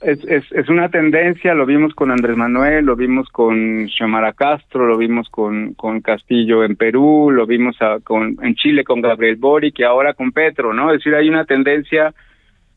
es, 0.00 0.24
es, 0.24 0.44
es 0.52 0.68
una 0.68 0.88
tendencia, 0.88 1.54
lo 1.54 1.66
vimos 1.66 1.94
con 1.94 2.10
Andrés 2.10 2.36
Manuel, 2.36 2.86
lo 2.86 2.96
vimos 2.96 3.28
con 3.28 3.88
Xiomara 3.88 4.32
Castro, 4.32 4.86
lo 4.86 4.96
vimos 4.96 5.28
con, 5.28 5.74
con 5.74 6.00
Castillo 6.00 6.64
en 6.64 6.76
Perú, 6.76 7.30
lo 7.30 7.46
vimos 7.46 7.76
con, 8.04 8.36
en 8.42 8.54
Chile 8.54 8.84
con 8.84 9.00
Gabriel 9.00 9.36
Boric 9.36 9.78
y 9.80 9.82
ahora 9.82 10.14
con 10.14 10.32
Petro, 10.32 10.72
¿no? 10.72 10.92
Es 10.92 10.98
decir, 10.98 11.14
hay 11.14 11.28
una 11.28 11.44
tendencia 11.44 12.14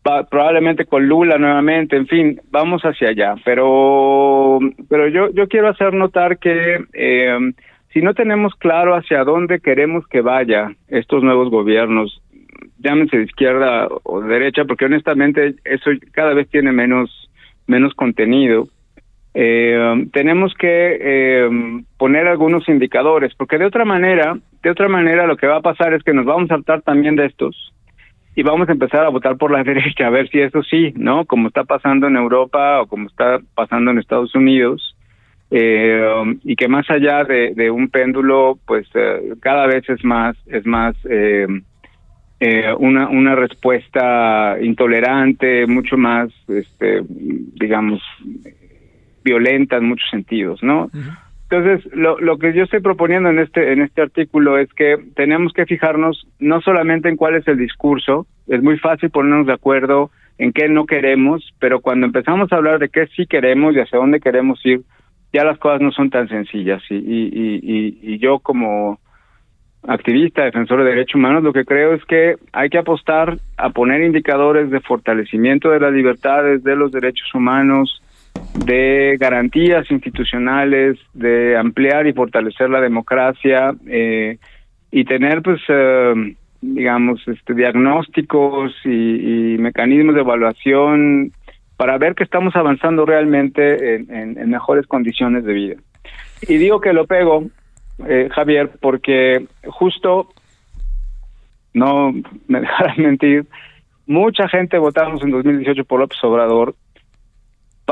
probablemente 0.03 0.85
con 0.85 1.07
Lula 1.07 1.37
nuevamente, 1.37 1.95
en 1.95 2.07
fin, 2.07 2.41
vamos 2.49 2.81
hacia 2.83 3.09
allá. 3.09 3.35
Pero, 3.45 4.59
pero 4.89 5.07
yo, 5.07 5.31
yo 5.31 5.47
quiero 5.47 5.69
hacer 5.69 5.93
notar 5.93 6.39
que 6.39 6.83
eh, 6.93 7.53
si 7.93 8.01
no 8.01 8.13
tenemos 8.13 8.55
claro 8.55 8.95
hacia 8.95 9.23
dónde 9.23 9.59
queremos 9.59 10.07
que 10.07 10.21
vaya 10.21 10.71
estos 10.87 11.23
nuevos 11.23 11.49
gobiernos, 11.49 12.21
llámense 12.79 13.17
de 13.17 13.23
izquierda 13.23 13.87
o 14.03 14.21
de 14.21 14.27
derecha, 14.27 14.65
porque 14.65 14.85
honestamente 14.85 15.55
eso 15.65 15.91
cada 16.11 16.33
vez 16.33 16.49
tiene 16.49 16.71
menos, 16.71 17.29
menos 17.67 17.93
contenido, 17.93 18.67
eh, 19.33 20.07
tenemos 20.11 20.53
que 20.55 20.97
eh, 20.99 21.49
poner 21.97 22.27
algunos 22.27 22.67
indicadores, 22.67 23.33
porque 23.35 23.57
de 23.57 23.65
otra 23.65 23.85
manera, 23.85 24.37
de 24.63 24.69
otra 24.69 24.89
manera 24.89 25.27
lo 25.27 25.37
que 25.37 25.47
va 25.47 25.57
a 25.57 25.61
pasar 25.61 25.93
es 25.93 26.03
que 26.03 26.13
nos 26.13 26.25
vamos 26.25 26.49
a 26.49 26.55
saltar 26.55 26.81
también 26.81 27.15
de 27.15 27.27
estos 27.27 27.71
y 28.35 28.43
vamos 28.43 28.69
a 28.69 28.71
empezar 28.71 29.05
a 29.05 29.09
votar 29.09 29.37
por 29.37 29.51
la 29.51 29.63
derecha, 29.71 30.07
a 30.07 30.11
ver 30.11 30.29
si 30.29 30.39
eso 30.39 30.63
sí, 30.63 30.93
¿no? 30.95 31.25
Como 31.25 31.47
está 31.47 31.63
pasando 31.63 32.07
en 32.07 32.15
Europa 32.15 32.81
o 32.81 32.87
como 32.87 33.07
está 33.07 33.39
pasando 33.55 33.91
en 33.91 33.99
Estados 33.99 34.33
Unidos, 34.35 34.95
eh, 35.53 36.39
y 36.45 36.55
que 36.55 36.69
más 36.69 36.89
allá 36.89 37.25
de, 37.25 37.69
un 37.71 37.89
péndulo, 37.89 38.57
pues 38.65 38.87
eh, 38.93 39.33
cada 39.41 39.67
vez 39.67 39.87
es 39.89 40.03
más, 40.05 40.37
es 40.45 40.65
más 40.65 40.95
eh, 41.09 41.45
eh, 42.39 42.73
una, 42.79 43.09
una 43.09 43.35
respuesta 43.35 44.55
intolerante, 44.61 45.67
mucho 45.67 45.97
más, 45.97 46.29
este, 46.47 47.01
digamos, 47.05 48.01
violenta 49.23 49.75
en 49.75 49.85
muchos 49.85 50.09
sentidos, 50.09 50.63
¿no? 50.63 50.89
Entonces, 51.51 51.93
lo, 51.93 52.17
lo 52.17 52.37
que 52.37 52.53
yo 52.53 52.63
estoy 52.63 52.79
proponiendo 52.79 53.29
en 53.29 53.39
este 53.39 53.73
en 53.73 53.81
este 53.81 54.01
artículo 54.01 54.57
es 54.57 54.71
que 54.73 54.95
tenemos 55.17 55.51
que 55.51 55.65
fijarnos 55.65 56.25
no 56.39 56.61
solamente 56.61 57.09
en 57.09 57.17
cuál 57.17 57.35
es 57.35 57.45
el 57.45 57.57
discurso, 57.57 58.25
es 58.47 58.63
muy 58.63 58.79
fácil 58.79 59.09
ponernos 59.09 59.47
de 59.47 59.53
acuerdo 59.53 60.11
en 60.37 60.53
qué 60.53 60.69
no 60.69 60.85
queremos, 60.85 61.53
pero 61.59 61.81
cuando 61.81 62.05
empezamos 62.05 62.49
a 62.51 62.55
hablar 62.55 62.79
de 62.79 62.87
qué 62.87 63.05
sí 63.07 63.25
queremos 63.25 63.75
y 63.75 63.79
hacia 63.79 63.99
dónde 63.99 64.21
queremos 64.21 64.65
ir, 64.65 64.79
ya 65.33 65.43
las 65.43 65.57
cosas 65.59 65.81
no 65.81 65.91
son 65.91 66.09
tan 66.09 66.29
sencillas. 66.29 66.81
Y, 66.89 66.95
y, 66.95 67.59
y, 67.61 67.99
y 68.13 68.17
yo 68.19 68.39
como 68.39 69.01
activista, 69.85 70.45
defensor 70.45 70.85
de 70.85 70.91
derechos 70.91 71.15
humanos, 71.15 71.43
lo 71.43 71.51
que 71.51 71.65
creo 71.65 71.93
es 71.93 72.05
que 72.05 72.35
hay 72.53 72.69
que 72.69 72.77
apostar 72.77 73.39
a 73.57 73.71
poner 73.71 74.01
indicadores 74.03 74.69
de 74.71 74.79
fortalecimiento 74.79 75.69
de 75.69 75.81
las 75.81 75.91
libertades, 75.91 76.63
de 76.63 76.77
los 76.77 76.93
derechos 76.93 77.27
humanos, 77.35 78.01
de 78.65 79.17
garantías 79.19 79.89
institucionales, 79.89 80.97
de 81.13 81.57
ampliar 81.57 82.07
y 82.07 82.13
fortalecer 82.13 82.69
la 82.69 82.81
democracia 82.81 83.73
eh, 83.87 84.37
y 84.91 85.05
tener, 85.05 85.41
pues, 85.41 85.61
eh, 85.67 86.35
digamos, 86.61 87.21
este, 87.27 87.53
diagnósticos 87.53 88.73
y, 88.85 89.57
mecanismos 89.57 90.15
de 90.15 90.21
evaluación 90.21 91.31
para 91.77 91.97
ver 91.97 92.13
que 92.13 92.23
estamos 92.23 92.55
avanzando 92.55 93.05
realmente 93.05 93.95
en, 93.95 94.13
en, 94.13 94.37
en 94.37 94.49
mejores 94.49 94.85
condiciones 94.85 95.43
de 95.43 95.53
vida. 95.53 95.75
Y 96.47 96.57
digo 96.57 96.81
que 96.81 96.93
lo 96.93 97.05
pego, 97.05 97.45
eh, 98.07 98.29
Javier, 98.31 98.71
porque 98.79 99.45
justo, 99.65 100.29
no 101.73 102.13
me 102.47 102.61
dejarás 102.61 102.97
mentir, 102.97 103.45
mucha 104.05 104.47
gente 104.47 104.77
votamos 104.77 105.23
en 105.23 105.31
2018 105.31 105.85
por 105.85 105.99
López 105.99 106.23
Obrador 106.23 106.75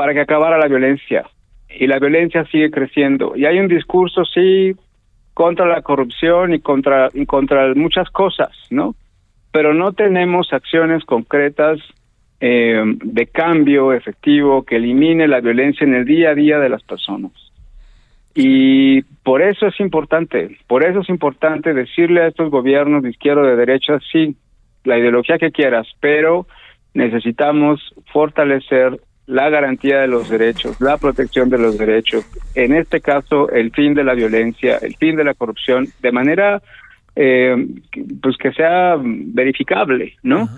para 0.00 0.14
que 0.14 0.20
acabara 0.20 0.56
la 0.56 0.66
violencia. 0.66 1.26
Y 1.68 1.86
la 1.86 1.98
violencia 1.98 2.46
sigue 2.46 2.70
creciendo. 2.70 3.36
Y 3.36 3.44
hay 3.44 3.58
un 3.58 3.68
discurso 3.68 4.24
sí 4.24 4.74
contra 5.34 5.66
la 5.66 5.82
corrupción 5.82 6.54
y 6.54 6.60
contra 6.60 7.10
y 7.12 7.26
contra 7.26 7.74
muchas 7.74 8.08
cosas 8.08 8.48
no 8.70 8.94
pero 9.52 9.74
no 9.74 9.92
tenemos 9.92 10.54
acciones 10.54 11.04
concretas 11.04 11.78
eh, 12.40 12.82
de 12.82 13.26
cambio 13.26 13.92
efectivo 13.92 14.62
que 14.62 14.76
elimine 14.76 15.28
la 15.28 15.42
violencia 15.42 15.84
en 15.86 15.92
el 15.92 16.06
día 16.06 16.30
a 16.30 16.34
día 16.34 16.58
de 16.58 16.70
las 16.70 16.82
personas. 16.82 17.32
Y 18.34 19.02
por 19.22 19.42
eso 19.42 19.66
es 19.66 19.78
importante 19.80 20.56
por 20.66 20.82
eso 20.82 21.00
es 21.00 21.10
importante 21.10 21.74
decirle 21.74 22.22
a 22.22 22.28
estos 22.28 22.50
gobiernos 22.50 23.02
de 23.02 23.10
izquierda 23.10 23.42
o 23.42 23.46
de 23.46 23.56
derecha 23.56 23.98
sí 24.10 24.34
la 24.84 24.98
ideología 24.98 25.36
que 25.36 25.52
quieras 25.52 25.86
pero 26.00 26.46
necesitamos 26.94 27.94
fortalecer 28.14 28.98
la 29.30 29.48
garantía 29.48 30.00
de 30.00 30.08
los 30.08 30.28
derechos, 30.28 30.80
la 30.80 30.98
protección 30.98 31.48
de 31.50 31.58
los 31.58 31.78
derechos, 31.78 32.26
en 32.56 32.74
este 32.74 33.00
caso 33.00 33.48
el 33.50 33.70
fin 33.70 33.94
de 33.94 34.02
la 34.02 34.14
violencia, 34.14 34.78
el 34.82 34.96
fin 34.96 35.14
de 35.14 35.22
la 35.22 35.34
corrupción, 35.34 35.86
de 36.00 36.10
manera 36.10 36.60
eh, 37.14 37.56
pues 38.20 38.36
que 38.36 38.52
sea 38.52 38.96
verificable, 39.00 40.14
¿no? 40.24 40.48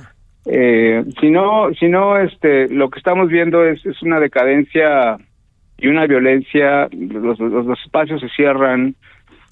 Eh, 0.47 1.05
si 1.21 1.31
no, 1.31 1.69
si 1.79 1.89
no, 1.89 2.19
este, 2.19 2.69
lo 2.69 2.89
que 2.89 2.99
estamos 2.99 3.29
viendo 3.29 3.65
es, 3.65 3.85
es 3.85 4.03
una 4.03 4.19
decadencia 4.19 5.19
y 5.77 5.89
una 5.89 6.07
violencia, 6.07 6.89
los, 6.93 7.39
los, 7.39 7.67
los, 7.67 7.79
espacios 7.85 8.21
se 8.23 8.29
cierran, 8.31 8.95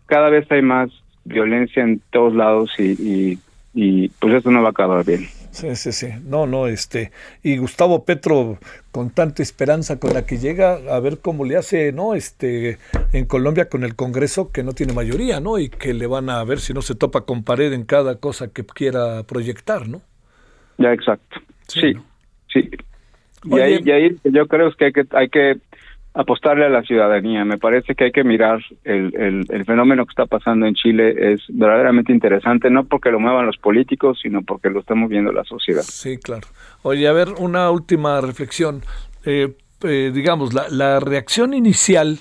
cada 0.07 0.31
vez 0.31 0.51
hay 0.51 0.63
más 0.63 0.91
violencia 1.25 1.83
en 1.83 2.01
todos 2.11 2.35
lados 2.35 2.71
y, 2.79 2.93
y, 2.93 3.39
y 3.73 4.09
pues 4.09 4.35
esto 4.35 4.51
no 4.51 4.63
va 4.63 4.69
a 4.69 4.71
acabar 4.71 5.05
bien. 5.05 5.29
Sí, 5.51 5.75
sí, 5.75 5.93
sí. 5.93 6.09
No, 6.25 6.47
no, 6.47 6.67
este. 6.67 7.11
Y 7.43 7.57
Gustavo 7.57 8.05
Petro, 8.05 8.59
con 8.93 9.11
tanta 9.11 9.43
esperanza 9.43 9.99
con 9.99 10.15
la 10.15 10.25
que 10.25 10.39
llega, 10.39 10.75
a 10.75 11.01
ver 11.01 11.19
cómo 11.19 11.45
le 11.45 11.57
hace, 11.57 11.93
¿no? 11.93 12.15
Este, 12.15 12.79
en 13.13 13.27
Colombia 13.27 13.69
con 13.69 13.83
el 13.85 13.97
Congreso, 13.97 14.53
que 14.53 14.63
no 14.63 14.73
tiene 14.73 14.93
mayoría, 14.93 15.41
¿no? 15.41 15.59
Y 15.59 15.69
que 15.69 15.93
le 15.93 16.07
van 16.07 16.31
a 16.31 16.43
ver 16.45 16.61
si 16.61 16.73
no 16.73 16.83
se 16.83 16.95
topa 16.95 17.23
con 17.23 17.43
pared 17.43 17.73
en 17.73 17.85
cada 17.85 18.17
cosa 18.17 18.53
que 18.53 18.65
quiera 18.65 19.25
proyectar, 19.25 19.89
¿no? 19.89 20.03
Ya, 20.79 20.93
exacto. 20.93 21.41
Sí, 21.67 21.81
sí. 21.81 21.95
¿no? 21.95 22.05
sí. 22.53 22.71
Y, 23.45 23.59
ahí, 23.59 23.81
y 23.85 23.91
ahí 23.91 24.17
yo 24.25 24.47
creo 24.47 24.71
que 24.73 24.85
hay 24.87 24.93
que, 24.93 25.07
hay 25.13 25.29
que 25.29 25.59
apostarle 26.15 26.67
a 26.67 26.69
la 26.69 26.83
ciudadanía. 26.83 27.45
Me 27.45 27.59
parece 27.59 27.95
que 27.95 28.05
hay 28.05 28.13
que 28.13 28.25
mirar 28.25 28.61
el, 28.85 29.15
el, 29.15 29.47
el, 29.49 29.65
fenómeno 29.65 30.05
que 30.05 30.11
está 30.11 30.27
pasando 30.27 30.67
en 30.67 30.75
Chile. 30.75 31.35
Es 31.35 31.43
verdaderamente 31.49 32.13
interesante, 32.13 32.71
no 32.71 32.85
porque 32.85 33.11
lo 33.11 33.21
muevan 33.21 33.47
los 33.47 33.59
políticos, 33.59 34.19
sino 34.23 34.43
porque 34.43 34.71
lo 34.71 34.81
estamos 34.81 35.09
viendo 35.09 35.33
la 35.33 35.45
sociedad. 35.45 35.83
Sí, 35.83 36.19
claro. 36.19 36.49
Oye, 36.83 37.07
a 37.07 37.13
ver, 37.13 37.29
una 37.39 37.71
última 37.71 38.21
reflexión. 38.21 38.83
Eh, 39.25 39.53
eh, 39.83 40.11
digamos, 40.13 40.53
la, 40.53 40.69
la, 40.69 41.01
reacción 41.01 41.55
inicial, 41.55 42.21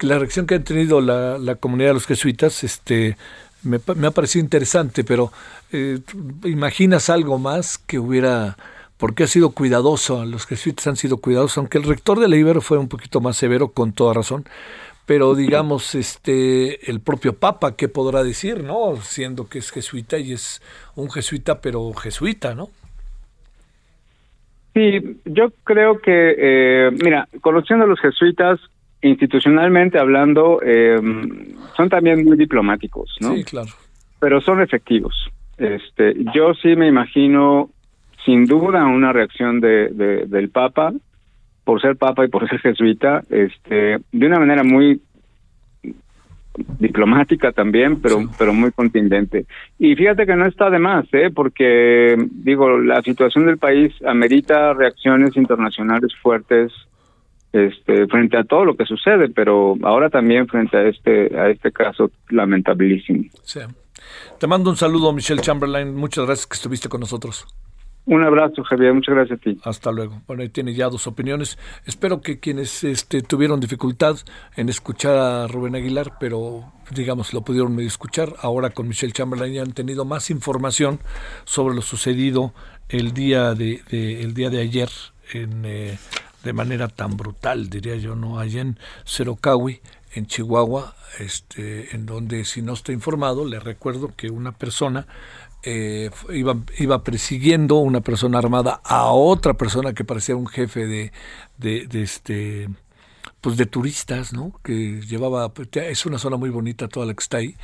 la 0.00 0.18
reacción 0.18 0.46
que 0.46 0.56
ha 0.56 0.64
tenido 0.64 1.00
la, 1.00 1.38
la 1.38 1.54
comunidad 1.54 1.90
de 1.90 1.94
los 1.94 2.06
jesuitas, 2.06 2.64
este, 2.64 3.16
me, 3.62 3.78
me 3.96 4.06
ha 4.06 4.10
parecido 4.10 4.44
interesante, 4.44 5.04
pero 5.04 5.32
eh, 5.72 5.98
¿imaginas 6.44 7.08
algo 7.10 7.38
más 7.38 7.78
que 7.78 7.98
hubiera 7.98 8.56
porque 8.98 9.24
ha 9.24 9.26
sido 9.28 9.50
cuidadoso, 9.50 10.24
los 10.24 10.46
jesuitas 10.46 10.86
han 10.88 10.96
sido 10.96 11.18
cuidadosos, 11.18 11.58
aunque 11.58 11.78
el 11.78 11.84
rector 11.84 12.18
de 12.18 12.28
la 12.28 12.36
Ibero 12.36 12.60
fue 12.60 12.78
un 12.78 12.88
poquito 12.88 13.20
más 13.20 13.36
severo, 13.36 13.68
con 13.68 13.92
toda 13.92 14.12
razón, 14.12 14.44
pero 15.06 15.34
digamos, 15.34 15.94
este, 15.94 16.90
el 16.90 17.00
propio 17.00 17.32
Papa, 17.32 17.76
¿qué 17.76 17.88
podrá 17.88 18.22
decir, 18.22 18.62
no? 18.62 18.96
Siendo 18.96 19.48
que 19.48 19.60
es 19.60 19.70
jesuita 19.70 20.18
y 20.18 20.32
es 20.32 20.60
un 20.96 21.10
jesuita, 21.10 21.60
pero 21.62 21.94
jesuita, 21.94 22.54
¿no? 22.54 22.68
Sí, 24.74 25.20
yo 25.24 25.50
creo 25.64 26.00
que, 26.00 26.34
eh, 26.36 26.90
mira, 27.02 27.26
conociendo 27.40 27.84
a 27.84 27.88
los 27.88 28.00
jesuitas, 28.00 28.60
institucionalmente 29.00 29.98
hablando, 29.98 30.60
eh, 30.62 31.00
son 31.76 31.88
también 31.88 32.24
muy 32.24 32.36
diplomáticos, 32.36 33.16
¿no? 33.20 33.34
Sí, 33.34 33.44
claro. 33.44 33.70
Pero 34.20 34.40
son 34.40 34.60
efectivos. 34.60 35.14
Este, 35.56 36.14
yo 36.34 36.52
sí 36.54 36.76
me 36.76 36.86
imagino 36.86 37.70
sin 38.28 38.44
duda 38.44 38.84
una 38.84 39.10
reacción 39.10 39.58
de, 39.58 39.88
de, 39.88 40.26
del 40.26 40.50
Papa 40.50 40.92
por 41.64 41.80
ser 41.80 41.96
Papa 41.96 42.26
y 42.26 42.28
por 42.28 42.46
ser 42.46 42.60
jesuita, 42.60 43.22
este, 43.30 43.98
de 44.12 44.26
una 44.26 44.38
manera 44.38 44.62
muy 44.62 45.00
diplomática 46.78 47.52
también, 47.52 48.02
pero 48.02 48.18
sí. 48.18 48.28
pero 48.38 48.52
muy 48.52 48.70
contundente. 48.72 49.46
Y 49.78 49.94
fíjate 49.96 50.26
que 50.26 50.36
no 50.36 50.44
está 50.44 50.68
de 50.68 50.78
más, 50.78 51.06
¿eh? 51.12 51.30
porque 51.34 52.16
digo, 52.32 52.78
la 52.78 53.00
situación 53.00 53.46
del 53.46 53.56
país 53.56 53.94
amerita 54.06 54.74
reacciones 54.74 55.34
internacionales 55.34 56.12
fuertes 56.20 56.70
este 57.54 58.06
frente 58.08 58.36
a 58.36 58.44
todo 58.44 58.66
lo 58.66 58.76
que 58.76 58.84
sucede, 58.84 59.30
pero 59.30 59.74
ahora 59.84 60.10
también 60.10 60.48
frente 60.48 60.76
a 60.76 60.82
este 60.86 61.34
a 61.34 61.48
este 61.48 61.72
caso 61.72 62.10
lamentabilísimo. 62.28 63.24
Sí. 63.42 63.60
Te 64.38 64.46
mando 64.46 64.68
un 64.68 64.76
saludo, 64.76 65.14
Michelle 65.14 65.40
Chamberlain. 65.40 65.94
Muchas 65.94 66.26
gracias 66.26 66.46
que 66.46 66.56
estuviste 66.56 66.90
con 66.90 67.00
nosotros. 67.00 67.46
Un 68.10 68.24
abrazo, 68.24 68.64
Javier. 68.64 68.94
Muchas 68.94 69.14
gracias 69.14 69.38
a 69.38 69.42
ti. 69.42 69.60
Hasta 69.64 69.92
luego. 69.92 70.22
Bueno, 70.26 70.42
ahí 70.42 70.48
tiene 70.48 70.72
ya 70.72 70.88
dos 70.88 71.06
opiniones. 71.06 71.58
Espero 71.84 72.22
que 72.22 72.40
quienes 72.40 72.82
este, 72.82 73.20
tuvieron 73.20 73.60
dificultad 73.60 74.16
en 74.56 74.70
escuchar 74.70 75.18
a 75.18 75.46
Rubén 75.46 75.74
Aguilar, 75.74 76.14
pero 76.18 76.72
digamos 76.90 77.34
lo 77.34 77.42
pudieron 77.42 77.76
medio 77.76 77.86
escuchar, 77.86 78.32
ahora 78.40 78.70
con 78.70 78.88
Michelle 78.88 79.12
Chamberlain 79.12 79.52
ya 79.52 79.62
han 79.62 79.72
tenido 79.72 80.06
más 80.06 80.30
información 80.30 81.00
sobre 81.44 81.74
lo 81.74 81.82
sucedido 81.82 82.54
el 82.88 83.12
día 83.12 83.52
de, 83.54 83.82
de 83.90 84.22
el 84.22 84.32
día 84.32 84.48
de 84.48 84.62
ayer 84.62 84.88
en, 85.34 85.66
eh, 85.66 85.98
de 86.44 86.52
manera 86.54 86.88
tan 86.88 87.14
brutal, 87.14 87.68
diría 87.68 87.96
yo, 87.96 88.14
no 88.14 88.38
allá 88.38 88.62
en 88.62 88.78
Cerocawi, 89.04 89.82
en 90.14 90.26
Chihuahua, 90.26 90.94
este, 91.18 91.94
en 91.94 92.06
donde 92.06 92.46
si 92.46 92.62
no 92.62 92.72
estoy 92.72 92.94
informado, 92.94 93.44
le 93.44 93.60
recuerdo 93.60 94.14
que 94.16 94.30
una 94.30 94.52
persona 94.52 95.06
eh, 95.62 96.10
iba, 96.30 96.56
iba 96.78 97.02
persiguiendo 97.04 97.76
una 97.76 98.00
persona 98.00 98.38
armada 98.38 98.80
a 98.84 99.06
otra 99.06 99.54
persona 99.54 99.92
que 99.92 100.04
parecía 100.04 100.36
un 100.36 100.46
jefe 100.46 100.86
de, 100.86 101.12
de, 101.58 101.86
de 101.86 102.02
este 102.02 102.68
pues 103.40 103.56
de 103.56 103.66
turistas, 103.66 104.32
¿no? 104.32 104.52
Que 104.64 105.00
llevaba, 105.00 105.54
pues, 105.54 105.68
es 105.74 106.06
una 106.06 106.18
zona 106.18 106.36
muy 106.36 106.50
bonita 106.50 106.88
toda 106.88 107.06
la 107.06 107.14
que 107.14 107.22
está 107.22 107.36
ahí, 107.36 107.54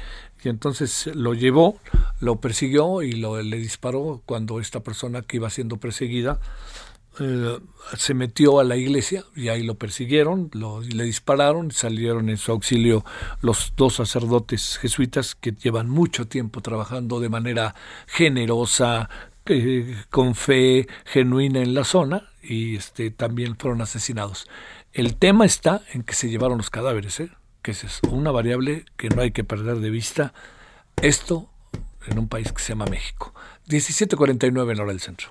y 0.43 0.49
entonces 0.49 1.11
lo 1.15 1.35
llevó, 1.35 1.79
lo 2.21 2.37
persiguió 2.37 3.03
y 3.03 3.13
lo, 3.13 3.43
le 3.43 3.57
disparó 3.57 4.23
cuando 4.25 4.61
esta 4.61 4.81
persona 4.81 5.23
que 5.23 5.39
iba 5.39 5.51
siendo 5.51 5.79
perseguida 5.79 6.39
eh, 7.21 7.59
se 7.97 8.15
metió 8.15 8.59
a 8.59 8.65
la 8.65 8.77
iglesia 8.77 9.25
y 9.37 9.49
ahí 9.49 9.63
lo 9.63 9.77
persiguieron, 9.77 10.51
lo, 10.53 10.81
le 10.81 11.05
dispararon, 11.05 11.71
salieron 11.71 12.29
en 12.29 12.37
su 12.37 12.53
auxilio 12.53 13.05
los 13.41 13.73
dos 13.77 13.95
sacerdotes 13.97 14.79
jesuitas 14.79 15.35
que 15.35 15.53
llevan 15.53 15.89
mucho 15.89 16.27
tiempo 16.27 16.61
trabajando 16.61 17.21
de 17.21 17.29
manera 17.29 17.75
generosa, 18.07 19.09
eh, 19.47 19.97
con 20.09 20.35
fe 20.35 20.89
genuina 21.05 21.61
en 21.61 21.75
la 21.75 21.85
zona 21.85 22.31
y 22.43 22.77
este, 22.77 23.11
también 23.11 23.57
fueron 23.57 23.83
asesinados. 23.83 24.49
El 24.93 25.17
tema 25.17 25.45
está 25.45 25.83
en 25.93 26.03
que 26.03 26.15
se 26.15 26.31
llevaron 26.31 26.59
los 26.59 26.71
cadáveres, 26.71 27.21
¿eh? 27.21 27.31
que 27.61 27.73
es 27.73 28.01
una 28.11 28.31
variable 28.31 28.87
que 28.97 29.09
no 29.09 29.23
hay 29.23 29.33
que 29.33 29.45
perder 29.45 29.81
de 29.81 29.91
vista. 29.91 30.33
Esto 30.97 31.51
en 32.07 32.19
un 32.19 32.29
país 32.29 32.53
que 32.53 32.63
se 32.63 32.71
llama 32.71 32.87
México. 32.87 33.35
1749 33.69 34.73
en 34.73 34.81
hora 34.81 34.93
del 34.93 35.01
centro. 35.01 35.31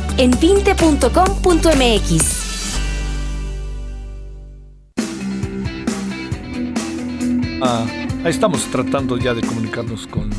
en 0.17 0.31
20.com.mx. 0.31 2.51
Ah, 7.63 7.85
estamos 8.25 8.65
tratando 8.71 9.17
ya 9.17 9.35
de 9.35 9.41
comunicarnos 9.41 10.07
con, 10.07 10.31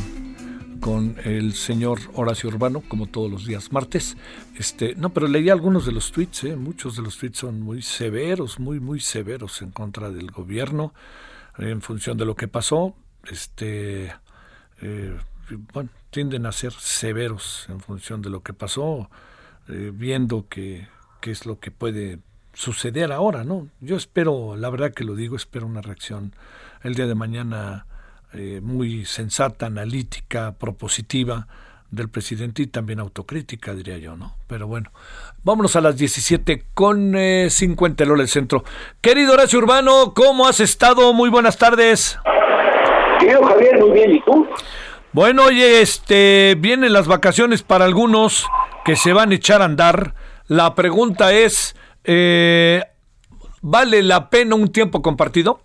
con 0.81 1.15
el 1.23 1.53
señor 1.53 1.99
Horacio 2.15 2.49
Urbano, 2.49 2.83
como 2.87 3.07
todos 3.07 3.31
los 3.31 3.45
días 3.45 3.71
martes. 3.71 4.17
Este, 4.57 4.93
no, 4.95 5.13
pero 5.13 5.27
leí 5.27 5.49
algunos 5.49 5.85
de 5.85 5.93
los 5.93 6.11
tweets, 6.11 6.43
¿eh? 6.43 6.57
muchos 6.57 6.97
de 6.97 7.01
los 7.01 7.17
tweets 7.17 7.39
son 7.39 7.61
muy 7.61 7.81
severos, 7.81 8.59
muy, 8.59 8.81
muy 8.81 8.99
severos 8.99 9.61
en 9.61 9.71
contra 9.71 10.09
del 10.09 10.31
gobierno, 10.31 10.93
en 11.57 11.81
función 11.81 12.17
de 12.17 12.25
lo 12.25 12.35
que 12.35 12.49
pasó. 12.49 12.93
Este, 13.31 14.13
eh, 14.81 15.17
bueno, 15.73 15.89
tienden 16.09 16.45
a 16.45 16.51
ser 16.51 16.73
severos 16.73 17.67
en 17.69 17.79
función 17.79 18.21
de 18.21 18.29
lo 18.29 18.43
que 18.43 18.53
pasó, 18.53 19.09
eh, 19.69 19.91
viendo 19.93 20.47
que, 20.49 20.87
qué 21.21 21.31
es 21.31 21.45
lo 21.45 21.59
que 21.59 21.71
puede 21.71 22.19
suceder 22.53 23.11
ahora, 23.11 23.43
¿no? 23.43 23.67
Yo 23.81 23.95
espero, 23.95 24.55
la 24.55 24.69
verdad 24.69 24.93
que 24.93 25.03
lo 25.03 25.15
digo, 25.15 25.35
espero 25.35 25.65
una 25.65 25.81
reacción 25.81 26.33
el 26.83 26.95
día 26.95 27.07
de 27.07 27.15
mañana 27.15 27.85
eh, 28.33 28.59
muy 28.61 29.05
sensata, 29.05 29.67
analítica, 29.67 30.53
propositiva 30.59 31.47
del 31.91 32.09
presidente 32.09 32.63
y 32.63 32.67
también 32.67 32.99
autocrítica, 32.99 33.73
diría 33.73 33.97
yo, 33.99 34.15
¿no? 34.15 34.35
Pero 34.47 34.67
bueno, 34.67 34.91
vámonos 35.43 35.75
a 35.75 35.81
las 35.81 35.95
17 35.95 36.63
con 36.73 37.13
eh, 37.15 37.49
50 37.49 38.03
el 38.03 38.27
centro. 38.27 38.63
Querido 38.99 39.33
Horacio 39.33 39.59
Urbano, 39.59 40.13
¿cómo 40.15 40.47
has 40.47 40.59
estado? 40.59 41.13
Muy 41.13 41.29
buenas 41.29 41.57
tardes. 41.57 42.17
Querido 43.19 43.43
Javier, 43.43 43.79
muy 43.79 43.91
bien, 43.91 44.15
¿y 44.15 44.21
tú? 44.21 44.47
Bueno, 45.13 45.43
oye, 45.43 45.83
este, 45.83 46.55
vienen 46.57 46.91
las 46.91 47.07
vacaciones 47.07 47.61
para 47.61 47.85
algunos 47.85 48.47
que 48.83 48.95
se 48.95 49.13
van 49.13 49.29
a 49.29 49.35
echar 49.35 49.61
a 49.61 49.65
andar. 49.65 50.15
La 50.47 50.73
pregunta 50.73 51.31
es, 51.31 51.75
eh, 52.03 52.81
¿vale 53.61 54.01
la 54.01 54.31
pena 54.31 54.55
un 54.55 54.71
tiempo 54.71 55.03
compartido? 55.03 55.59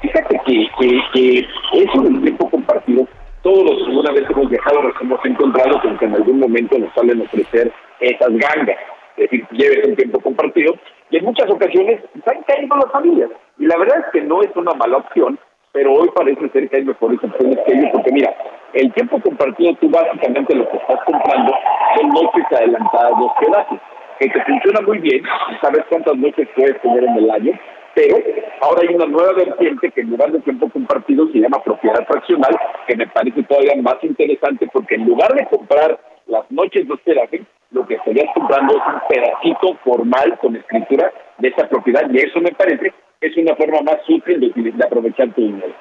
Fíjate 0.00 0.40
que, 0.44 0.68
que, 0.76 1.00
que 1.14 1.38
eso 1.72 2.02
del 2.02 2.20
tiempo 2.20 2.50
compartido, 2.50 3.06
todos 3.42 3.86
alguna 3.86 4.10
vez 4.10 4.28
hemos 4.28 4.50
viajado, 4.50 4.82
nos 4.82 5.00
hemos 5.00 5.24
encontrado 5.24 5.80
con 5.80 5.96
que 5.96 6.06
en 6.06 6.14
algún 6.16 6.40
momento 6.40 6.76
nos 6.78 6.92
salen 6.94 7.20
a 7.20 7.24
ofrecer 7.26 7.72
esas 8.00 8.30
gangas. 8.30 8.78
Es 9.16 9.30
decir, 9.30 9.46
lleves 9.52 9.86
un 9.86 9.94
tiempo 9.94 10.18
compartido 10.18 10.74
y 11.10 11.18
en 11.18 11.24
muchas 11.24 11.48
ocasiones 11.48 12.00
han 12.26 12.42
caído 12.42 12.76
las 12.76 12.90
familias. 12.90 13.30
Y 13.56 13.66
la 13.66 13.78
verdad 13.78 13.98
es 14.00 14.06
que 14.12 14.22
no 14.22 14.42
es 14.42 14.50
una 14.56 14.72
mala 14.72 14.96
opción, 14.96 15.38
pero 15.76 15.92
hoy 15.92 16.08
parece 16.14 16.48
ser 16.48 16.70
que 16.70 16.76
hay 16.78 16.84
mejores 16.84 17.22
opciones 17.22 17.58
que 17.66 17.74
ellos, 17.74 17.90
porque 17.92 18.10
mira, 18.10 18.34
el 18.72 18.90
tiempo 18.94 19.20
compartido 19.20 19.74
tú 19.74 19.90
básicamente 19.90 20.54
lo 20.54 20.66
que 20.70 20.78
estás 20.78 20.98
comprando 21.04 21.52
son 21.94 22.08
noches 22.08 22.44
adelantadas 22.50 23.12
de 23.18 23.24
hospedaje, 23.26 23.78
que 24.18 24.30
te 24.30 24.44
funciona 24.44 24.80
muy 24.86 24.98
bien, 25.00 25.22
sabes 25.60 25.84
cuántas 25.90 26.16
noches 26.16 26.48
puedes 26.56 26.80
tener 26.80 27.04
en 27.04 27.16
el 27.18 27.30
año, 27.30 27.52
pero 27.94 28.16
ahora 28.62 28.80
hay 28.88 28.94
una 28.94 29.04
nueva 29.04 29.34
vertiente 29.34 29.90
que 29.90 30.00
en 30.00 30.10
lugar 30.12 30.32
de 30.32 30.40
tiempo 30.40 30.70
compartido 30.70 31.28
se 31.30 31.40
llama 31.40 31.62
propiedad 31.62 32.06
fraccional, 32.06 32.56
que 32.86 32.96
me 32.96 33.06
parece 33.08 33.42
todavía 33.42 33.74
más 33.82 33.96
interesante 34.00 34.66
porque 34.72 34.94
en 34.94 35.04
lugar 35.04 35.34
de 35.34 35.44
comprar 35.44 36.00
las 36.26 36.50
noches 36.50 36.88
de 36.88 36.94
hospedaje, 36.94 37.42
lo 37.72 37.86
que 37.86 37.96
estarías 37.96 38.32
comprando 38.32 38.78
es 38.78 38.82
un 38.94 39.00
pedacito 39.10 39.76
formal 39.84 40.38
con 40.38 40.56
escritura 40.56 41.12
de 41.36 41.48
esa 41.48 41.68
propiedad 41.68 42.08
y 42.10 42.16
eso 42.16 42.40
me 42.40 42.52
parece 42.52 42.94
es 43.26 43.36
una 43.36 43.54
forma 43.56 43.80
más 43.82 43.96
útil 44.08 44.40
de, 44.40 44.70
de 44.72 44.84
aprovechar 44.84 45.32
tu 45.34 45.42
dinero. 45.42 45.74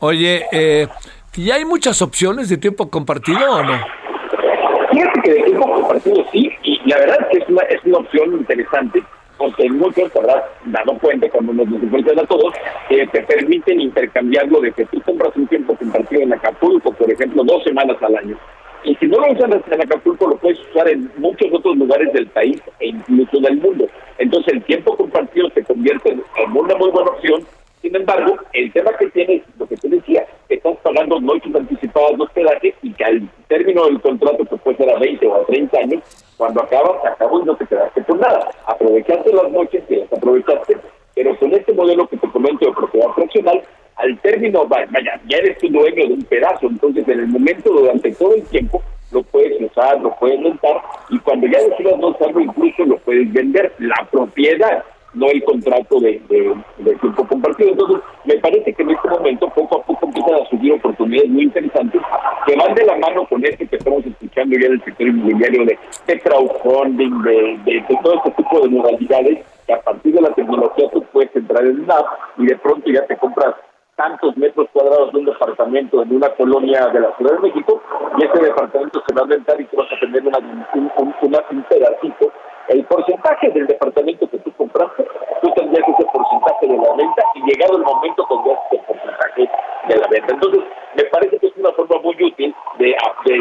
Oye, 0.00 0.44
eh, 0.52 0.86
¿y 1.36 1.50
hay 1.50 1.64
muchas 1.64 2.02
opciones 2.02 2.48
de 2.48 2.56
tiempo 2.56 2.90
compartido 2.90 3.38
o 3.50 3.62
no? 3.62 3.78
Fíjate 4.90 5.20
que 5.22 5.32
de 5.32 5.42
tiempo 5.42 5.72
compartido 5.72 6.24
sí, 6.30 6.50
y 6.62 6.80
la 6.88 6.98
verdad 6.98 7.18
es 7.22 7.26
que 7.28 7.38
es 7.44 7.48
una, 7.48 7.62
es 7.62 7.84
una 7.84 7.98
opción 7.98 8.32
interesante, 8.32 9.02
porque 9.38 9.68
muchos, 9.70 10.12
¿verdad? 10.12 10.44
Dado 10.66 10.98
cuenta 10.98 11.28
cuando 11.30 11.52
nos 11.52 11.66
encuentran 11.82 12.18
a 12.18 12.26
todos, 12.26 12.54
que 12.88 13.06
te 13.08 13.22
permiten 13.22 13.80
intercambiarlo 13.80 14.60
de 14.60 14.72
que 14.72 14.84
tú 14.86 15.00
compras 15.02 15.32
un 15.36 15.46
tiempo 15.48 15.74
compartido 15.76 16.22
en 16.22 16.32
Acapulco, 16.32 16.92
por 16.92 17.10
ejemplo, 17.10 17.42
dos 17.44 17.64
semanas 17.64 17.96
al 18.02 18.16
año. 18.16 18.38
Y 18.84 18.94
si 18.96 19.06
no 19.06 19.18
lo 19.18 19.32
usas 19.32 19.50
en 19.70 19.80
Acapulco, 19.80 20.28
lo 20.28 20.36
puedes 20.36 20.60
usar 20.70 20.88
en 20.88 21.10
muchos 21.16 21.48
otros 21.52 21.76
lugares 21.76 22.12
del 22.12 22.26
país 22.28 22.60
e 22.80 22.88
incluso 22.88 23.40
del 23.40 23.56
mundo. 23.56 23.86
Entonces, 24.18 24.54
el 24.54 24.62
tiempo 24.64 24.94
compartido 24.96 25.48
se 25.50 25.64
convierte 25.64 26.10
en 26.10 26.22
una 26.54 26.74
muy 26.76 26.90
buena 26.90 27.10
opción. 27.10 27.46
Sin 27.80 27.96
embargo, 27.96 28.36
el 28.52 28.72
tema 28.72 28.90
que 28.98 29.06
tienes, 29.10 29.42
lo 29.58 29.66
que 29.66 29.76
te 29.76 29.88
decía, 29.88 30.26
estás 30.50 30.76
pagando 30.82 31.18
noches 31.20 31.54
anticipadas 31.54 32.16
de 32.16 32.24
hospedaje 32.24 32.74
y 32.82 32.92
que 32.92 33.04
al 33.04 33.28
término 33.48 33.86
del 33.86 34.00
contrato, 34.00 34.44
que 34.44 34.56
puede 34.56 34.76
ser 34.76 34.90
a 34.90 34.98
20 34.98 35.26
o 35.26 35.34
a 35.34 35.46
30 35.46 35.78
años, 35.78 36.02
cuando 36.36 36.62
acabas, 36.62 37.04
acabó 37.06 37.40
y 37.40 37.44
no 37.44 37.56
te 37.56 37.66
quedaste 37.66 38.02
por 38.02 38.18
nada. 38.18 38.50
Aprovechaste 38.66 39.32
las 39.32 39.50
noches 39.50 39.82
que 39.88 39.96
las 39.96 40.12
aprovechaste, 40.12 40.76
pero 41.14 41.38
con 41.38 41.52
este 41.52 41.72
modelo 41.72 42.06
que 42.08 42.16
te 42.18 42.28
comento 42.28 42.66
de 42.66 42.72
propiedad 42.72 43.08
fraccional, 43.14 43.62
al 43.96 44.18
término, 44.18 44.66
vaya, 44.66 45.20
ya 45.28 45.36
eres 45.38 45.58
tu 45.58 45.68
dueño 45.68 46.06
de 46.08 46.14
un 46.14 46.22
pedazo, 46.22 46.66
entonces 46.66 47.06
en 47.08 47.20
el 47.20 47.28
momento, 47.28 47.72
durante 47.72 48.12
todo 48.12 48.34
el 48.34 48.42
tiempo, 48.44 48.82
lo 49.12 49.22
puedes 49.22 49.60
usar, 49.60 50.00
lo 50.00 50.14
puedes 50.16 50.42
rentar, 50.42 50.82
y 51.10 51.18
cuando 51.20 51.46
ya 51.46 51.60
decidas 51.62 51.98
no 51.98 52.08
usarlo, 52.08 52.40
incluso 52.40 52.84
lo 52.84 52.98
puedes 52.98 53.32
vender, 53.32 53.72
la 53.78 54.06
propiedad, 54.10 54.82
no 55.14 55.28
el 55.28 55.44
contrato 55.44 56.00
de, 56.00 56.20
tiempo 57.00 57.26
compartido. 57.28 57.70
Entonces, 57.70 57.98
me 58.24 58.34
parece 58.38 58.72
que 58.72 58.82
en 58.82 58.90
este 58.90 59.08
momento, 59.08 59.48
poco 59.50 59.80
a 59.80 59.82
poco, 59.84 60.06
empiezan 60.06 60.34
a 60.34 60.50
surgir 60.50 60.72
oportunidades 60.72 61.30
muy 61.30 61.44
interesantes 61.44 62.00
que 62.46 62.56
van 62.56 62.74
de 62.74 62.84
la 62.84 62.96
mano 62.96 63.24
con 63.28 63.44
este 63.44 63.66
que 63.66 63.76
estamos 63.76 64.04
escuchando 64.04 64.58
ya 64.58 64.68
del 64.68 64.82
sector 64.82 65.06
inmobiliario 65.06 65.64
de, 65.64 66.20
crowdfunding, 66.20 67.22
de, 67.22 67.58
de, 67.64 67.84
todo 68.02 68.14
este 68.14 68.30
tipo 68.32 68.60
de 68.60 68.68
modalidades, 68.68 69.38
que 69.66 69.72
a 69.72 69.80
partir 69.80 70.14
de 70.14 70.20
la 70.20 70.34
tecnología 70.34 70.90
tú 70.92 71.04
puedes 71.12 71.34
entrar 71.36 71.64
en 71.64 71.80
una 71.80 71.94
app 71.94 72.06
y 72.38 72.46
de 72.46 72.56
pronto 72.56 72.90
ya 72.90 73.06
te 73.06 73.16
compras 73.16 73.54
tantos 73.96 74.36
metros 74.36 74.68
cuadrados 74.72 75.12
de 75.12 75.18
un 75.20 75.24
departamento 75.26 76.02
en 76.02 76.16
una 76.16 76.28
colonia 76.30 76.86
de 76.88 77.00
la 77.00 77.16
Ciudad 77.16 77.34
de 77.34 77.48
México 77.48 77.80
y 78.18 78.24
ese 78.24 78.44
departamento 78.44 79.02
se 79.06 79.14
va 79.14 79.22
a 79.22 79.26
rentar 79.26 79.60
y 79.60 79.64
tú 79.64 79.76
vas 79.76 79.92
a 79.92 80.00
tener 80.00 80.26
una, 80.26 80.38
un, 80.38 80.90
un, 80.98 81.14
una, 81.22 81.44
un 81.50 81.62
pedacito. 81.64 82.32
El 82.68 82.84
porcentaje 82.84 83.50
del 83.50 83.66
departamento 83.66 84.28
que 84.30 84.38
tú 84.38 84.50
compraste, 84.52 85.06
tú 85.42 85.50
tendrías 85.54 85.86
ese 85.86 86.08
porcentaje 86.10 86.66
de 86.66 86.76
la 86.76 86.94
venta 86.96 87.22
y 87.34 87.42
llegado 87.42 87.76
el 87.76 87.84
momento 87.84 88.26
tendrías 88.28 88.58
ese 88.70 88.82
porcentaje 88.84 89.50
de 89.88 89.96
la 89.96 90.06
venta. 90.08 90.34
Entonces, 90.34 90.62
me 90.96 91.04
parece 91.04 91.38
que 91.38 91.46
es 91.46 91.56
una 91.56 91.72
forma 91.72 92.00
muy 92.00 92.16
útil 92.22 92.54
de, 92.78 92.96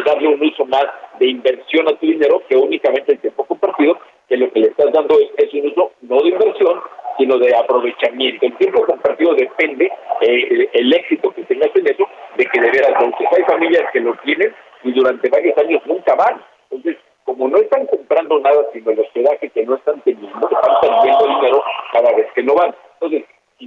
darle 0.06 0.28
un 0.28 0.44
uso 0.44 0.66
más 0.66 0.86
de 1.20 1.30
inversión 1.30 1.88
a 1.88 1.98
tu 1.98 2.06
dinero 2.06 2.42
que 2.50 2.58
únicamente 2.58 3.14
el 3.14 3.20
tiempo 3.20 3.46
compartido, 3.46 3.98
que 4.28 4.38
lo 4.38 4.52
que 4.52 4.60
le 4.60 4.68
estás 4.68 4.92
dando 4.92 5.16
es 5.38 5.54
un 5.54 5.68
uso 5.68 5.92
no 6.02 6.18
de 6.22 6.30
inversión, 6.30 6.82
sino 7.18 7.38
de 7.38 7.56
aprovechamiento. 7.56 8.46
El 8.46 8.58
tiempo 8.58 8.86
compartido 8.86 9.34
depende 9.36 9.92
eh, 10.22 10.70
el, 10.74 10.94
éxito 10.94 11.32
que 11.32 11.44
tengas 11.44 11.70
en 11.76 11.88
eso, 11.88 12.08
de 12.38 12.46
que 12.46 12.62
de 12.62 12.72
veras 12.72 13.02
lo 13.02 13.08
Hay 13.08 13.44
familias 13.44 13.84
que 13.92 14.00
lo 14.00 14.16
tienen 14.24 14.54
y 14.84 14.92
durante 14.92 15.30
varios 15.30 15.58
años 15.58 15.82
nunca 15.86 16.16
van. 16.16 16.42
Entonces, 16.70 16.98
como 17.24 17.48
no 17.48 17.58
están 17.58 17.86
comprando 17.88 18.40
nada, 18.40 18.66
sino 18.74 18.92
el 18.92 19.00
hospedaje 19.00 19.50
que 19.50 19.66
no 19.66 19.76
están 19.76 20.02
teniendo, 20.02 20.50
están 20.50 20.76
perdiendo 20.82 21.28
dinero 21.28 21.64
cada 21.94 22.12
vez 22.16 22.28
que 22.34 22.44
no 22.44 22.56
van. 22.56 22.76
Entonces, 23.00 23.26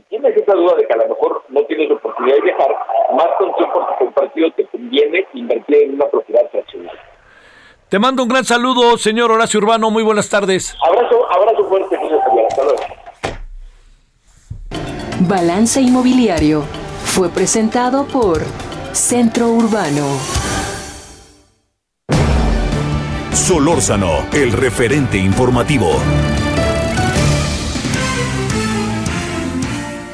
tienes 0.09 0.37
esa 0.37 0.55
duda 0.55 0.75
de 0.77 0.87
que 0.87 0.93
a 0.93 0.97
lo 0.99 1.09
mejor 1.09 1.43
no 1.49 1.63
tienes 1.63 1.91
oportunidad 1.91 2.37
de 2.37 2.43
viajar, 2.43 2.77
más 3.17 3.27
atención 3.27 3.71
porque 3.73 4.05
el 4.05 4.13
partido 4.13 4.51
te 4.53 4.67
conviene 4.67 5.27
invertir 5.35 5.83
en 5.85 5.95
una 5.95 6.07
propiedad 6.07 6.49
fraccionada. 6.51 6.99
Te 7.89 7.99
mando 7.99 8.25
un 8.25 8.29
gran 8.29 8.45
saludo, 8.45 8.99
señor 8.99 9.31
Horacio 9.31 9.61
Urbano. 9.61 9.91
Muy 9.91 10.03
buenas 10.03 10.29
tardes. 10.29 10.77
Abrazo, 10.85 11.25
abrazo 11.31 11.69
fuerte, 11.69 11.97
señor 11.97 12.21
Javier. 12.21 12.47
Hasta 12.47 12.65
luego. 12.65 13.06
Balance 15.21 15.81
Inmobiliario 15.81 16.62
fue 17.05 17.31
presentado 17.31 18.07
por 18.07 18.45
Centro 18.93 19.49
Urbano. 19.51 20.07
Solórzano, 23.33 24.27
el 24.35 24.53
referente 24.53 25.17
informativo. 25.17 25.91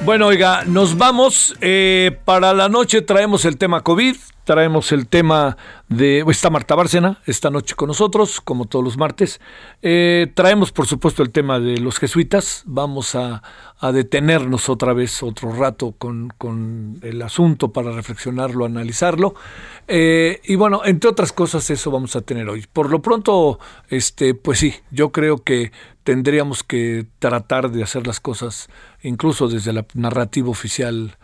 Bueno, 0.05 0.29
oiga, 0.29 0.63
nos 0.67 0.97
vamos. 0.97 1.57
Eh, 1.61 2.17
para 2.25 2.53
la 2.55 2.69
noche 2.69 3.03
traemos 3.03 3.45
el 3.45 3.59
tema 3.59 3.83
COVID, 3.83 4.17
traemos 4.45 4.93
el 4.93 5.07
tema 5.07 5.57
de... 5.89 6.25
Está 6.29 6.51
Marta 6.51 6.75
Bárcena 6.75 7.21
esta 7.27 7.51
noche 7.51 7.75
con 7.75 7.89
nosotros, 7.89 8.41
como 8.41 8.67
todos 8.67 8.85
los 8.85 8.97
martes. 8.97 9.41
Eh, 9.83 10.31
traemos, 10.35 10.73
por 10.73 10.87
supuesto, 10.87 11.23
el 11.23 11.31
tema 11.31 11.61
de 11.61 11.79
los 11.79 11.99
jesuitas. 11.99 12.63
Vamos 12.67 13.15
a, 13.15 13.43
a 13.79 13.93
detenernos 13.93 14.69
otra 14.69 14.93
vez, 14.93 15.23
otro 15.23 15.53
rato, 15.53 15.95
con, 15.99 16.33
con 16.39 16.99
el 17.03 17.23
asunto 17.23 17.73
para 17.73 17.93
reflexionarlo, 17.93 18.65
analizarlo. 18.65 19.35
Eh, 19.89 20.41
y 20.45 20.57
bueno, 20.57 20.83
entre 20.85 21.11
otras 21.11 21.33
cosas, 21.33 21.69
eso 21.71 21.91
vamos 21.91 22.17
a 22.17 22.23
tener 22.23 22.49
hoy. 22.49 22.67
Por 22.73 22.91
lo 22.91 23.03
pronto, 23.03 23.59
este, 23.89 24.35
pues 24.35 24.59
sí, 24.59 24.75
yo 24.91 25.13
creo 25.13 25.39
que 25.39 25.73
tendríamos 26.05 26.65
que 26.65 27.07
tratar 27.19 27.71
de 27.71 27.83
hacer 27.83 28.07
las 28.07 28.21
cosas, 28.21 28.69
incluso 29.03 29.49
desde 29.49 29.73
la 29.73 29.87
narrativa 29.95 30.49
oficial, 30.49 31.17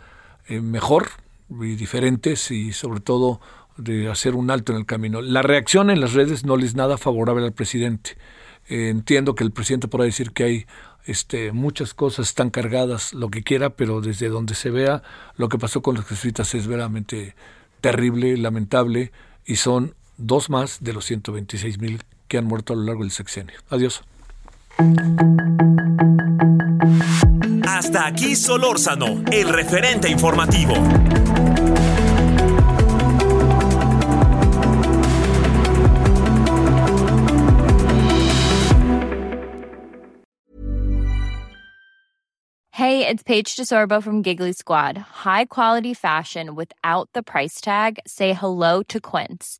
eh, 0.47 0.61
mejor 0.61 1.09
y 1.49 1.75
diferentes 1.75 2.51
y 2.51 2.73
sobre 2.73 2.99
todo 2.99 3.41
de 3.77 4.09
hacer 4.09 4.35
un 4.35 4.51
alto 4.51 4.71
en 4.71 4.79
el 4.79 4.85
camino. 4.85 5.21
La 5.21 5.41
reacción 5.41 5.89
en 5.89 6.01
las 6.01 6.13
redes 6.13 6.43
no 6.45 6.57
les 6.57 6.69
es 6.69 6.75
nada 6.75 6.97
favorable 6.97 7.45
al 7.45 7.53
presidente. 7.53 8.17
Eh, 8.67 8.89
entiendo 8.89 9.35
que 9.35 9.43
el 9.43 9.51
presidente 9.51 9.87
podrá 9.87 10.05
decir 10.05 10.31
que 10.31 10.43
hay 10.43 10.65
este, 11.05 11.51
muchas 11.51 11.93
cosas 11.93 12.27
están 12.27 12.49
cargadas, 12.49 13.13
lo 13.13 13.29
que 13.29 13.41
quiera, 13.41 13.71
pero 13.71 14.01
desde 14.01 14.29
donde 14.29 14.53
se 14.53 14.69
vea 14.69 15.01
lo 15.37 15.49
que 15.49 15.57
pasó 15.57 15.81
con 15.81 15.95
los 15.95 16.05
jesuitas 16.05 16.53
es 16.53 16.67
verdaderamente 16.67 17.35
terrible, 17.81 18.37
lamentable, 18.37 19.11
y 19.45 19.55
son 19.55 19.95
dos 20.17 20.49
más 20.49 20.83
de 20.83 20.93
los 20.93 21.05
126 21.05 21.79
mil 21.79 22.03
que 22.27 22.37
han 22.37 22.45
muerto 22.45 22.73
a 22.73 22.75
lo 22.75 22.83
largo 22.83 23.01
del 23.01 23.11
sexenio. 23.11 23.57
Adiós. 23.69 24.03
Hasta 27.67 28.07
aquí 28.07 28.35
Solórzano, 28.35 29.23
el 29.29 29.49
referente 29.49 30.07
informativo. 30.09 30.73
Hey, 42.71 43.05
it's 43.05 43.23
Paige 43.23 43.57
DeSorbo 43.57 44.01
from 44.01 44.21
Giggly 44.21 44.53
Squad. 44.53 44.97
High 44.97 45.45
quality 45.45 45.93
fashion 45.93 46.55
without 46.55 47.09
the 47.13 47.21
price 47.21 47.59
tag. 47.59 47.99
Say 48.07 48.31
hello 48.31 48.83
to 48.83 49.01
Quince. 49.01 49.59